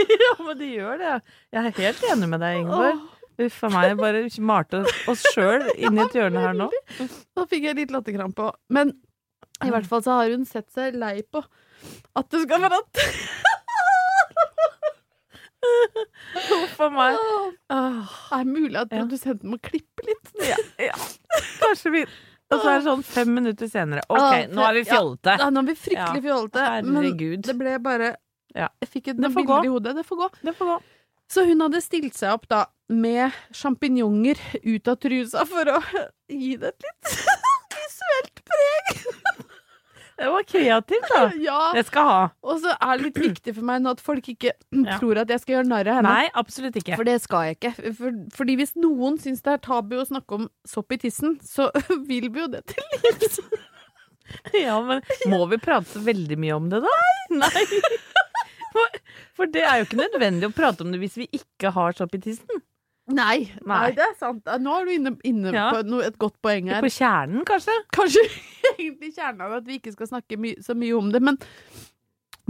Ja, 0.01 0.33
men 0.41 0.57
det 0.57 0.71
gjør 0.73 0.97
det. 1.03 1.17
Jeg 1.53 1.67
er 1.69 1.75
helt 1.83 2.07
enig 2.15 2.29
med 2.33 2.41
deg, 2.41 2.63
Ingeborg. 2.63 2.97
Åh, 2.97 3.19
Uff 3.41 3.63
a 3.65 3.71
meg. 3.73 3.97
Bare 4.01 4.27
malte 4.45 4.83
oss 5.09 5.23
sjøl 5.33 5.65
inn 5.77 5.97
i 5.97 6.03
et 6.05 6.17
hjørne 6.19 6.43
her 6.45 6.57
nå. 6.57 6.69
Da 7.37 7.47
fikk 7.49 7.65
jeg 7.71 7.79
litt 7.81 7.95
latterkrampe 7.95 8.51
òg. 8.51 8.59
Men 8.69 8.93
i 9.65 9.71
hvert 9.73 9.87
fall 9.89 10.03
så 10.05 10.19
har 10.21 10.33
hun 10.35 10.45
sett 10.49 10.69
seg 10.75 10.97
lei 10.99 11.23
på 11.23 11.43
at 12.19 12.29
det 12.33 12.43
skal 12.45 12.63
være 12.67 12.83
Uff 16.63 16.81
a 16.83 16.89
meg. 16.91 17.17
Det 17.71 17.79
Er 18.39 18.45
mulig 18.49 18.79
at 18.81 18.91
produsenten 18.93 19.53
må 19.53 19.59
klippe 19.63 20.07
litt? 20.09 20.33
ja, 20.43 20.59
ja. 20.91 20.97
Kanskje 21.63 21.93
vi 21.95 22.03
Og 22.53 22.59
så 22.61 22.69
er 22.69 22.81
det 22.81 22.85
sånn 22.85 23.05
fem 23.07 23.31
minutter 23.33 23.71
senere. 23.71 24.03
OK, 24.13 24.49
nå 24.53 24.65
er 24.67 24.81
vi 24.81 24.85
fjollete. 24.89 25.37
Ja, 25.41 25.49
nå 25.55 25.63
er 25.63 25.71
vi 25.71 25.77
fryktelig 25.79 26.25
fjollete. 26.27 26.67
Men 26.89 27.39
det 27.47 27.57
ble 27.61 27.79
bare 27.85 28.11
Jeg 28.53 28.91
fikk 28.91 29.15
et 29.15 29.23
bilde 29.23 29.63
i 29.65 29.71
hodet. 29.73 29.95
Det 29.97 30.05
får 30.09 30.21
gå. 30.25 30.29
Det 30.43 30.57
får 30.59 30.75
gå. 30.75 30.81
Så 31.33 31.47
hun 31.49 31.63
hadde 31.65 31.81
stilt 31.81 32.17
seg 32.19 32.35
opp 32.37 32.49
da 32.53 32.67
med 32.93 33.33
sjampinjonger 33.57 34.37
ut 34.67 34.89
av 34.93 34.99
trusa 35.01 35.47
for 35.49 35.71
å 35.73 35.79
gi 36.29 36.57
det 36.61 36.75
et 36.75 36.85
litt 36.85 37.15
visuelt 37.79 38.43
preg. 38.51 39.07
Det 40.23 40.29
var 40.31 40.45
kreativt, 40.47 41.07
da. 41.09 41.23
Ja. 41.41 41.61
Det 41.75 41.87
skal 41.89 42.05
ha. 42.07 42.19
Og 42.45 42.61
så 42.63 42.75
er 42.77 42.99
det 43.01 43.07
litt 43.09 43.17
viktig 43.23 43.55
for 43.57 43.65
meg 43.67 43.81
nå 43.83 43.95
at 43.97 44.03
folk 44.05 44.29
ikke 44.35 44.53
Ja. 44.85 44.99
tror 45.01 45.23
at 45.25 45.33
jeg 45.33 45.41
skal 45.43 45.57
gjøre 45.57 45.71
narr 45.73 45.89
av 45.89 45.99
henne. 46.03 46.13
Nei, 46.13 46.29
absolutt 46.39 46.77
ikke. 46.79 46.99
For 47.01 47.09
det 47.09 47.17
skal 47.25 47.49
jeg 47.49 47.57
ikke. 47.59 47.73
For, 47.97 48.21
fordi 48.37 48.59
hvis 48.61 48.77
noen 48.79 49.17
syns 49.23 49.41
det 49.43 49.57
er 49.57 49.65
tabu 49.65 49.97
å 50.03 50.07
snakke 50.07 50.37
om 50.37 50.47
sopp 50.69 50.93
i 50.95 51.01
tissen, 51.03 51.39
så 51.43 51.71
vil 52.11 52.29
vi 52.29 52.45
jo 52.45 52.51
det 52.53 52.67
til 52.75 52.99
livs. 53.01 53.41
Ja, 54.57 54.79
men 54.81 55.03
må 55.29 55.43
vi 55.51 55.59
prate 55.61 55.91
så 55.91 56.01
veldig 56.07 56.37
mye 56.41 56.55
om 56.57 56.69
det, 56.73 56.79
da? 56.85 56.93
Nei. 57.37 57.65
For, 58.73 58.99
for 59.37 59.51
det 59.53 59.63
er 59.69 59.81
jo 59.81 59.87
ikke 59.89 60.01
nødvendig 60.01 60.49
å 60.49 60.55
prate 60.57 60.85
om 60.85 60.93
det 60.95 61.01
hvis 61.03 61.17
vi 61.21 61.27
ikke 61.37 61.73
har 61.75 61.97
sopp 61.99 62.15
i 62.17 62.21
tissen. 62.25 62.63
Nei, 63.13 63.51
nei. 63.67 63.67
Nei. 63.67 63.91
det 63.97 64.05
er 64.07 64.13
sant. 64.17 64.47
Nå 64.63 64.75
er 64.79 64.87
du 64.87 64.93
inne, 64.95 65.13
inne 65.27 65.53
Ja. 65.53 65.67
på 65.75 65.83
noe, 65.85 66.05
et 66.07 66.17
godt 66.23 66.37
poeng 66.45 66.71
her. 66.71 66.81
På 66.85 66.89
kjernen, 66.93 67.43
kanskje? 67.49 67.75
Kanskje 67.93 68.23
egentlig 68.79 69.11
kjernen 69.17 69.43
av 69.45 69.57
at 69.59 69.67
vi 69.69 69.81
ikke 69.81 69.93
skal 69.97 70.09
snakke 70.15 70.39
my 70.41 70.55
så 70.63 70.77
mye 70.79 70.95
om 70.97 71.11
det, 71.13 71.21
men 71.25 71.37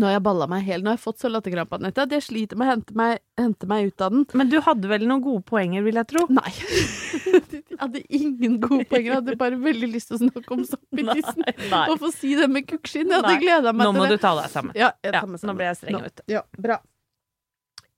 nå 0.03 0.09
har 0.09 0.17
jeg 0.17 0.25
balla 0.27 0.49
meg 0.51 0.65
helt. 0.67 0.83
Nå 0.83 0.91
har 0.91 0.97
jeg 0.99 1.05
fått 1.05 1.23
så 1.23 1.31
latterkrampe, 1.31 1.79
Anette, 1.79 2.03
at 2.03 2.13
jeg 2.17 2.25
sliter 2.27 2.59
med 2.59 2.67
å 2.67 2.73
hente 2.73 2.97
meg, 2.99 3.21
hente 3.39 3.69
meg 3.71 3.93
ut 3.93 4.03
av 4.03 4.11
den. 4.17 4.25
Men 4.41 4.51
du 4.51 4.57
hadde 4.67 4.91
vel 4.91 5.05
noen 5.07 5.23
gode 5.23 5.45
poenger, 5.47 5.85
vil 5.87 6.01
jeg 6.01 6.09
tro? 6.11 6.27
Nei. 6.35 6.51
Jeg 7.73 7.79
hadde 7.81 8.01
ingen 8.15 8.57
gode 8.63 8.85
poenger. 8.87 9.09
Jeg 9.09 9.17
hadde 9.17 9.35
bare 9.41 9.57
veldig 9.59 9.89
lyst 9.91 10.11
til 10.11 10.17
å 10.19 10.21
snakke 10.21 10.53
om 10.55 10.61
sopp 10.69 11.01
i 11.01 11.05
tissen. 11.09 11.43
Og 11.89 11.97
få 11.99 12.11
si 12.15 12.31
det 12.39 12.47
med 12.53 12.67
kukkskinn. 12.69 13.11
Jeg 13.11 13.25
hadde 13.25 13.41
gleda 13.43 13.73
meg 13.75 13.89
Nå 13.89 13.95
må 13.97 14.05
til 14.07 14.15
du 14.15 14.23
ta 14.23 14.31
deg 14.39 14.53
sammen. 14.53 14.77
Ja, 14.79 14.93
jeg 15.03 15.11
Ja, 15.11 15.23
tar 15.25 15.31
meg 15.33 15.43
nå 15.49 15.55
ble 15.59 15.67
jeg 15.67 15.79
streng, 15.81 15.99
vet 16.05 16.21
du. 16.21 16.23
Ja, 16.31 16.43
bra. 16.63 16.77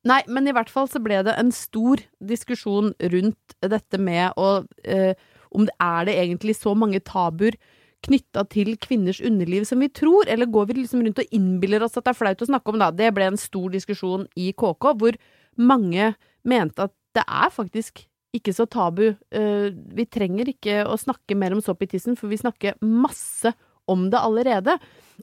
Nei, 0.08 0.20
men 0.28 0.48
i 0.48 0.54
hvert 0.56 0.72
fall 0.72 0.88
så 0.90 1.02
ble 1.04 1.20
det 1.26 1.34
en 1.40 1.52
stor 1.54 2.00
diskusjon 2.32 2.92
rundt 3.14 3.56
dette 3.64 4.00
med 4.00 4.36
å 4.40 4.48
eh, 4.84 5.12
Om 5.54 5.68
det 5.68 5.76
er 5.80 6.08
det 6.08 6.16
egentlig 6.22 6.56
så 6.58 6.72
mange 6.78 7.00
tabuer 7.04 7.56
knytta 8.04 8.44
til 8.52 8.74
kvinners 8.80 9.20
underliv 9.24 9.66
som 9.68 9.82
vi 9.82 9.90
tror, 9.92 10.28
eller 10.30 10.50
går 10.50 10.70
vi 10.70 10.80
liksom 10.82 11.04
rundt 11.04 11.22
og 11.22 11.34
innbiller 11.34 11.84
oss 11.84 11.96
at 11.98 12.06
det 12.06 12.14
er 12.14 12.20
flaut 12.20 12.44
å 12.44 12.50
snakke 12.50 12.72
om, 12.72 12.80
da? 12.82 12.90
Det 12.94 13.12
ble 13.16 13.28
en 13.30 13.40
stor 13.40 13.72
diskusjon 13.74 14.26
i 14.40 14.50
KK, 14.52 14.90
hvor 15.00 15.18
mange 15.60 16.12
mente 16.44 16.88
at 16.88 16.94
det 17.14 17.24
er 17.24 17.54
faktisk 17.54 18.04
ikke 18.34 18.54
så 18.54 18.66
tabu. 18.66 19.06
Eh, 19.30 19.68
vi 19.70 20.06
trenger 20.10 20.50
ikke 20.50 20.82
å 20.90 20.98
snakke 20.98 21.36
mer 21.38 21.54
om 21.54 21.62
sopp 21.62 21.84
i 21.86 21.90
tissen, 21.90 22.18
for 22.18 22.32
vi 22.32 22.40
snakker 22.40 22.80
masse 22.82 23.54
om 23.90 24.08
det 24.10 24.20
allerede. 24.20 24.76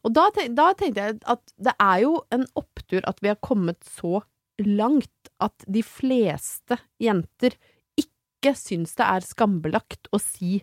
Og 0.06 0.14
da, 0.16 0.28
da 0.32 0.72
tenkte 0.78 1.08
jeg 1.08 1.20
at 1.30 1.56
det 1.60 1.74
er 1.82 2.04
jo 2.06 2.16
en 2.34 2.46
opptur 2.60 3.04
at 3.10 3.20
vi 3.24 3.32
har 3.34 3.42
kommet 3.44 3.82
så 3.98 4.22
langt 4.62 5.32
at 5.42 5.66
de 5.66 5.82
fleste 5.86 6.78
jenter 7.02 7.58
ikke 8.00 8.54
syns 8.58 8.94
det 8.98 9.08
er 9.08 9.26
skambelagt 9.26 10.10
å 10.14 10.22
si 10.22 10.62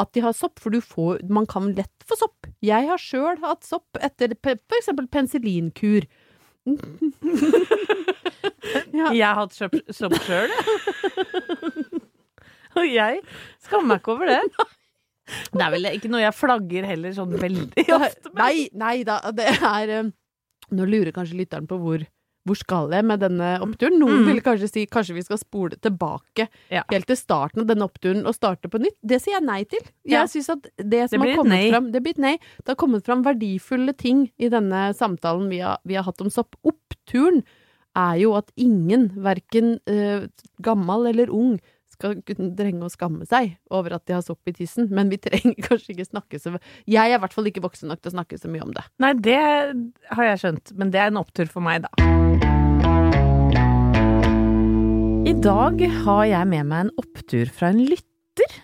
at 0.00 0.12
de 0.16 0.22
har 0.24 0.34
sopp, 0.36 0.60
for 0.62 0.72
du 0.74 0.80
får, 0.84 1.20
man 1.28 1.46
kan 1.50 1.70
lett 1.76 2.06
få 2.08 2.16
sopp. 2.18 2.48
Jeg 2.64 2.88
har 2.88 3.00
sjøl 3.00 3.38
hatt 3.44 3.66
sopp 3.66 4.00
etter 4.00 4.34
eksempel 4.34 5.06
penicillinkur. 5.12 6.06
ja. 8.96 9.10
Jeg 9.12 9.24
har 9.24 9.38
hatt 9.38 9.56
sopp 9.56 9.76
sjøl, 10.24 10.50
jeg. 10.50 12.00
Og 12.78 12.86
jeg 12.86 13.22
skammer 13.64 13.94
meg 13.94 14.02
ikke 14.02 14.14
over 14.16 14.30
det. 14.30 14.42
Det 15.54 15.62
er 15.62 15.70
vel 15.70 15.86
ikke 15.92 16.08
noe 16.10 16.24
jeg 16.24 16.34
flagger 16.34 16.86
heller 16.90 17.12
sånn 17.14 17.36
veldig 17.38 17.84
ofte. 17.94 18.32
Nei, 18.34 18.66
nei 18.74 18.96
da, 19.06 19.20
det 19.30 19.46
er 19.54 19.92
eh, 19.94 20.08
Nå 20.74 20.86
lurer 20.90 21.12
kanskje 21.14 21.38
lytteren 21.38 21.68
på 21.70 21.78
hvor, 21.82 22.02
hvor 22.50 22.58
skal 22.58 22.90
jeg 22.96 23.06
med 23.06 23.22
denne 23.22 23.52
oppturen. 23.62 23.96
Noen 24.02 24.24
Mm. 24.24 24.26
vil 24.32 24.40
kanskje 24.42 24.68
si 24.72 24.82
kanskje 24.90 25.14
vi 25.14 25.22
skal 25.22 25.38
spole 25.38 25.78
tilbake 25.80 26.48
Ja. 26.70 26.82
helt 26.90 27.06
til 27.06 27.16
starten 27.16 27.62
av 27.62 27.66
denne 27.70 27.86
oppturen 27.86 28.26
og 28.26 28.34
starte 28.34 28.68
på 28.68 28.80
nytt. 28.82 28.98
Det 29.06 29.20
sier 29.22 29.38
jeg 29.38 29.46
nei 29.46 29.62
til. 29.64 29.80
Jeg 30.04 30.18
Ja. 30.18 30.24
synes 30.26 30.48
at 30.50 30.62
det 30.76 31.10
som 31.10 31.20
det 31.22 31.30
har 31.30 31.44
kommet 31.44 31.70
fram 31.70 31.90
Det 31.92 32.02
blir 32.02 32.10
et 32.18 32.18
nei. 32.18 32.36
Det 32.64 32.68
har 32.74 32.76
kommet 32.76 33.04
fram 33.06 33.22
verdifulle 33.24 33.96
ting 33.96 34.30
i 34.38 34.48
denne 34.50 34.90
samtalen 34.94 35.48
vi 35.48 35.58
har, 35.62 35.78
vi 35.86 35.94
har 35.94 36.02
hatt 36.04 36.20
om 36.20 36.28
sopp. 36.30 36.56
Oppturen 36.66 37.44
er 37.96 38.18
jo 38.20 38.34
at 38.34 38.50
ingen, 38.56 39.10
verken 39.16 39.80
uh, 39.88 40.26
gammel 40.62 41.08
eller 41.10 41.26
ung, 41.30 41.58
skal 41.90 42.14
trenge 42.22 42.80
å 42.86 42.88
skamme 42.90 43.26
seg 43.28 43.56
over 43.70 43.92
at 43.94 44.06
de 44.06 44.14
har 44.14 44.22
sopp 44.22 44.38
i 44.46 44.52
tissen, 44.52 44.88
men 44.90 45.10
vi 45.10 45.18
trenger 45.18 45.54
kanskje 45.68 45.92
ikke 45.96 46.06
snakke 46.08 46.38
så 46.40 46.54
Jeg 46.86 47.10
er 47.10 47.16
i 47.16 47.20
hvert 47.20 47.32
fall 47.34 47.44
ikke 47.50 47.60
voksen 47.60 47.88
nok 47.90 48.00
til 48.00 48.12
å 48.12 48.14
snakke 48.14 48.38
så 48.40 48.48
mye 48.48 48.62
om 48.62 48.72
det. 48.72 48.84
Nei, 48.98 49.12
det 49.14 49.36
har 50.14 50.24
jeg 50.24 50.38
skjønt, 50.38 50.72
men 50.78 50.90
det 50.90 51.00
er 51.00 51.06
en 51.10 51.16
opptur 51.20 51.46
for 51.50 51.60
meg, 51.60 51.82
da. 51.82 52.19
Dag 55.40 55.80
har 56.04 56.24
jeg 56.28 56.48
med 56.50 56.66
meg 56.68 56.82
en 56.84 56.90
opptur 57.00 57.48
fra 57.54 57.70
en 57.72 57.78
lytter, 57.88 58.56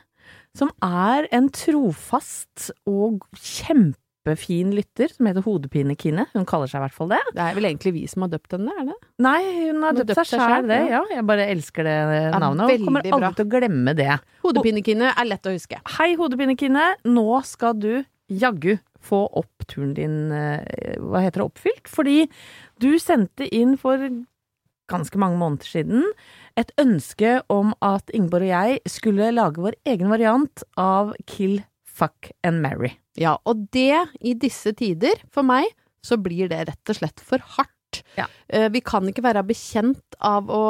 som 0.56 0.68
er 0.84 1.24
en 1.32 1.46
trofast 1.48 2.66
og 2.84 3.24
kjempefin 3.32 4.74
lytter, 4.76 5.08
som 5.14 5.28
heter 5.30 5.46
Hodepine-Kine. 5.46 6.26
Hun 6.34 6.44
kaller 6.48 6.68
seg 6.68 6.82
i 6.82 6.84
hvert 6.84 6.96
fall 6.98 7.14
det. 7.14 7.22
Det 7.32 7.46
er 7.46 7.56
vel 7.56 7.68
egentlig 7.70 7.94
vi 7.96 8.04
som 8.12 8.26
har 8.26 8.34
døpt 8.34 8.58
henne, 8.58 8.76
er 8.76 8.90
det? 8.90 8.98
Nei, 9.24 9.40
hun 9.70 9.88
har 9.88 9.96
døpt 9.96 10.14
seg 10.20 10.30
sjæl, 10.34 10.68
det. 10.68 10.82
ja. 10.92 11.00
Jeg 11.14 11.26
bare 11.32 11.48
elsker 11.54 11.88
det 11.88 11.96
navnet, 12.36 12.66
og 12.68 12.86
kommer 12.90 13.08
aldri 13.08 13.32
til 13.40 13.48
å 13.48 13.54
glemme 13.56 13.96
det. 13.96 14.12
Hodepinekine 14.44 15.16
er 15.16 15.32
lett 15.32 15.48
å 15.48 15.56
huske. 15.56 15.80
Hei, 15.96 16.12
Hodepine-Kine. 16.20 16.90
Nå 17.08 17.28
skal 17.48 17.76
du 17.80 17.92
jaggu 18.28 18.74
få 19.06 19.24
opp 19.38 19.64
turen 19.70 19.96
din, 19.96 20.24
eh, 20.34 20.96
hva 21.00 21.24
heter 21.24 21.40
det, 21.40 21.52
oppfylt. 21.54 21.88
Fordi 21.88 22.24
du 22.82 22.90
sendte 23.00 23.48
inn 23.48 23.78
for 23.80 24.02
ganske 24.90 25.18
mange 25.18 25.38
måneder 25.40 25.66
siden 25.66 26.04
et 26.56 26.70
ønske 26.80 27.40
om 27.52 27.74
at 27.84 28.10
Ingeborg 28.16 28.46
og 28.48 28.52
jeg 28.54 28.80
skulle 28.88 29.30
lage 29.34 29.60
vår 29.62 29.76
egen 29.86 30.08
variant 30.12 30.62
av 30.80 31.14
Kill, 31.28 31.60
Fuck 31.84 32.30
and 32.44 32.60
Marry. 32.64 32.94
Ja, 33.16 33.36
og 33.48 33.68
det 33.72 34.02
i 34.20 34.34
disse 34.36 34.72
tider, 34.76 35.16
for 35.32 35.42
meg, 35.46 35.64
så 36.04 36.18
blir 36.20 36.48
det 36.52 36.66
rett 36.68 36.92
og 36.92 36.98
slett 36.98 37.20
for 37.24 37.38
hardt. 37.56 38.02
Ja. 38.18 38.26
Eh, 38.48 38.68
Vi 38.68 38.80
kan 38.84 39.06
ikke 39.08 39.22
være 39.24 39.42
bekjent 39.46 40.16
av 40.20 40.50
å 40.52 40.60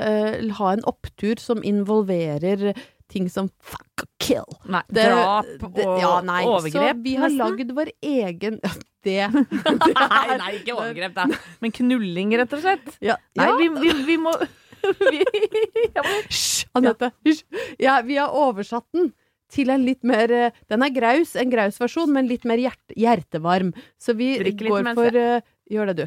eh, 0.00 0.48
ha 0.56 0.70
en 0.72 0.84
opptur 0.88 1.38
som 1.42 1.60
involverer 1.62 2.72
ting 3.10 3.28
som 3.28 3.50
fuck 3.60 4.04
og 4.04 4.08
kill. 4.22 4.46
Nei, 4.70 4.82
Det- 4.88 5.04
drap 5.04 5.46
og 5.64 5.74
det- 5.74 5.84
ja, 6.00 6.20
nei, 6.22 6.44
overgrep. 6.46 6.96
Så 6.96 7.02
vi 7.02 7.14
har 7.16 7.28
lagd 7.30 7.72
vår 7.74 7.90
egen 8.02 8.60
Det 9.02 9.32
Nei, 9.32 10.36
nei, 10.36 10.50
ikke 10.60 10.74
overgrep, 10.76 11.14
da. 11.14 11.24
Men 11.60 11.72
knulling, 11.72 12.32
rett 12.36 12.52
og 12.52 12.60
slett. 12.60 12.96
Ja, 13.00 13.16
Nei, 13.36 13.50
vi, 13.58 13.68
vi, 13.80 13.92
vi 14.04 14.16
må- 14.16 14.36
Hysj, 16.28 16.66
Anette. 16.78 17.10
Hysj. 17.26 17.44
Ja, 17.82 18.00
vi 18.06 18.18
har 18.20 18.34
oversatt 18.36 18.86
den 18.96 19.12
til 19.50 19.72
en 19.74 19.84
litt 19.86 20.04
mer 20.06 20.30
eh, 20.30 20.58
Den 20.70 20.84
er 20.86 20.92
graus, 20.94 21.34
en 21.38 21.50
graus 21.52 21.80
versjon, 21.82 22.12
men 22.14 22.30
litt 22.30 22.46
mer 22.48 22.60
hjerte, 22.62 22.94
hjertevarm. 22.98 23.72
Så 24.00 24.14
vi 24.18 24.36
går 24.38 24.92
for 24.94 25.18
uh, 25.18 25.42
Gjør 25.70 25.92
det, 25.92 25.96
du. 26.02 26.06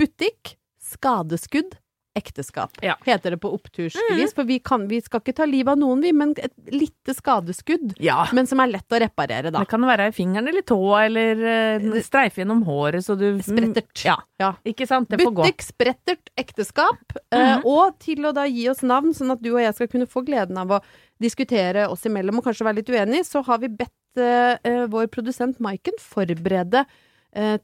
Butikk, 0.00 0.54
skadeskudd, 0.90 1.76
ekteskap. 2.14 2.78
Ja. 2.82 2.96
Heter 3.04 3.30
det 3.30 3.38
på 3.42 3.52
opptursvis. 3.54 4.34
For 4.34 4.44
vi, 4.48 4.58
kan, 4.58 4.86
vi 4.90 5.00
skal 5.02 5.22
ikke 5.22 5.34
ta 5.38 5.46
livet 5.48 5.72
av 5.72 5.78
noen, 5.80 6.02
vi, 6.02 6.12
men 6.16 6.32
et 6.42 6.54
lite 6.74 7.14
skadeskudd. 7.14 7.94
Ja. 8.02 8.24
Men 8.36 8.48
som 8.50 8.62
er 8.62 8.72
lett 8.72 8.92
å 8.92 9.00
reparere, 9.00 9.52
da. 9.52 9.62
Det 9.62 9.70
kan 9.70 9.84
være 9.86 10.10
i 10.10 10.14
fingeren 10.16 10.50
eller 10.50 10.64
tåa, 10.66 11.04
eller 11.06 11.44
uh, 11.80 12.00
streife 12.04 12.42
gjennom 12.42 12.64
håret 12.66 13.06
så 13.06 13.16
du 13.18 13.28
Sprettert. 13.44 13.94
Ja. 14.06 14.16
Ja. 14.42 14.54
Ikke 14.66 14.88
sant? 14.90 15.10
Det 15.10 15.20
får 15.22 15.36
gå. 15.36 15.46
Butikk, 15.46 15.64
sprettert, 15.64 16.32
ekteskap. 16.40 17.16
eh, 17.30 17.54
uh, 17.60 17.68
og 17.68 17.98
til 18.02 18.26
å 18.26 18.34
da 18.36 18.46
gi 18.50 18.66
oss 18.72 18.82
navn, 18.86 19.14
sånn 19.16 19.36
at 19.36 19.44
du 19.44 19.52
og 19.52 19.62
jeg 19.62 19.76
skal 19.78 19.90
kunne 19.92 20.10
få 20.10 20.24
gleden 20.26 20.58
av 20.60 20.78
å 20.78 20.80
diskutere 21.20 21.86
oss 21.92 22.06
imellom 22.08 22.40
og 22.40 22.48
kanskje 22.48 22.66
være 22.66 22.80
litt 22.80 22.90
uenige, 22.90 23.28
så 23.28 23.44
har 23.46 23.62
vi 23.62 23.70
bedt 23.70 24.20
uh, 24.20 24.86
vår 24.90 25.10
produsent 25.12 25.60
Maiken 25.62 25.98
forberede 26.02 26.86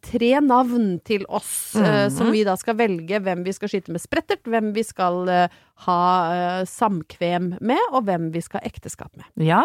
tre 0.00 0.28
navn 0.40 1.00
til 1.04 1.24
oss, 1.28 1.74
eh, 1.74 2.06
Mhm. 2.06 2.12
som 2.16 2.30
vi 2.30 2.44
da 2.44 2.54
skal 2.56 2.76
velge 2.78 3.18
hvem 3.20 3.42
vi 3.44 3.52
skal 3.52 3.68
skyte 3.68 3.90
med 3.90 4.00
sprettert, 4.00 4.42
hvem 4.46 4.72
vi 4.72 4.82
skal 4.86 5.28
eh, 5.28 5.48
ha 5.88 6.00
eh, 6.32 6.64
samkvem 6.64 7.58
med, 7.60 7.80
og 7.92 8.04
hvem 8.06 8.30
vi 8.32 8.40
skal 8.40 8.60
ha 8.62 8.68
ekteskap 8.70 9.10
med. 9.16 9.26
Ja. 9.42 9.64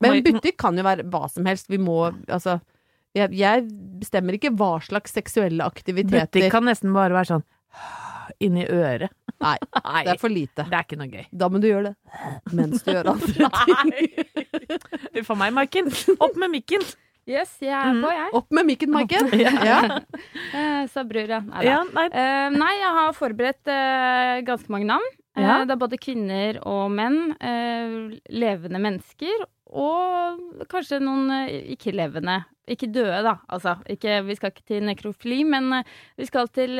Men 0.00 0.22
butikk 0.24 0.56
kan 0.60 0.76
jo 0.76 0.82
være 0.84 1.08
hva 1.08 1.30
som 1.30 1.44
helst. 1.48 1.68
Vi 1.68 1.78
må 1.78 2.10
altså 2.28 2.60
jeg, 3.14 3.32
jeg 3.34 3.64
bestemmer 3.98 4.36
ikke 4.36 4.52
hva 4.54 4.78
slags 4.80 5.10
seksuelle 5.12 5.64
aktiviteter 5.66 6.28
Butikk 6.30 6.50
kan 6.52 6.64
nesten 6.64 6.92
bare 6.94 7.10
være 7.16 7.26
sånn 7.32 7.44
inni 8.40 8.62
øret. 8.70 9.10
Nei, 9.40 9.56
det 10.04 10.12
er 10.14 10.18
for 10.20 10.28
lite. 10.28 10.64
Det 10.68 10.76
er 10.76 10.84
ikke 10.84 10.98
noe 11.00 11.08
gøy. 11.10 11.24
Da 11.32 11.48
må 11.48 11.60
du 11.60 11.66
gjøre 11.66 11.90
det 11.90 12.52
mens 12.52 12.82
du 12.84 12.92
gjør 12.92 13.08
andre 13.14 13.50
ting. 13.66 14.78
Uff 15.20 15.30
a 15.32 15.34
meg, 15.34 15.52
Maiken. 15.56 15.88
Opp 16.20 16.36
med 16.36 16.52
mikken. 16.54 16.84
Yes, 17.30 17.52
jeg 17.62 17.70
er 17.76 18.00
på, 18.02 18.10
jeg. 18.10 18.28
Opp 18.40 18.50
med 18.58 18.66
mikken, 18.72 18.90
Maiken. 18.94 19.30
Ja. 19.38 19.80
Eh, 20.50 20.86
Sa 20.90 21.04
bror, 21.06 21.28
ja. 21.30 21.38
Nei. 21.46 21.62
Ja, 21.62 21.76
nei. 21.94 22.08
Uh, 22.10 22.48
nei, 22.58 22.70
jeg 22.80 22.90
har 22.96 23.12
forberedt 23.14 23.70
uh, 23.70 24.40
ganske 24.48 24.72
mange 24.74 24.88
navn. 24.90 25.06
Eh, 25.38 25.44
Ja. 25.46 25.60
Det 25.64 25.76
er 25.76 25.78
både 25.78 25.98
kvinner 26.02 26.58
og 26.66 26.90
menn. 26.90 27.20
Eh, 27.38 27.92
levende 28.34 28.80
mennesker. 28.82 29.44
Og 29.70 30.64
kanskje 30.72 30.98
noen 30.98 31.30
ikke-levende. 31.76 32.40
Ikke 32.70 32.88
døde, 32.90 33.20
da. 33.22 33.36
Altså, 33.50 33.76
ikke, 33.90 34.16
vi 34.26 34.34
skal 34.38 34.50
ikke 34.52 34.66
til 34.66 34.82
nekrofili, 34.88 35.40
men 35.46 35.70
vi 36.18 36.26
skal 36.26 36.50
til 36.54 36.74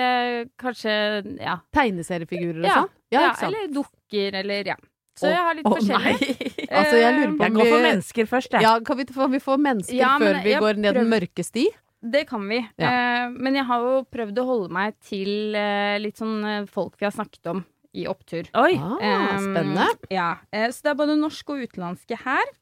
kanskje 0.58 0.92
ja. 1.38 1.60
Tegneseriefigurer 1.74 2.60
og 2.64 2.66
Ja, 2.66 2.74
sånn? 2.80 2.90
Ja, 3.14 3.20
ja, 3.20 3.28
ikke 3.30 3.40
sant? 3.44 3.54
eller 3.54 3.72
dukker, 3.78 4.36
eller 4.42 4.72
ja. 4.74 4.76
Så 5.20 5.30
jeg 5.30 5.44
har 5.44 5.56
litt 5.58 5.68
oh, 5.68 5.76
forskjellig. 5.76 6.16
nei. 6.16 6.66
Altså, 6.80 6.96
jeg 7.00 7.14
lurer 7.16 7.32
på 7.34 7.46
Jeg 7.46 7.54
går 7.56 7.68
for 7.68 7.84
mennesker 7.84 8.28
først, 8.30 8.52
jeg. 8.54 8.62
Ja, 8.62 8.72
kan 8.86 8.98
vi, 9.00 9.06
vi 9.34 9.40
få 9.42 9.56
mennesker 9.58 9.96
Ja, 9.98 10.12
men 10.22 10.28
før 10.28 10.44
vi 10.44 10.52
går 10.64 10.78
ned 10.84 10.98
den 11.00 11.10
mørke 11.10 11.44
sti? 11.44 11.66
Det 12.00 12.22
kan 12.30 12.46
vi. 12.48 12.60
Ja. 12.80 12.92
Eh, 12.92 13.34
men 13.34 13.58
jeg 13.58 13.66
har 13.68 13.82
jo 13.84 13.98
prøvd 14.08 14.38
å 14.40 14.46
holde 14.48 14.70
meg 14.72 14.94
til 15.04 15.56
eh, 15.58 15.98
litt 16.00 16.20
sånn 16.20 16.38
eh, 16.48 16.68
folk 16.70 16.96
vi 17.00 17.08
har 17.08 17.12
snakket 17.12 17.50
om 17.52 17.64
i 17.92 18.06
opptur. 18.08 18.46
Oi. 18.54 18.78
Ah, 18.78 18.96
Um, 19.00 19.50
spennende. 19.50 19.86
Ja, 20.14 20.30
eh, 20.54 20.70
så 20.70 20.86
det 20.86 20.92
er 20.92 20.98
både 21.02 21.18
norske 21.18 21.56
og 21.56 21.66
utenlandske 21.66 22.18
her. 22.22 22.52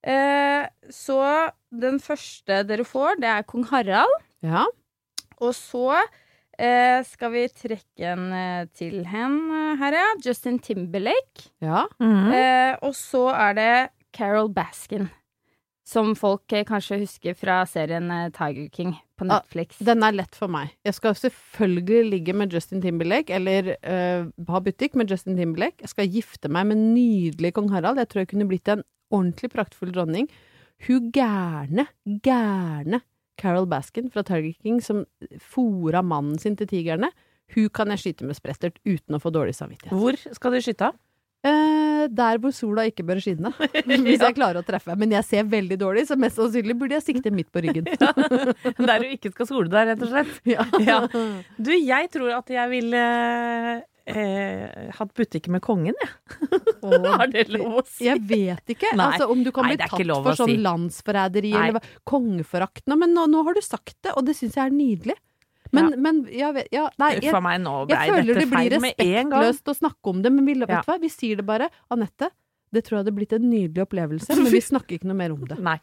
Eh, 0.00 0.64
så 0.94 1.20
den 1.68 2.00
første 2.00 2.62
dere 2.68 2.86
får, 2.88 3.20
det 3.20 3.30
er 3.34 3.46
kong 3.48 3.66
Harald. 3.72 4.14
Ja. 4.46 4.64
Og 5.40 5.52
så 5.56 5.98
eh, 6.60 6.98
skal 7.08 7.32
vi 7.34 7.46
trekke 7.48 8.10
en 8.12 8.26
eh, 8.36 8.66
til 8.76 9.00
hen 9.08 9.38
eh, 9.50 9.72
her, 9.80 9.96
ja. 9.96 10.08
Justin 10.24 10.58
Timberlake. 10.62 11.48
ja. 11.64 11.86
Mhm. 12.00 12.28
Eh, 12.36 12.76
og 12.82 12.94
så 12.94 13.28
er 13.34 13.56
det 13.58 13.72
Carol 14.16 14.52
Baskin. 14.52 15.08
Som 15.90 16.12
folk 16.14 16.52
eh, 16.54 16.62
kanskje 16.68 17.00
husker 17.00 17.34
fra 17.34 17.64
serien 17.66 18.06
Tiger 18.36 18.68
King 18.70 18.92
på 19.18 19.26
Ah, 19.26 19.40
Netflix. 19.40 19.80
Den 19.84 20.04
er 20.06 20.14
lett 20.14 20.36
for 20.38 20.48
meg. 20.48 20.70
Jeg 20.86 20.94
skal 20.94 21.16
selvfølgelig 21.18 22.10
ligge 22.12 22.32
med 22.32 22.52
Justin 22.54 22.80
Timberlake, 22.80 23.34
eller 23.34 23.74
uh, 23.84 24.30
ha 24.48 24.60
butikk 24.64 24.94
med 24.96 25.10
Justin 25.10 25.36
Timberlake. 25.36 25.82
Jeg 25.82 25.88
skal 25.92 26.08
gifte 26.08 26.48
meg 26.48 26.70
med 26.70 26.78
nydelig 26.94 27.50
kong 27.58 27.68
Harald. 27.74 27.98
Jeg 28.00 28.08
tror 28.08 28.22
jeg 28.22 28.30
kunne 28.30 28.46
blitt 28.48 28.70
en 28.72 28.84
ordentlig 29.10 29.50
praktfull 29.52 29.92
dronning. 29.92 30.30
Hun 30.86 31.10
gærne, 31.12 31.84
gærne 32.24 33.02
Carol 33.40 33.68
Baskin 33.70 34.10
fra 34.12 34.24
Tiger 34.26 34.52
King 34.60 34.80
som 34.84 35.04
fora 35.40 36.04
mannen 36.04 36.38
sin 36.40 36.58
til 36.60 36.68
tigrene, 36.70 37.10
hun 37.54 37.70
kan 37.74 37.90
jeg 37.94 38.04
skyte 38.04 38.26
med 38.28 38.38
sprettert 38.38 38.76
uten 38.86 39.16
å 39.16 39.22
få 39.22 39.32
dårlig 39.34 39.56
samvittighet. 39.58 39.96
Hvor 39.96 40.18
skal 40.36 40.54
du 40.54 40.60
skyte 40.62 40.90
av? 40.92 40.98
Eh, 41.40 42.02
der 42.12 42.36
hvor 42.40 42.52
sola 42.52 42.84
ikke 42.88 43.04
bør 43.08 43.20
skinne. 43.24 43.50
Hvis 43.88 44.20
jeg 44.20 44.36
klarer 44.36 44.60
å 44.60 44.66
treffe. 44.66 44.92
Men 45.00 45.14
jeg 45.16 45.24
ser 45.24 45.46
veldig 45.48 45.78
dårlig, 45.80 46.04
så 46.10 46.18
mest 46.20 46.36
sannsynlig 46.36 46.76
burde 46.76 46.98
jeg 46.98 47.06
sikte 47.06 47.32
midt 47.32 47.48
på 47.52 47.62
ryggen. 47.64 47.88
Der 48.90 49.00
du 49.00 49.06
ikke 49.08 49.32
skal 49.32 49.48
sole 49.48 49.72
deg, 49.72 49.92
rett 49.94 50.04
og 50.04 50.12
slett. 50.12 50.34
Ja. 50.54 50.66
Ja. 50.84 50.98
Du, 51.56 51.72
jeg 51.72 52.10
tror 52.12 52.34
at 52.36 52.52
jeg 52.52 52.72
vil 52.72 52.92
eh, 52.96 53.80
hatt 54.98 55.12
butikk 55.16 55.48
med 55.52 55.62
kongen, 55.64 55.94
jeg. 56.00 56.10
Har 57.20 57.26
det 57.32 57.46
lov 57.52 57.80
å 57.80 57.84
si? 57.86 58.04
Jeg 58.08 58.20
vet 58.28 58.74
ikke. 58.74 58.92
Nei. 58.96 59.06
Altså, 59.12 59.28
om 59.32 59.42
du 59.44 59.50
kan 59.52 59.66
Nei, 59.68 59.76
bli 59.76 59.84
er 59.84 59.88
tatt 59.88 60.24
for 60.26 60.38
sånn 60.38 60.52
si. 60.52 60.56
landsforræderi 60.64 61.52
eller 61.54 61.88
kongeforakt 62.08 62.86
nå, 62.90 62.96
men 63.00 63.14
nå, 63.16 63.26
nå 63.30 63.42
har 63.48 63.54
du 63.58 63.62
sagt 63.64 63.96
det, 64.02 64.14
og 64.16 64.24
det 64.28 64.36
syns 64.38 64.56
jeg 64.58 64.64
er 64.66 64.74
nydelig. 64.74 65.16
Men, 65.72 65.90
Ja. 65.92 65.96
men 66.02 66.16
jeg 66.26 66.54
vet 66.56 66.68
ja, 66.74 66.88
Nei, 66.98 67.10
jeg, 67.22 67.30
meg, 67.44 67.60
jeg 67.92 68.10
føler 68.10 68.38
det 68.40 68.46
blir 68.50 68.72
respektløst 68.74 69.68
å 69.70 69.74
snakke 69.78 70.10
om 70.10 70.22
det, 70.24 70.32
men 70.34 70.44
vi, 70.48 70.54
vet 70.58 70.68
Ja. 70.72 70.80
hva? 70.82 70.96
vi 70.98 71.08
sier 71.12 71.36
det 71.38 71.46
bare. 71.46 71.68
Anette, 71.94 72.30
det 72.74 72.82
tror 72.84 72.98
jeg 72.98 73.04
hadde 73.04 73.14
blitt 73.14 73.32
en 73.36 73.46
nydelig 73.50 73.84
opplevelse, 73.86 74.34
men 74.34 74.50
vi 74.50 74.60
snakker 74.72 74.98
ikke 74.98 75.06
noe 75.12 75.20
mer 75.20 75.30
om 75.36 75.44
det. 75.46 75.60
Nei. 75.62 75.78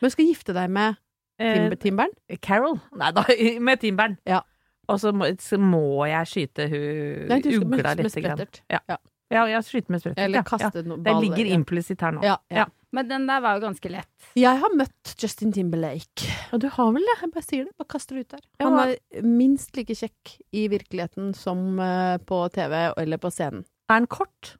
Men 0.00 0.10
skal 0.14 0.28
gifte 0.28 0.54
deg 0.54 0.70
med 0.70 1.00
Timber, 1.34 1.72
Eh, 1.74 1.80
Timberen? 1.82 2.12
Carol? 2.40 2.76
Nei 2.94 3.10
da, 3.10 3.24
med 3.66 3.80
timberen. 3.82 4.18
Ja. 4.28 4.42
Og 4.88 5.00
så 5.00 5.12
må, 5.16 5.28
så 5.40 5.58
må 5.60 5.82
jeg 6.10 6.30
skyte 6.30 6.68
hun 6.70 7.28
Nei, 7.30 7.40
du 7.40 7.50
skal 7.50 7.66
med, 7.66 7.78
ugla 7.80 7.94
med 7.94 8.04
grann. 8.04 8.10
sprettert. 8.14 8.62
Ja. 8.70 8.80
Ja. 8.88 8.96
Ja, 9.32 9.42
jeg 9.48 9.64
skyter 9.66 9.90
med 9.94 10.02
sprettert. 10.02 10.24
Eller 10.26 10.42
kaste 10.46 10.82
ja. 10.82 10.86
noe 10.86 11.00
Det 11.02 11.14
ligger 11.24 11.48
implisitt 11.56 12.02
her 12.04 12.12
nå. 12.14 12.22
Ja, 12.22 12.36
ja. 12.52 12.64
Ja. 12.64 12.66
Men 12.94 13.08
den 13.10 13.24
der 13.26 13.40
var 13.42 13.56
jo 13.56 13.64
ganske 13.64 13.90
lett. 13.90 14.26
Jeg 14.38 14.60
har 14.60 14.74
møtt 14.78 15.14
Justin 15.18 15.50
Timberlake. 15.56 16.28
Og 16.54 16.60
du 16.62 16.68
har 16.70 16.92
vel 16.94 17.02
det? 17.02 17.16
Jeg 17.24 17.32
bare 17.34 17.42
sier 17.46 17.64
det, 17.66 17.72
bare 17.80 17.90
kaster 17.90 18.14
det 18.14 18.26
ut 18.28 18.34
der. 18.36 18.44
Han 18.62 18.76
er 18.84 19.24
minst 19.26 19.74
like 19.74 19.96
kjekk 19.98 20.36
i 20.54 20.68
virkeligheten 20.70 21.32
som 21.34 21.80
eh, 21.82 22.18
på 22.22 22.38
TV 22.54 22.76
eller 23.00 23.18
på 23.18 23.32
scenen. 23.34 23.64
Er 23.90 23.98
han 23.98 24.06
kort? 24.06 24.52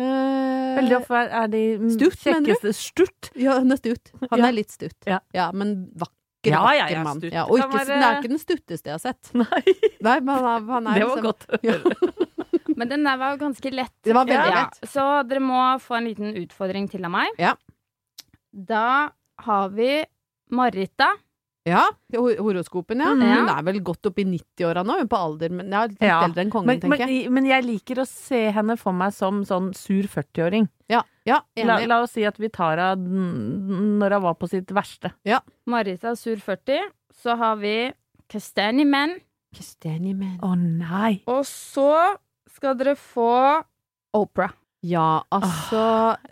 Eh, 0.00 0.78
Veldig 0.78 0.96
ofte 1.02 1.20
er, 1.28 1.46
de 1.52 1.60
Stutt, 1.94 2.16
mener 2.24 2.40
du? 2.40 2.50
kjekkeste 2.54 2.72
Stutt? 2.78 3.28
Ja, 3.38 3.58
han 3.60 3.70
er 3.74 3.78
stutt. 3.82 4.10
Han 4.32 4.40
Ja. 4.40 4.48
er 4.48 4.56
litt 4.56 4.72
stutt. 4.74 4.96
Ja. 5.06 5.50
men 5.52 5.90
vakker, 5.94 6.16
vakker 6.52 6.76
ja, 6.78 6.88
ja, 6.90 7.02
mann. 7.04 7.18
stutt. 7.20 7.32
Ja, 7.32 7.44
og 7.48 7.58
ikke, 7.58 7.70
være- 7.78 7.86
det 7.86 8.04
er 8.10 8.18
ikke 8.20 8.28
den 8.34 8.38
stutteste 8.38 8.84
jeg 8.84 8.92
har 8.92 8.98
sett. 8.98 9.30
Nei, 9.40 9.62
Nei, 10.02 10.20
men 10.20 10.34
han 10.34 10.44
er, 10.44 10.72
han 10.72 10.86
er 10.86 10.94
det 11.00 11.08
var 11.08 11.16
liksom- 11.16 11.22
godt 11.24 11.46
å 11.48 11.58
Ja. 11.64 11.72
høre. 11.72 11.96
Men 12.76 12.88
den 12.88 13.04
der 13.04 13.16
var 13.16 13.36
jo 13.36 13.38
ganske 13.38 13.70
lett. 13.70 13.92
Det 14.02 14.12
var 14.16 14.24
veldig 14.26 14.50
Ja, 14.50 14.62
lett. 14.64 14.90
Så 14.90 15.02
dere 15.28 15.38
må 15.40 15.60
få 15.78 15.94
en 15.96 16.08
liten 16.08 16.34
utfordring 16.40 16.88
til 16.90 17.04
av 17.06 17.12
meg. 17.14 17.28
Ja. 17.38 17.52
Da 18.52 19.10
har 19.44 19.68
vi 19.70 20.04
Marita. 20.50 21.12
Ja, 21.64 21.84
horoskopen, 22.12 22.98
ja. 23.00 23.14
Mhm. 23.14 23.22
Hun 23.38 23.48
er 23.48 23.62
vel 23.64 23.78
godt 23.80 24.04
opp 24.10 24.18
i 24.18 24.24
90-åra 24.28 24.82
nå, 24.84 24.98
hun 24.98 25.08
på 25.08 25.16
alder, 25.16 25.48
men 25.50 25.70
ja, 25.72 25.84
litt 25.86 26.02
Ja. 26.02 26.18
eldre 26.26 26.42
enn 26.44 26.50
kongen, 26.52 26.66
Men, 26.66 26.80
tenker 26.80 26.98
jeg. 27.06 27.22
men, 27.30 27.34
men 27.34 27.46
jeg 27.46 27.64
liker 27.64 28.02
å 28.02 28.06
se 28.06 28.50
henne 28.52 28.76
for 28.76 28.92
meg 28.92 29.14
som 29.14 29.44
sånn 29.44 29.70
sur 29.74 30.02
40-åring. 30.04 30.68
Ja, 30.92 31.00
ja 31.24 31.38
La, 31.56 31.78
enig. 31.78 31.88
la 31.88 32.00
oss 32.04 32.12
si 32.16 32.24
at 32.28 32.36
vi 32.40 32.50
tar 32.52 32.78
av 32.78 32.98
når 33.00 34.16
hun 34.18 34.24
var 34.26 34.34
på 34.40 34.48
sitt 34.50 34.70
verste. 34.76 35.12
Marita 35.66 36.14
sur 36.16 36.36
40. 36.36 36.90
Så 37.14 37.36
har 37.40 37.56
vi 37.56 37.92
Kastanjemenn. 38.28 39.16
Kastanjemenn. 39.54 40.38
Å 40.42 40.54
nei! 40.58 41.22
Og 41.30 41.44
så 41.48 42.16
skal 42.54 42.76
dere 42.78 42.96
få 42.98 43.62
Opera. 44.14 44.50
Ja, 44.84 45.22
altså 45.32 45.80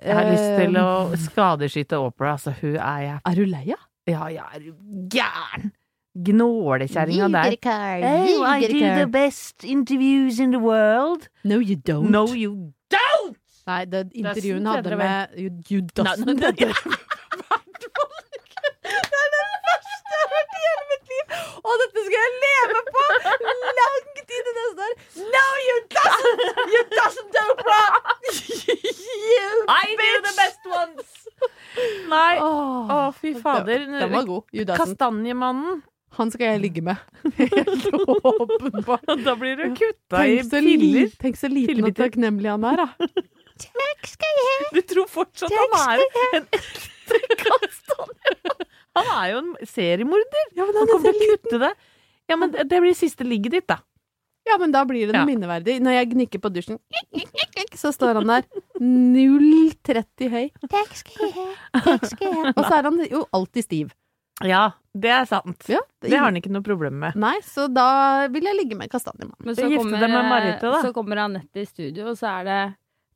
Jeg 0.02 0.12
har 0.14 0.26
lyst 0.28 0.50
til 0.60 0.76
eh, 0.76 0.82
å 0.84 1.16
skadeskyte 1.18 1.98
Opera. 1.98 2.34
Altså, 2.36 2.52
hun 2.60 2.76
er 2.76 3.00
jeg 3.06 3.20
Er 3.30 3.38
du 3.38 3.46
lei 3.48 3.64
av? 3.72 3.86
Ja, 4.10 4.26
jeg 4.28 4.42
er 4.42 4.66
gæren! 5.14 5.72
Gnålekjerringa 6.12 7.28
der. 7.32 7.54
Hey, 7.64 8.34
I 8.36 8.66
do 8.68 8.80
the 8.98 9.06
best 9.06 9.64
interviews 9.64 10.38
in 10.38 10.50
the 10.50 10.58
world. 10.58 11.28
No, 11.44 11.58
you 11.58 11.76
don't. 11.76 12.10
No, 12.10 12.26
you 12.26 12.50
don't! 12.50 12.74
Nei, 13.70 13.84
det 13.86 14.00
intervjuet 14.18 14.58
hun 14.58 14.66
hadde 14.66 14.96
med 14.98 15.36
heter 16.42 16.66
det. 16.72 16.78
Er 18.82 19.28
det 19.32 19.42
verste 19.68 20.10
jeg 20.12 20.20
har 20.22 20.28
hørt 20.32 20.56
i 20.56 20.62
hele 20.62 20.84
mitt 20.92 21.12
liv! 21.12 21.36
Og 21.62 21.74
dette 21.82 22.04
skal 22.06 22.18
jeg 22.18 22.32
leve 22.44 22.80
på 22.88 23.04
langt 23.78 24.34
inn 24.38 24.50
i 24.50 24.54
neste 24.58 24.88
år. 24.88 24.94
No, 25.36 25.44
you 25.66 25.76
doesn't! 25.94 26.42
You 26.74 26.82
doesn't, 26.96 27.38
Oprah! 27.44 27.90
you 29.30 29.46
I 29.68 29.84
do 30.02 30.10
the 30.26 30.34
best 30.40 30.62
ones! 30.74 31.08
Nei. 32.10 32.34
Å, 32.42 32.50
Åh, 32.96 33.08
fy 33.16 33.34
fader. 33.38 33.86
Den, 33.86 34.12
var 34.12 34.28
god. 34.28 34.74
Kastanjemannen. 34.74 35.80
Han 36.18 36.28
skal 36.28 36.50
jeg 36.50 36.60
ligge 36.66 36.82
med. 36.84 36.96
Helt 37.40 37.86
åpenbart. 37.94 39.06
Da 39.24 39.32
blir 39.40 39.56
du 39.56 39.70
kutta 39.78 40.26
i 40.28 40.42
piller. 40.44 41.14
tenk 41.22 41.38
så 41.40 41.48
liten 41.48 41.86
og 41.88 41.94
takknemlig 41.96 42.50
han 42.52 42.66
er, 42.68 42.82
da. 42.82 43.12
Du 44.72 44.80
tror 44.88 45.08
fortsatt 45.10 45.52
han 45.52 45.74
er 45.78 46.02
en 46.38 46.46
ekte 46.58 47.20
kastanjemann? 47.42 48.66
Han 48.96 49.08
er 49.16 49.30
jo 49.32 49.38
en 49.42 49.52
seriemorder. 49.68 50.44
Ja, 50.56 50.66
men 50.68 50.74
Han 50.76 50.82
han 50.82 50.88
er 50.88 50.92
kommer 50.92 51.16
til 51.16 51.32
å 51.32 51.36
kutte 51.38 51.60
det. 51.62 51.72
Ja, 52.30 52.36
men 52.40 52.52
det 52.52 52.66
det 52.70 52.80
blir 52.84 52.94
siste 52.96 53.24
ligget 53.26 53.52
ditt, 53.56 53.66
da. 53.68 53.78
Ja, 54.48 54.56
men 54.58 54.72
da 54.74 54.82
blir 54.88 55.06
det 55.06 55.14
noe 55.14 55.22
Ja. 55.22 55.28
minneverdig. 55.28 55.78
Når 55.84 55.92
jeg 55.96 56.10
gnikker 56.12 56.40
på 56.42 56.50
dusjen, 56.52 56.78
så 57.78 57.92
står 57.94 58.18
han 58.20 58.26
der 58.26 58.42
0,30 58.80 60.30
høy. 60.32 60.46
Takk 60.68 60.94
skal 60.98 61.26
jeg 61.28 61.34
ha. 61.36 61.48
Takk 61.86 62.06
skal 62.10 62.26
jeg 62.28 62.38
ha. 62.40 62.52
Og 62.56 62.64
så 62.66 62.78
er 62.78 62.88
han 62.88 62.98
jo 63.06 63.24
alltid 63.38 63.64
stiv. 63.68 63.92
Ja, 64.42 64.62
det 64.98 65.10
er 65.14 65.26
sant. 65.30 65.62
Ja, 65.70 65.78
Det 66.02 66.10
har 66.16 66.24
han 66.26 66.36
ikke 66.40 66.50
noe 66.50 66.64
problem 66.66 66.96
med. 67.04 67.14
Nei, 67.20 67.36
så 67.46 67.68
da 67.72 68.26
vil 68.32 68.42
jeg 68.48 68.56
ligge 68.58 68.76
med 68.80 68.90
Kastanjemannen. 68.90 69.38
Men 69.46 69.54
Så 69.54 69.68
kommer, 69.70 70.00
med 70.08 70.28
Marita, 70.32 70.70
da. 70.72 70.80
så 70.82 70.92
kommer 70.96 71.20
Anette 71.22 71.62
i 71.62 71.66
studio, 71.68 72.08
og 72.10 72.16
så 72.18 72.32
er 72.40 72.44
det 72.48 72.60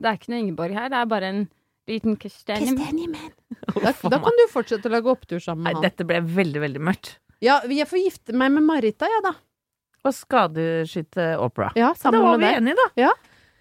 Det 0.01 0.11
er 0.11 0.19
ikke 0.19 0.33
noe 0.33 0.41
Ingeborg 0.43 0.75
her, 0.77 0.89
det 0.93 0.99
er 1.01 1.09
bare 1.11 1.31
en 1.33 1.43
liten 1.89 2.17
kastanjemenn. 2.21 3.31
Da, 3.77 3.93
da 3.93 4.19
kan 4.23 4.39
du 4.39 4.43
fortsette 4.49 4.89
å 4.89 4.93
lage 4.95 5.11
opptur 5.13 5.41
sammen 5.43 5.67
Nei, 5.67 5.75
med 5.75 5.83
han. 5.83 5.85
dette 5.85 6.05
ble 6.09 6.21
veldig, 6.25 6.61
veldig 6.63 6.81
mørkt. 6.89 7.11
Ja, 7.45 7.59
jeg 7.69 7.85
får 7.91 8.01
gifte 8.01 8.33
meg 8.37 8.55
med 8.55 8.65
Marita, 8.65 9.09
ja 9.11 9.19
da. 9.25 9.35
Og 10.07 10.15
skadeskyte 10.17 11.27
Opera. 11.45 11.69
Ja, 11.77 11.91
Da 11.93 12.01
sammen 12.07 12.25
var 12.25 12.39
med 12.41 12.55
vi 12.55 12.61
enige, 12.63 12.87
da. 12.97 13.11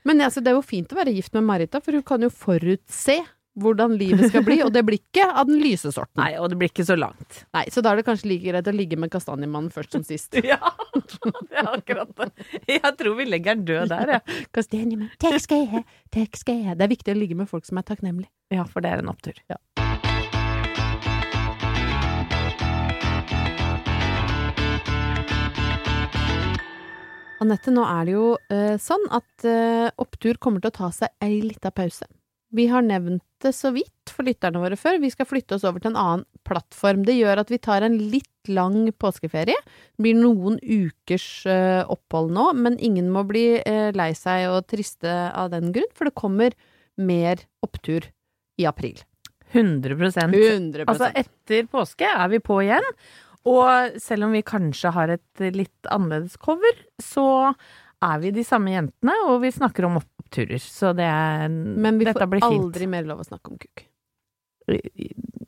Men 0.07 0.21
altså, 0.23 0.39
det 0.45 0.53
er 0.53 0.57
jo 0.59 0.63
fint 0.65 0.93
å 0.93 0.99
være 0.99 1.13
gift 1.15 1.33
med 1.35 1.43
Marita, 1.47 1.81
for 1.83 1.97
hun 1.97 2.05
kan 2.07 2.23
jo 2.23 2.29
forutse 2.31 3.17
hvordan 3.55 3.95
livet 3.99 4.29
skal 4.29 4.43
bli, 4.45 4.59
og 4.65 4.71
det 4.75 4.83
blir 4.87 4.99
ikke 4.99 5.25
av 5.31 5.47
den 5.47 5.61
lyse 5.63 5.91
sorten. 5.95 6.19
Nei, 6.19 6.33
og 6.39 6.49
det 6.51 6.59
blir 6.59 6.71
ikke 6.71 6.85
så 6.87 6.97
langt. 6.99 7.41
Nei, 7.55 7.65
så 7.71 7.83
da 7.83 7.93
er 7.93 8.01
det 8.01 8.07
kanskje 8.07 8.29
like 8.33 8.49
greit 8.49 8.67
å 8.67 8.75
ligge 8.75 8.99
med 8.99 9.11
kastanjemannen 9.13 9.71
først 9.73 9.95
som 9.97 10.05
sist. 10.07 10.35
Ja, 10.45 10.59
det 10.95 11.57
er 11.57 11.67
akkurat 11.71 12.11
det. 12.19 12.27
Jeg 12.69 12.91
tror 12.99 13.15
vi 13.17 13.25
legger 13.27 13.55
den 13.55 13.65
død 13.67 13.89
der, 13.91 14.11
jeg. 14.15 14.43
Kastanjemann, 14.55 15.11
takk 15.19 15.39
skal 15.43 15.63
jeg 15.63 15.71
ha, 15.73 15.81
takk 16.13 16.39
skal 16.39 16.59
jeg 16.59 16.69
ha. 16.69 16.75
Det 16.77 16.85
er 16.85 16.91
viktig 16.91 17.15
å 17.15 17.17
ligge 17.17 17.39
med 17.39 17.49
folk 17.49 17.67
som 17.67 17.81
er 17.81 17.87
takknemlige. 17.87 18.31
Ja, 18.53 18.67
for 18.69 18.85
det 18.85 18.93
er 18.93 19.03
en 19.03 19.11
opptur. 19.11 19.39
Ja. 19.51 19.59
Anette, 27.43 27.73
nå 27.73 27.83
er 27.83 28.05
det 28.07 28.13
jo 28.15 28.27
uh, 28.37 28.75
sånn 28.81 29.09
at 29.13 29.47
uh, 29.47 29.89
Opptur 30.01 30.39
kommer 30.41 30.63
til 30.63 30.71
å 30.71 30.77
ta 30.77 30.91
seg 30.95 31.11
ei 31.25 31.41
lita 31.43 31.71
pause. 31.75 32.07
Vi 32.53 32.67
har 32.69 32.85
nevnt 32.85 33.23
det 33.43 33.51
så 33.55 33.71
vidt 33.75 34.11
for 34.13 34.27
lytterne 34.27 34.61
våre 34.61 34.77
før. 34.79 34.99
Vi 35.01 35.11
skal 35.13 35.27
flytte 35.27 35.57
oss 35.57 35.65
over 35.67 35.81
til 35.81 35.91
en 35.93 35.99
annen 35.99 36.25
plattform. 36.47 37.03
Det 37.07 37.17
gjør 37.17 37.41
at 37.41 37.51
vi 37.51 37.59
tar 37.61 37.85
en 37.85 37.97
litt 38.11 38.51
lang 38.51 38.87
påskeferie. 39.01 39.57
Det 39.57 40.05
blir 40.05 40.17
noen 40.19 40.59
ukers 40.61 41.27
eh, 41.49 41.81
opphold 41.81 42.31
nå, 42.35 42.51
men 42.61 42.77
ingen 42.77 43.09
må 43.13 43.25
bli 43.27 43.47
eh, 43.59 43.89
lei 43.95 44.11
seg 44.17 44.47
og 44.53 44.67
triste 44.71 45.11
av 45.33 45.51
den 45.55 45.73
grunn, 45.75 45.91
for 45.97 46.09
det 46.09 46.17
kommer 46.17 46.55
mer 46.95 47.43
opptur 47.65 48.07
i 48.61 48.69
april. 48.69 49.01
100% 49.55 50.35
100 50.35 50.85
Altså, 50.89 51.11
etter 51.15 51.67
påske 51.71 52.07
er 52.07 52.29
vi 52.31 52.41
på 52.43 52.59
igjen. 52.63 52.87
Og 53.45 53.97
selv 54.01 54.25
om 54.25 54.33
vi 54.33 54.41
kanskje 54.45 54.91
har 54.95 55.11
et 55.13 55.43
litt 55.53 55.89
annerledes 55.93 56.37
cover, 56.41 56.79
så 57.01 57.53
er 58.07 58.19
vi 58.23 58.31
de 58.35 58.43
samme 58.47 58.71
jentene, 58.75 59.15
og 59.29 59.41
vi 59.43 59.51
snakker 59.55 59.87
om 59.89 59.99
oppturer. 60.01 60.61
Så 60.61 60.93
det 60.97 61.05
er 61.09 61.49
Men 61.49 61.99
vi 61.99 62.05
får 62.11 62.39
aldri 62.45 62.87
mer 62.91 63.03
lov 63.09 63.21
å 63.23 63.27
snakke 63.27 63.51
om 63.53 63.57
kuk. 63.61 63.85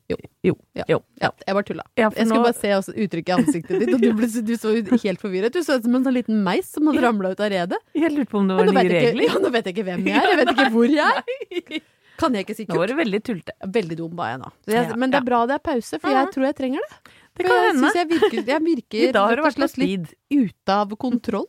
Jo. 0.08 0.18
Jo. 0.46 0.54
Ja. 0.78 0.84
jo. 0.88 1.00
Ja, 1.20 1.32
jeg 1.46 1.56
bare 1.58 1.66
tulla. 1.68 1.84
Ja, 1.98 2.10
Jeg 2.16 2.28
skulle 2.28 2.40
nå- 2.40 2.44
bare 2.46 2.56
se 2.56 2.94
uttrykket 3.04 3.30
i 3.30 3.36
ansiktet 3.42 3.80
ditt, 3.82 3.94
og 3.96 4.02
du, 4.02 4.12
ble, 4.16 4.28
du 4.30 4.54
så 4.56 4.72
helt 5.04 5.20
forvirret. 5.24 5.52
Du 5.52 5.60
så 5.66 5.76
ut 5.80 5.84
som 5.88 5.96
en 5.98 6.06
sånn 6.06 6.16
liten 6.16 6.44
meis 6.46 6.70
som 6.72 6.88
hadde 6.88 7.02
ramla 7.04 7.32
ut 7.34 7.42
av 7.44 7.50
redet. 7.52 7.80
Jeg 7.98 8.14
lurte 8.14 8.30
på 8.32 8.40
om 8.40 8.48
det 8.48 8.56
var 8.60 8.70
nye 8.72 8.84
ikke- 8.86 9.02
regler. 9.10 9.24
Ja, 9.28 9.40
nå 9.44 9.52
vet 9.52 9.66
jeg 9.66 9.76
ikke 9.76 9.88
hvem 9.90 10.06
jeg 10.08 10.16
er, 10.22 10.30
jeg 10.32 10.38
vet 10.44 10.54
ikke 10.54 10.70
hvor 10.72 10.88
jeg 10.88 11.24
er. 11.82 11.82
Kan 12.18 12.34
jeg 12.34 12.46
ikke 12.48 12.56
si 12.58 12.66
Nå 12.66 12.78
var 12.78 12.88
du 12.88 12.94
det 12.96 13.00
veldig 13.06 13.20
tullete. 13.24 13.54
Veldig 13.76 13.98
dum 13.98 14.16
var 14.18 14.30
jeg 14.32 14.40
nå. 14.42 14.52
Jeg, 14.74 14.96
men 14.98 15.12
det 15.12 15.20
er 15.20 15.26
bra 15.28 15.42
det 15.46 15.54
er 15.60 15.66
pause, 15.68 16.00
for 16.02 16.10
jeg 16.10 16.32
tror 16.34 16.46
jeg 16.48 16.56
trenger 16.58 16.82
det. 16.88 17.12
Det 17.38 17.46
kan 17.46 17.54
jeg 17.54 17.68
hende. 17.68 17.84
synes 17.84 18.00
jeg 18.00 18.08
virker, 18.10 18.48
jeg 18.48 18.62
virker 18.72 19.04
I 19.10 19.12
dag 19.12 19.28
har 19.30 19.36
det 19.36 19.46
vært 19.46 19.78
litt 19.78 20.14
ute 20.34 20.70
av 20.74 20.96
kontroll. 20.98 21.46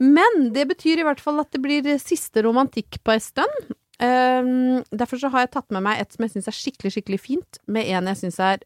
Men 0.00 0.50
det 0.54 0.66
betyr 0.70 1.00
i 1.02 1.06
hvert 1.06 1.20
fall 1.22 1.40
at 1.42 1.50
det 1.54 1.62
blir 1.64 1.86
siste 2.02 2.42
romantikk 2.46 2.98
på 3.06 3.14
en 3.16 3.22
stund. 3.22 3.74
Um, 3.96 4.82
derfor 4.92 5.16
så 5.22 5.30
har 5.32 5.46
jeg 5.46 5.54
tatt 5.54 5.70
med 5.72 5.84
meg 5.86 6.02
et 6.02 6.12
som 6.12 6.26
jeg 6.26 6.34
syns 6.34 6.50
er 6.50 6.56
skikkelig, 6.56 6.90
skikkelig 6.98 7.20
fint, 7.22 7.60
med 7.66 7.88
en 7.96 8.10
jeg 8.12 8.20
syns 8.26 8.40
er 8.44 8.64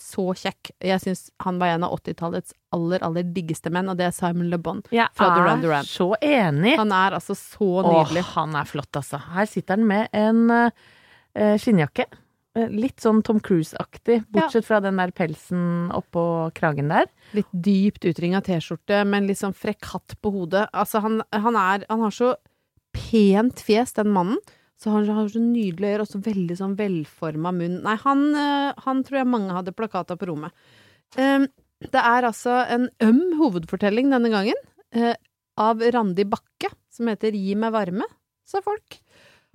så 0.00 0.24
kjekk. 0.34 0.70
Jeg 0.82 1.02
syns 1.04 1.26
han 1.44 1.58
var 1.60 1.74
en 1.74 1.84
av 1.86 1.92
80-tallets 1.98 2.54
aller, 2.74 3.02
aller 3.04 3.26
diggeste 3.36 3.70
menn, 3.70 3.90
og 3.92 3.98
det 4.00 4.06
er 4.08 4.14
Simon 4.16 4.48
Le 4.50 4.58
Bon. 4.58 4.80
Jeg 4.90 5.12
Fra 5.14 5.28
Duran 5.36 5.60
er 5.60 5.66
Duran. 5.66 5.84
så 5.86 6.08
enig. 6.24 6.74
Han 6.80 6.94
er 6.96 7.18
altså 7.18 7.36
så 7.36 7.68
Åh, 7.84 7.90
nydelig. 7.92 8.24
han 8.32 8.56
er 8.56 8.70
flott, 8.70 8.90
altså. 8.96 9.20
Her 9.36 9.46
sitter 9.50 9.76
han 9.76 9.86
med 9.86 10.08
en 10.16 10.42
uh, 10.50 11.56
skinnjakke. 11.60 12.08
Eh, 12.58 12.68
Litt 12.68 13.00
sånn 13.00 13.22
Tom 13.24 13.38
Cruise-aktig, 13.40 14.26
bortsett 14.32 14.66
fra 14.68 14.80
den 14.84 14.98
der 15.00 15.12
pelsen 15.16 15.90
oppå 15.96 16.50
kragen 16.56 16.90
der. 16.92 17.08
Litt 17.32 17.48
dypt 17.52 18.04
utringa 18.04 18.42
T-skjorte 18.44 19.02
men 19.08 19.26
litt 19.26 19.40
sånn 19.40 19.56
frekk 19.56 19.88
hatt 19.94 20.16
på 20.20 20.32
hodet. 20.34 20.66
Altså, 20.72 21.00
han, 21.04 21.22
han 21.32 21.56
er 21.56 21.86
Han 21.88 22.04
har 22.04 22.12
så 22.12 22.34
pent 22.92 23.62
fjes, 23.64 23.94
den 23.96 24.12
mannen. 24.12 24.38
Så 24.82 24.90
han 24.90 25.06
har 25.08 25.28
så 25.30 25.38
nydelige 25.40 25.94
øyne, 25.94 26.04
og 26.04 26.10
så 26.10 26.18
veldig 26.20 26.56
sånn 26.58 26.76
velforma 26.76 27.52
munn. 27.54 27.78
Nei, 27.84 27.94
han, 28.02 28.24
eh, 28.34 28.80
han 28.84 29.02
tror 29.06 29.20
jeg 29.20 29.30
mange 29.30 29.54
hadde 29.54 29.74
plakata 29.78 30.16
på 30.18 30.26
rommet. 30.28 30.52
Um, 31.16 31.46
det 31.92 32.00
er 32.02 32.26
altså 32.26 32.56
en 32.72 32.88
øm 33.04 33.20
hovedfortelling 33.38 34.10
denne 34.10 34.30
gangen, 34.32 34.58
eh, 34.96 35.14
av 35.60 35.80
Randi 35.94 36.24
Bakke, 36.26 36.72
som 36.90 37.06
heter 37.12 37.36
Gi 37.36 37.54
meg 37.54 37.72
varme, 37.74 38.08
sa 38.44 38.60
folk. 38.64 38.98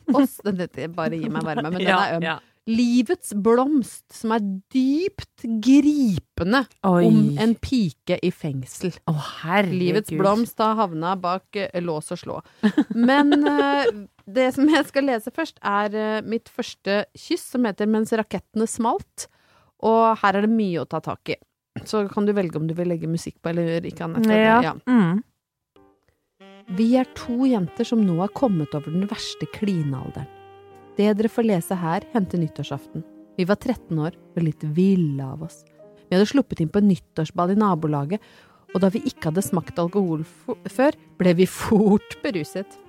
Og 0.15 0.23
den 0.47 0.61
heter 0.63 0.87
bare 0.95 1.19
Gi 1.19 1.27
meg 1.29 1.43
varme, 1.43 1.69
men 1.73 1.81
den 1.81 1.91
er 1.91 2.15
øm. 2.17 2.23
Ja. 2.67 2.73
Livets 2.75 3.31
blomst, 3.33 4.05
som 4.11 4.33
er 4.35 4.43
dypt 4.73 5.45
gripende 5.63 6.65
Oi. 6.87 7.05
om 7.07 7.37
en 7.39 7.55
pike 7.63 8.19
i 8.19 8.31
fengsel. 8.35 8.91
Å, 9.07 9.15
herregud. 9.43 9.79
Livets 9.79 10.11
blomst 10.11 10.59
har 10.59 10.75
havna 10.79 11.15
bak 11.19 11.55
eh, 11.55 11.71
lås 11.79 12.11
og 12.11 12.19
slå. 12.19 12.41
Men 13.09 13.31
eh, 13.47 13.87
det 14.27 14.49
som 14.57 14.67
jeg 14.67 14.83
skal 14.89 15.07
lese 15.07 15.31
først, 15.31 15.61
er 15.63 15.95
eh, 15.95 16.19
mitt 16.27 16.51
første 16.51 17.05
kyss, 17.15 17.47
som 17.55 17.67
heter 17.69 17.87
Mens 17.87 18.11
rakettene 18.11 18.67
smalt. 18.67 19.29
Og 19.87 20.17
her 20.19 20.35
er 20.35 20.47
det 20.47 20.51
mye 20.51 20.83
å 20.83 20.89
ta 20.89 20.99
tak 21.05 21.31
i. 21.31 21.39
Så 21.87 22.03
kan 22.11 22.27
du 22.27 22.33
velge 22.35 22.59
om 22.59 22.67
du 22.67 22.73
vil 22.75 22.89
legge 22.89 23.09
musikk 23.09 23.37
på 23.39 23.53
eller 23.53 23.85
ikke, 23.85 24.07
Anette. 24.09 24.37
Ja. 24.37 24.73
Mm. 24.89 25.21
Vi 26.75 26.89
er 26.99 27.07
to 27.15 27.45
jenter 27.47 27.87
som 27.87 28.01
nå 28.03 28.17
har 28.19 28.33
kommet 28.35 28.75
over 28.75 28.91
den 28.91 29.07
verste 29.07 29.47
klinealderen. 29.55 30.27
Det 30.97 31.11
dere 31.13 31.29
får 31.29 31.45
lese 31.45 31.77
her, 31.77 32.05
hendte 32.13 32.39
nyttårsaften. 32.41 33.03
Vi 33.37 33.45
var 33.45 33.59
13 33.61 33.99
år 34.01 34.15
og 34.17 34.41
litt 34.41 34.63
ville 34.73 35.21
av 35.21 35.43
oss. 35.45 35.59
Vi 36.09 36.15
hadde 36.15 36.29
sluppet 36.29 36.63
inn 36.63 36.71
på 36.73 36.81
nyttårsball 36.81 37.53
i 37.53 37.57
nabolaget, 37.59 38.23
og 38.73 38.81
da 38.81 38.89
vi 38.89 39.03
ikke 39.05 39.29
hadde 39.29 39.43
smakt 39.45 39.77
alkohol 39.79 40.23
før, 40.25 40.97
ble 41.19 41.33
vi 41.37 41.45
fort 41.59 42.17
beruset. 42.23 42.79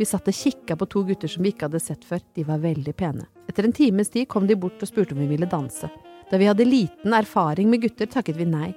Vi 0.00 0.08
satt 0.08 0.30
og 0.32 0.36
kikka 0.36 0.78
på 0.80 0.88
to 0.88 1.02
gutter 1.04 1.28
som 1.28 1.44
vi 1.44 1.52
ikke 1.52 1.68
hadde 1.68 1.82
sett 1.84 2.06
før, 2.08 2.22
de 2.34 2.46
var 2.48 2.62
veldig 2.62 2.94
pene. 2.96 3.26
Etter 3.50 3.68
en 3.68 3.76
times 3.76 4.08
tid 4.14 4.30
kom 4.32 4.48
de 4.48 4.56
bort 4.56 4.80
og 4.80 4.88
spurte 4.88 5.12
om 5.12 5.20
vi 5.20 5.28
ville 5.28 5.50
danse. 5.50 5.90
Da 6.30 6.40
vi 6.40 6.48
hadde 6.48 6.64
liten 6.64 7.12
erfaring 7.12 7.68
med 7.68 7.84
gutter, 7.84 8.08
takket 8.08 8.40
vi 8.40 8.48
nei. 8.48 8.70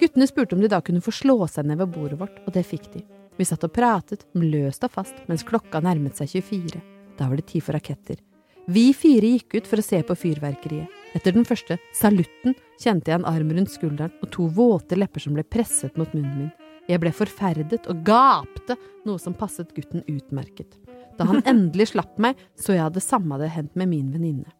Guttene 0.00 0.26
spurte 0.26 0.58
om 0.58 0.64
de 0.64 0.72
da 0.72 0.82
kunne 0.82 1.04
få 1.04 1.14
slå 1.14 1.38
seg 1.46 1.70
ned 1.70 1.78
ved 1.78 1.94
bordet 1.94 2.18
vårt, 2.18 2.42
og 2.42 2.58
det 2.58 2.66
fikk 2.66 2.90
de. 2.96 3.06
Vi 3.38 3.46
satt 3.46 3.62
og 3.68 3.74
pratet, 3.76 4.26
løst 4.34 4.82
og 4.82 4.96
fast, 4.98 5.14
mens 5.30 5.46
klokka 5.46 5.84
nærmet 5.84 6.18
seg 6.18 6.34
24. 6.34 6.95
Da 7.16 7.28
var 7.28 7.40
det 7.40 7.48
tid 7.50 7.64
for 7.64 7.76
raketter. 7.76 8.20
Vi 8.66 8.90
fire 8.98 9.28
gikk 9.36 9.54
ut 9.60 9.68
for 9.70 9.78
å 9.78 9.84
se 9.84 10.00
på 10.02 10.14
fyrverkeriet. 10.18 10.90
Etter 11.14 11.32
den 11.36 11.46
første 11.46 11.78
salutten 11.94 12.56
kjente 12.82 13.12
jeg 13.12 13.20
en 13.20 13.28
arm 13.30 13.52
rundt 13.54 13.70
skulderen 13.72 14.12
og 14.20 14.30
to 14.34 14.48
våte 14.52 14.98
lepper 14.98 15.22
som 15.22 15.36
ble 15.36 15.44
presset 15.46 15.94
mot 15.96 16.10
munnen 16.16 16.40
min. 16.40 16.50
Jeg 16.90 17.00
ble 17.02 17.10
forferdet 17.14 17.86
og 17.90 18.02
gapte, 18.06 18.76
noe 19.06 19.22
som 19.22 19.34
passet 19.38 19.72
gutten 19.74 20.04
utmerket. 20.10 20.76
Da 21.18 21.26
han 21.30 21.42
endelig 21.52 21.92
slapp 21.94 22.18
meg, 22.22 22.38
så 22.58 22.74
jeg 22.74 22.84
at 22.84 22.98
det 22.98 23.06
samme 23.06 23.38
hadde 23.38 23.52
hendt 23.54 23.78
med 23.78 23.90
min 23.94 24.10
venninne. 24.14 24.50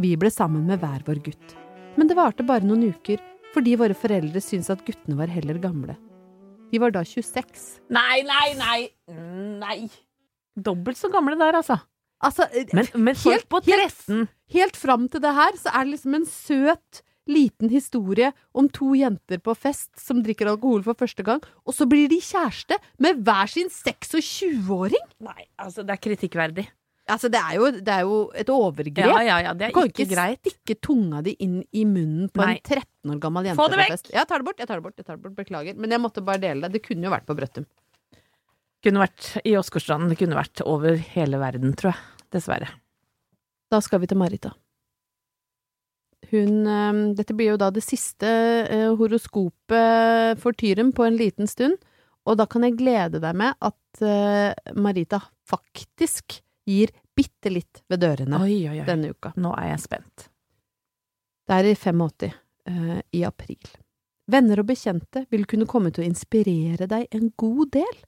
Vi 0.00 0.12
ble 0.20 0.30
sammen 0.32 0.68
med 0.68 0.80
hver 0.82 1.04
vår 1.06 1.22
gutt. 1.24 1.56
Men 1.96 2.08
det 2.08 2.16
varte 2.18 2.44
bare 2.44 2.64
noen 2.68 2.90
uker, 2.92 3.20
fordi 3.54 3.76
våre 3.80 3.96
foreldre 3.96 4.40
syntes 4.44 4.68
at 4.74 4.84
guttene 4.84 5.16
var 5.16 5.32
heller 5.32 5.56
gamle. 5.60 5.96
De 6.68 6.80
var 6.82 6.92
da 6.92 7.00
26. 7.06 7.66
Nei, 7.94 8.20
nei, 8.28 8.48
nei! 8.60 8.80
Nei! 9.62 9.78
Dobbelt 10.56 11.00
så 11.00 11.08
gamle 11.12 11.38
der, 11.40 11.56
altså. 11.56 11.78
Altså, 12.24 12.46
Men, 12.72 12.86
men 12.94 13.14
folk 13.14 13.34
Helt- 13.36 13.48
på 13.52 13.60
13 13.66 14.28
helt 14.54 14.76
fram 14.76 15.08
til 15.12 15.20
det 15.20 15.34
her, 15.34 15.52
så 15.60 15.68
er 15.74 15.84
det 15.84 15.92
liksom 15.98 16.14
en 16.14 16.24
søt, 16.26 17.02
liten 17.28 17.68
historie 17.68 18.32
om 18.54 18.68
to 18.70 18.92
jenter 18.94 19.38
på 19.42 19.52
fest 19.58 19.90
som 19.98 20.22
drikker 20.22 20.46
alkohol 20.46 20.84
for 20.86 20.94
første 20.94 21.24
gang, 21.26 21.42
og 21.66 21.74
så 21.74 21.84
blir 21.90 22.06
de 22.08 22.20
kjæreste 22.22 22.78
med 23.02 23.24
hver 23.26 23.50
sin 23.50 23.66
26-åring! 23.68 25.02
Nei, 25.26 25.46
altså, 25.58 25.82
det 25.86 25.96
er 25.96 26.02
kritikkverdig. 26.06 26.66
Altså, 27.06 27.28
det 27.30 27.38
er 27.38 27.54
jo, 27.58 27.66
det 27.70 27.92
er 27.94 28.00
jo 28.06 28.16
et 28.34 28.48
overgrep. 28.50 28.98
Ja, 28.98 29.18
ja, 29.22 29.36
ja, 29.44 29.52
det 29.54 29.68
Du 29.70 29.74
kan 29.76 29.84
er 29.86 29.92
ikke 29.92 30.08
greit. 30.10 30.40
stikke 30.42 30.74
tunga 30.82 31.20
di 31.22 31.36
inn 31.42 31.60
i 31.70 31.84
munnen 31.86 32.30
på 32.34 32.42
Nei. 32.42 32.56
en 32.56 32.62
13 32.66 33.12
år 33.14 33.20
gammel 33.22 33.46
jente 33.46 33.60
Få 33.60 33.68
det 33.70 33.76
på 33.78 33.82
vekk! 33.84 33.92
fest. 33.94 34.10
Jeg 34.14 34.26
tar 34.26 34.38
det 34.42 34.46
bort, 34.48 34.58
jeg 34.58 34.66
tar 34.70 34.80
det 34.80 34.82
bort, 34.88 34.96
jeg 34.98 35.06
tar 35.06 35.16
det 35.16 35.22
bort. 35.22 35.36
Beklager. 35.38 35.76
Men 35.78 35.90
jeg 35.94 36.02
måtte 36.02 36.24
bare 36.26 36.42
dele 36.42 36.66
det. 36.66 36.72
Det 36.78 36.82
kunne 36.88 37.06
jo 37.06 37.12
vært 37.14 37.26
på 37.28 37.36
Brøttum. 37.38 37.66
Kunne 38.86 39.02
vært 39.02 39.32
i 39.42 39.56
Åsgårdstranden, 39.58 40.12
det 40.12 40.20
kunne 40.20 40.38
vært 40.38 40.62
over 40.62 41.00
hele 41.16 41.40
verden, 41.42 41.72
tror 41.74 41.90
jeg. 41.90 42.22
Dessverre. 42.36 42.68
Da 43.72 43.80
skal 43.82 43.98
vi 44.02 44.06
til 44.10 44.20
Marita. 44.20 44.52
Hun 46.30 46.66
eh, 46.70 47.00
Dette 47.18 47.34
blir 47.34 47.52
jo 47.52 47.58
da 47.60 47.72
det 47.74 47.82
siste 47.82 48.30
eh, 48.70 48.88
horoskopet 48.98 50.38
for 50.42 50.58
Tyren 50.58 50.92
på 50.94 51.06
en 51.06 51.18
liten 51.18 51.50
stund, 51.50 51.78
og 52.26 52.38
da 52.40 52.46
kan 52.50 52.66
jeg 52.66 52.78
glede 52.78 53.20
deg 53.22 53.38
med 53.38 53.58
at 53.62 54.06
eh, 54.06 54.74
Marita 54.78 55.20
faktisk 55.46 56.40
gir 56.66 56.94
bitte 57.16 57.50
litt 57.50 57.82
ved 57.90 58.02
dørene 58.02 58.40
Oi, 58.42 58.66
oi, 58.68 58.80
oi. 58.80 58.86
denne 58.86 59.12
uka. 59.14 59.32
Nå 59.38 59.54
er 59.58 59.72
jeg 59.72 59.84
spent. 59.86 60.28
Det 61.46 61.58
er 61.58 61.70
i 61.70 61.76
85, 61.78 62.32
uh, 62.66 62.96
i 63.14 63.22
april. 63.24 63.68
Venner 64.26 64.58
og 64.58 64.66
bekjente 64.66 65.22
vil 65.30 65.46
kunne 65.46 65.68
komme 65.70 65.92
til 65.94 66.02
å 66.02 66.08
inspirere 66.08 66.88
deg 66.90 67.06
en 67.14 67.30
god 67.38 67.70
del, 67.78 68.00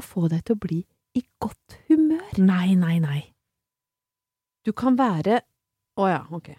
og 0.00 0.06
få 0.08 0.26
deg 0.32 0.42
til 0.48 0.56
å 0.56 0.62
bli 0.64 0.80
i 1.18 1.22
godt 1.42 1.76
humør. 1.90 2.26
Nei, 2.40 2.72
nei, 2.78 2.96
nei. 3.02 3.20
Du 4.66 4.72
kan 4.76 4.96
være 4.98 5.40
Å 6.00 6.06
ja, 6.08 6.20
ok. 6.32 6.52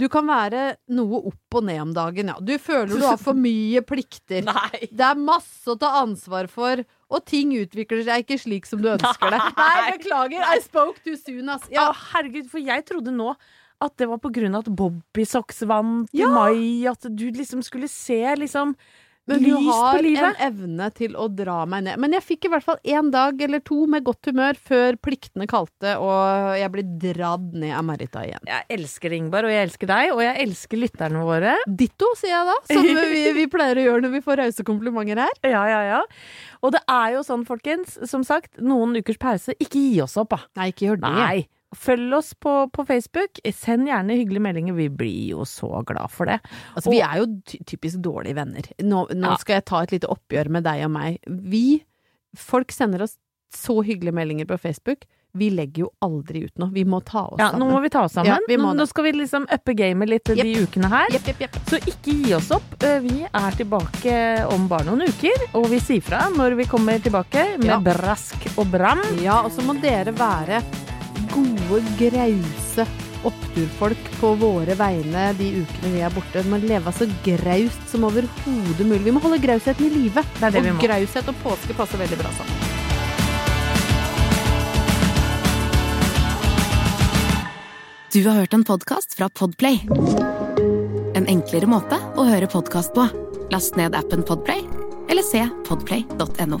Du 0.00 0.06
kan 0.10 0.24
være 0.26 0.60
noe 0.96 1.18
opp 1.28 1.56
og 1.58 1.66
ned 1.68 1.78
om 1.82 1.90
dagen, 1.94 2.30
ja. 2.32 2.36
Du 2.40 2.54
føler 2.58 2.88
du 2.96 3.04
har 3.04 3.18
for 3.20 3.36
mye 3.46 3.82
plikter. 3.86 4.40
Nei. 4.46 4.88
Det 4.88 5.04
er 5.04 5.18
masse 5.20 5.68
å 5.68 5.76
ta 5.78 5.90
ansvar 6.00 6.48
for, 6.50 6.80
og 7.12 7.24
ting 7.28 7.52
utvikler 7.60 8.00
seg 8.06 8.24
ikke 8.24 8.38
slik 8.40 8.66
som 8.66 8.80
du 8.82 8.88
ønsker 8.94 9.34
det. 9.36 9.42
Nei, 9.58 9.92
beklager, 9.98 10.46
I 10.48 10.62
spoke 10.64 11.04
too 11.04 11.14
soon, 11.20 11.52
ass. 11.52 11.68
Ja, 11.70 11.90
Å, 11.92 11.98
herregud, 12.14 12.48
for 12.50 12.64
jeg 12.64 12.86
trodde 12.88 13.12
nå 13.14 13.34
at 13.82 13.94
det 14.00 14.08
var 14.08 14.18
på 14.24 14.32
grunn 14.32 14.56
av 14.56 14.64
at 14.64 14.72
Bobby 14.78 15.28
Socks 15.28 15.60
vant 15.68 16.08
i 16.16 16.22
Ja. 16.24 16.32
mai, 16.32 16.86
at 16.88 17.04
du 17.12 17.26
liksom 17.34 17.62
skulle 17.66 17.90
se 17.92 18.18
liksom 18.40 18.72
Men 19.30 19.42
du 19.44 19.52
har 19.68 20.02
en 20.02 20.38
evne 20.42 20.88
til 20.96 21.14
å 21.14 21.28
dra 21.30 21.60
meg 21.70 21.84
ned. 21.86 22.00
Men 22.02 22.16
jeg 22.16 22.24
fikk 22.26 22.48
i 22.48 22.50
hvert 22.52 22.66
fall 22.66 22.80
én 22.82 23.12
dag 23.14 23.38
eller 23.46 23.62
to 23.62 23.84
med 23.90 24.02
godt 24.06 24.30
humør 24.30 24.58
før 24.58 24.98
pliktene 24.98 25.46
kalte 25.50 25.94
og 26.02 26.58
jeg 26.58 26.72
ble 26.74 26.84
dradd 27.04 27.52
ned 27.54 27.74
av 27.76 27.86
Marita 27.86 28.24
igjen. 28.26 28.42
Jeg 28.48 28.66
elsker 28.76 29.14
Ingvar, 29.14 29.46
og 29.46 29.54
jeg 29.54 29.68
elsker 29.68 29.90
deg, 29.90 30.10
og 30.16 30.22
jeg 30.24 30.34
elsker 30.46 30.82
lytterne 30.82 31.22
våre. 31.26 31.54
Ditto, 31.66 32.10
sier 32.18 32.34
jeg 32.34 32.50
da. 32.50 32.58
Som 32.72 32.90
vi, 33.14 33.24
vi 33.38 33.46
pleier 33.52 33.78
å 33.78 33.86
gjøre 33.86 34.06
når 34.06 34.14
vi 34.16 34.24
får 34.26 34.42
rause 34.42 34.66
komplimenter 34.66 35.22
her. 35.22 35.40
Ja, 35.46 35.62
ja, 35.70 35.80
ja. 35.86 36.02
Og 36.62 36.74
det 36.74 36.82
er 36.90 37.16
jo 37.16 37.24
sånn, 37.26 37.46
folkens, 37.46 37.98
som 38.10 38.26
sagt, 38.26 38.56
noen 38.62 38.98
ukers 38.98 39.20
pause. 39.22 39.54
Ikke 39.62 39.80
gi 39.80 39.98
oss 40.04 40.18
opp, 40.20 40.34
da. 40.34 40.42
Nei, 40.58 40.72
ikke 40.74 40.90
gjør 40.90 41.02
det. 41.02 41.16
Nei. 41.22 41.61
Følg 41.74 42.12
oss 42.18 42.34
på, 42.34 42.52
på 42.72 42.84
Facebook. 42.86 43.40
Send 43.56 43.88
gjerne 43.88 44.16
hyggelige 44.18 44.44
meldinger. 44.44 44.74
Vi 44.76 44.88
blir 44.92 45.30
jo 45.32 45.46
så 45.48 45.82
glad 45.88 46.10
for 46.12 46.28
det. 46.28 46.38
Altså, 46.76 46.90
vi 46.92 47.00
er 47.00 47.22
jo 47.22 47.26
ty 47.48 47.58
typisk 47.72 48.02
dårlige 48.04 48.36
venner. 48.36 48.68
Nå, 48.82 49.06
nå 49.14 49.30
Ja. 49.32 49.36
skal 49.40 49.54
jeg 49.60 49.64
ta 49.70 49.80
et 49.82 49.92
lite 49.96 50.10
oppgjør 50.12 50.50
med 50.58 50.64
deg 50.68 50.84
og 50.84 50.92
meg. 50.98 51.18
Vi, 51.28 51.82
folk 52.36 52.72
sender 52.72 53.02
oss 53.08 53.16
så 53.52 53.82
hyggelige 53.84 54.14
meldinger 54.16 54.46
på 54.48 54.56
Facebook. 54.60 55.04
Vi 55.34 55.46
legger 55.48 55.86
jo 55.86 55.88
aldri 56.04 56.42
ut 56.44 56.58
noe. 56.60 56.68
Vi 56.74 56.82
må 56.84 56.98
ta 57.08 57.22
oss 57.30 57.38
Ja, 57.40 57.46
nå 57.52 57.58
sammen. 57.64 57.70
må 57.72 57.80
vi 57.80 57.88
ta 57.88 58.02
oss 58.04 58.12
sammen. 58.12 58.28
Ja, 58.48 58.56
nå, 58.60 58.72
nå 58.76 58.84
skal 58.88 59.04
vi 59.06 59.12
liksom 59.16 59.46
uppe 59.48 59.72
gamet 59.76 60.08
litt 60.12 60.24
de 60.28 60.44
ukene 60.60 60.90
her. 60.92 61.08
Yep, 61.16 61.40
yep. 61.40 61.56
Så 61.70 61.78
ikke 61.88 62.12
gi 62.20 62.34
oss 62.36 62.50
opp. 62.52 62.76
Eh, 62.84 62.98
Vi 63.00 63.22
er 63.24 63.50
tilbake 63.56 64.46
om 64.52 64.68
bare 64.68 64.84
noen 64.90 65.06
uker, 65.08 65.46
og 65.56 65.70
vi 65.72 65.80
sier 65.80 66.04
fra 66.04 66.26
når 66.36 66.54
vi 66.60 66.64
kommer 66.68 67.00
tilbake 67.00 67.46
med 67.64 67.80
brask 67.88 68.44
og 68.58 68.68
bram. 68.72 69.00
Ja, 69.24 69.40
og 69.46 69.52
så 69.56 69.64
må 69.64 69.72
dere 69.80 70.12
være 70.12 70.60
gode, 71.32 71.82
grause 71.98 72.86
oppturfolk 73.26 74.10
på 74.20 74.34
våre 74.34 74.74
vegne 74.78 75.30
de 75.38 75.48
ukene 75.62 75.94
vi 75.94 76.02
er 76.02 76.14
borte. 76.14 76.42
Vi 76.42 76.50
må 76.50 76.58
leve 76.62 76.92
så 76.94 77.06
graust 77.24 77.88
som 77.90 78.06
overhodet 78.08 78.86
mulig. 78.86 79.04
Vi 79.06 79.14
må 79.14 79.22
holde 79.22 79.40
grausheten 79.42 79.86
i 79.86 79.92
live. 79.94 80.24
Det 80.38 80.48
er 80.48 80.56
det 80.56 80.62
og 80.62 80.68
vi 80.70 80.86
graushet 80.88 81.30
og 81.30 81.42
påske 81.44 81.76
passer 81.78 82.02
veldig 82.02 82.20
bra 82.22 82.32
sammen. 82.38 82.70
Du 88.12 88.20
har 88.26 88.42
hørt 88.42 88.52
en 88.52 88.64
podcast 88.64 89.14
fra 89.16 89.30
Podplay. 89.32 89.80
En 91.16 91.28
enklere 91.32 91.68
måte 91.70 91.96
å 92.20 92.26
høre 92.28 92.50
podcast 92.50 92.92
på. 92.96 93.06
Last 93.52 93.76
ned 93.80 93.96
appen 93.96 94.24
Podplay, 94.24 94.64
eller 95.08 95.24
se 95.24 95.46
podplay.no. 95.68 96.60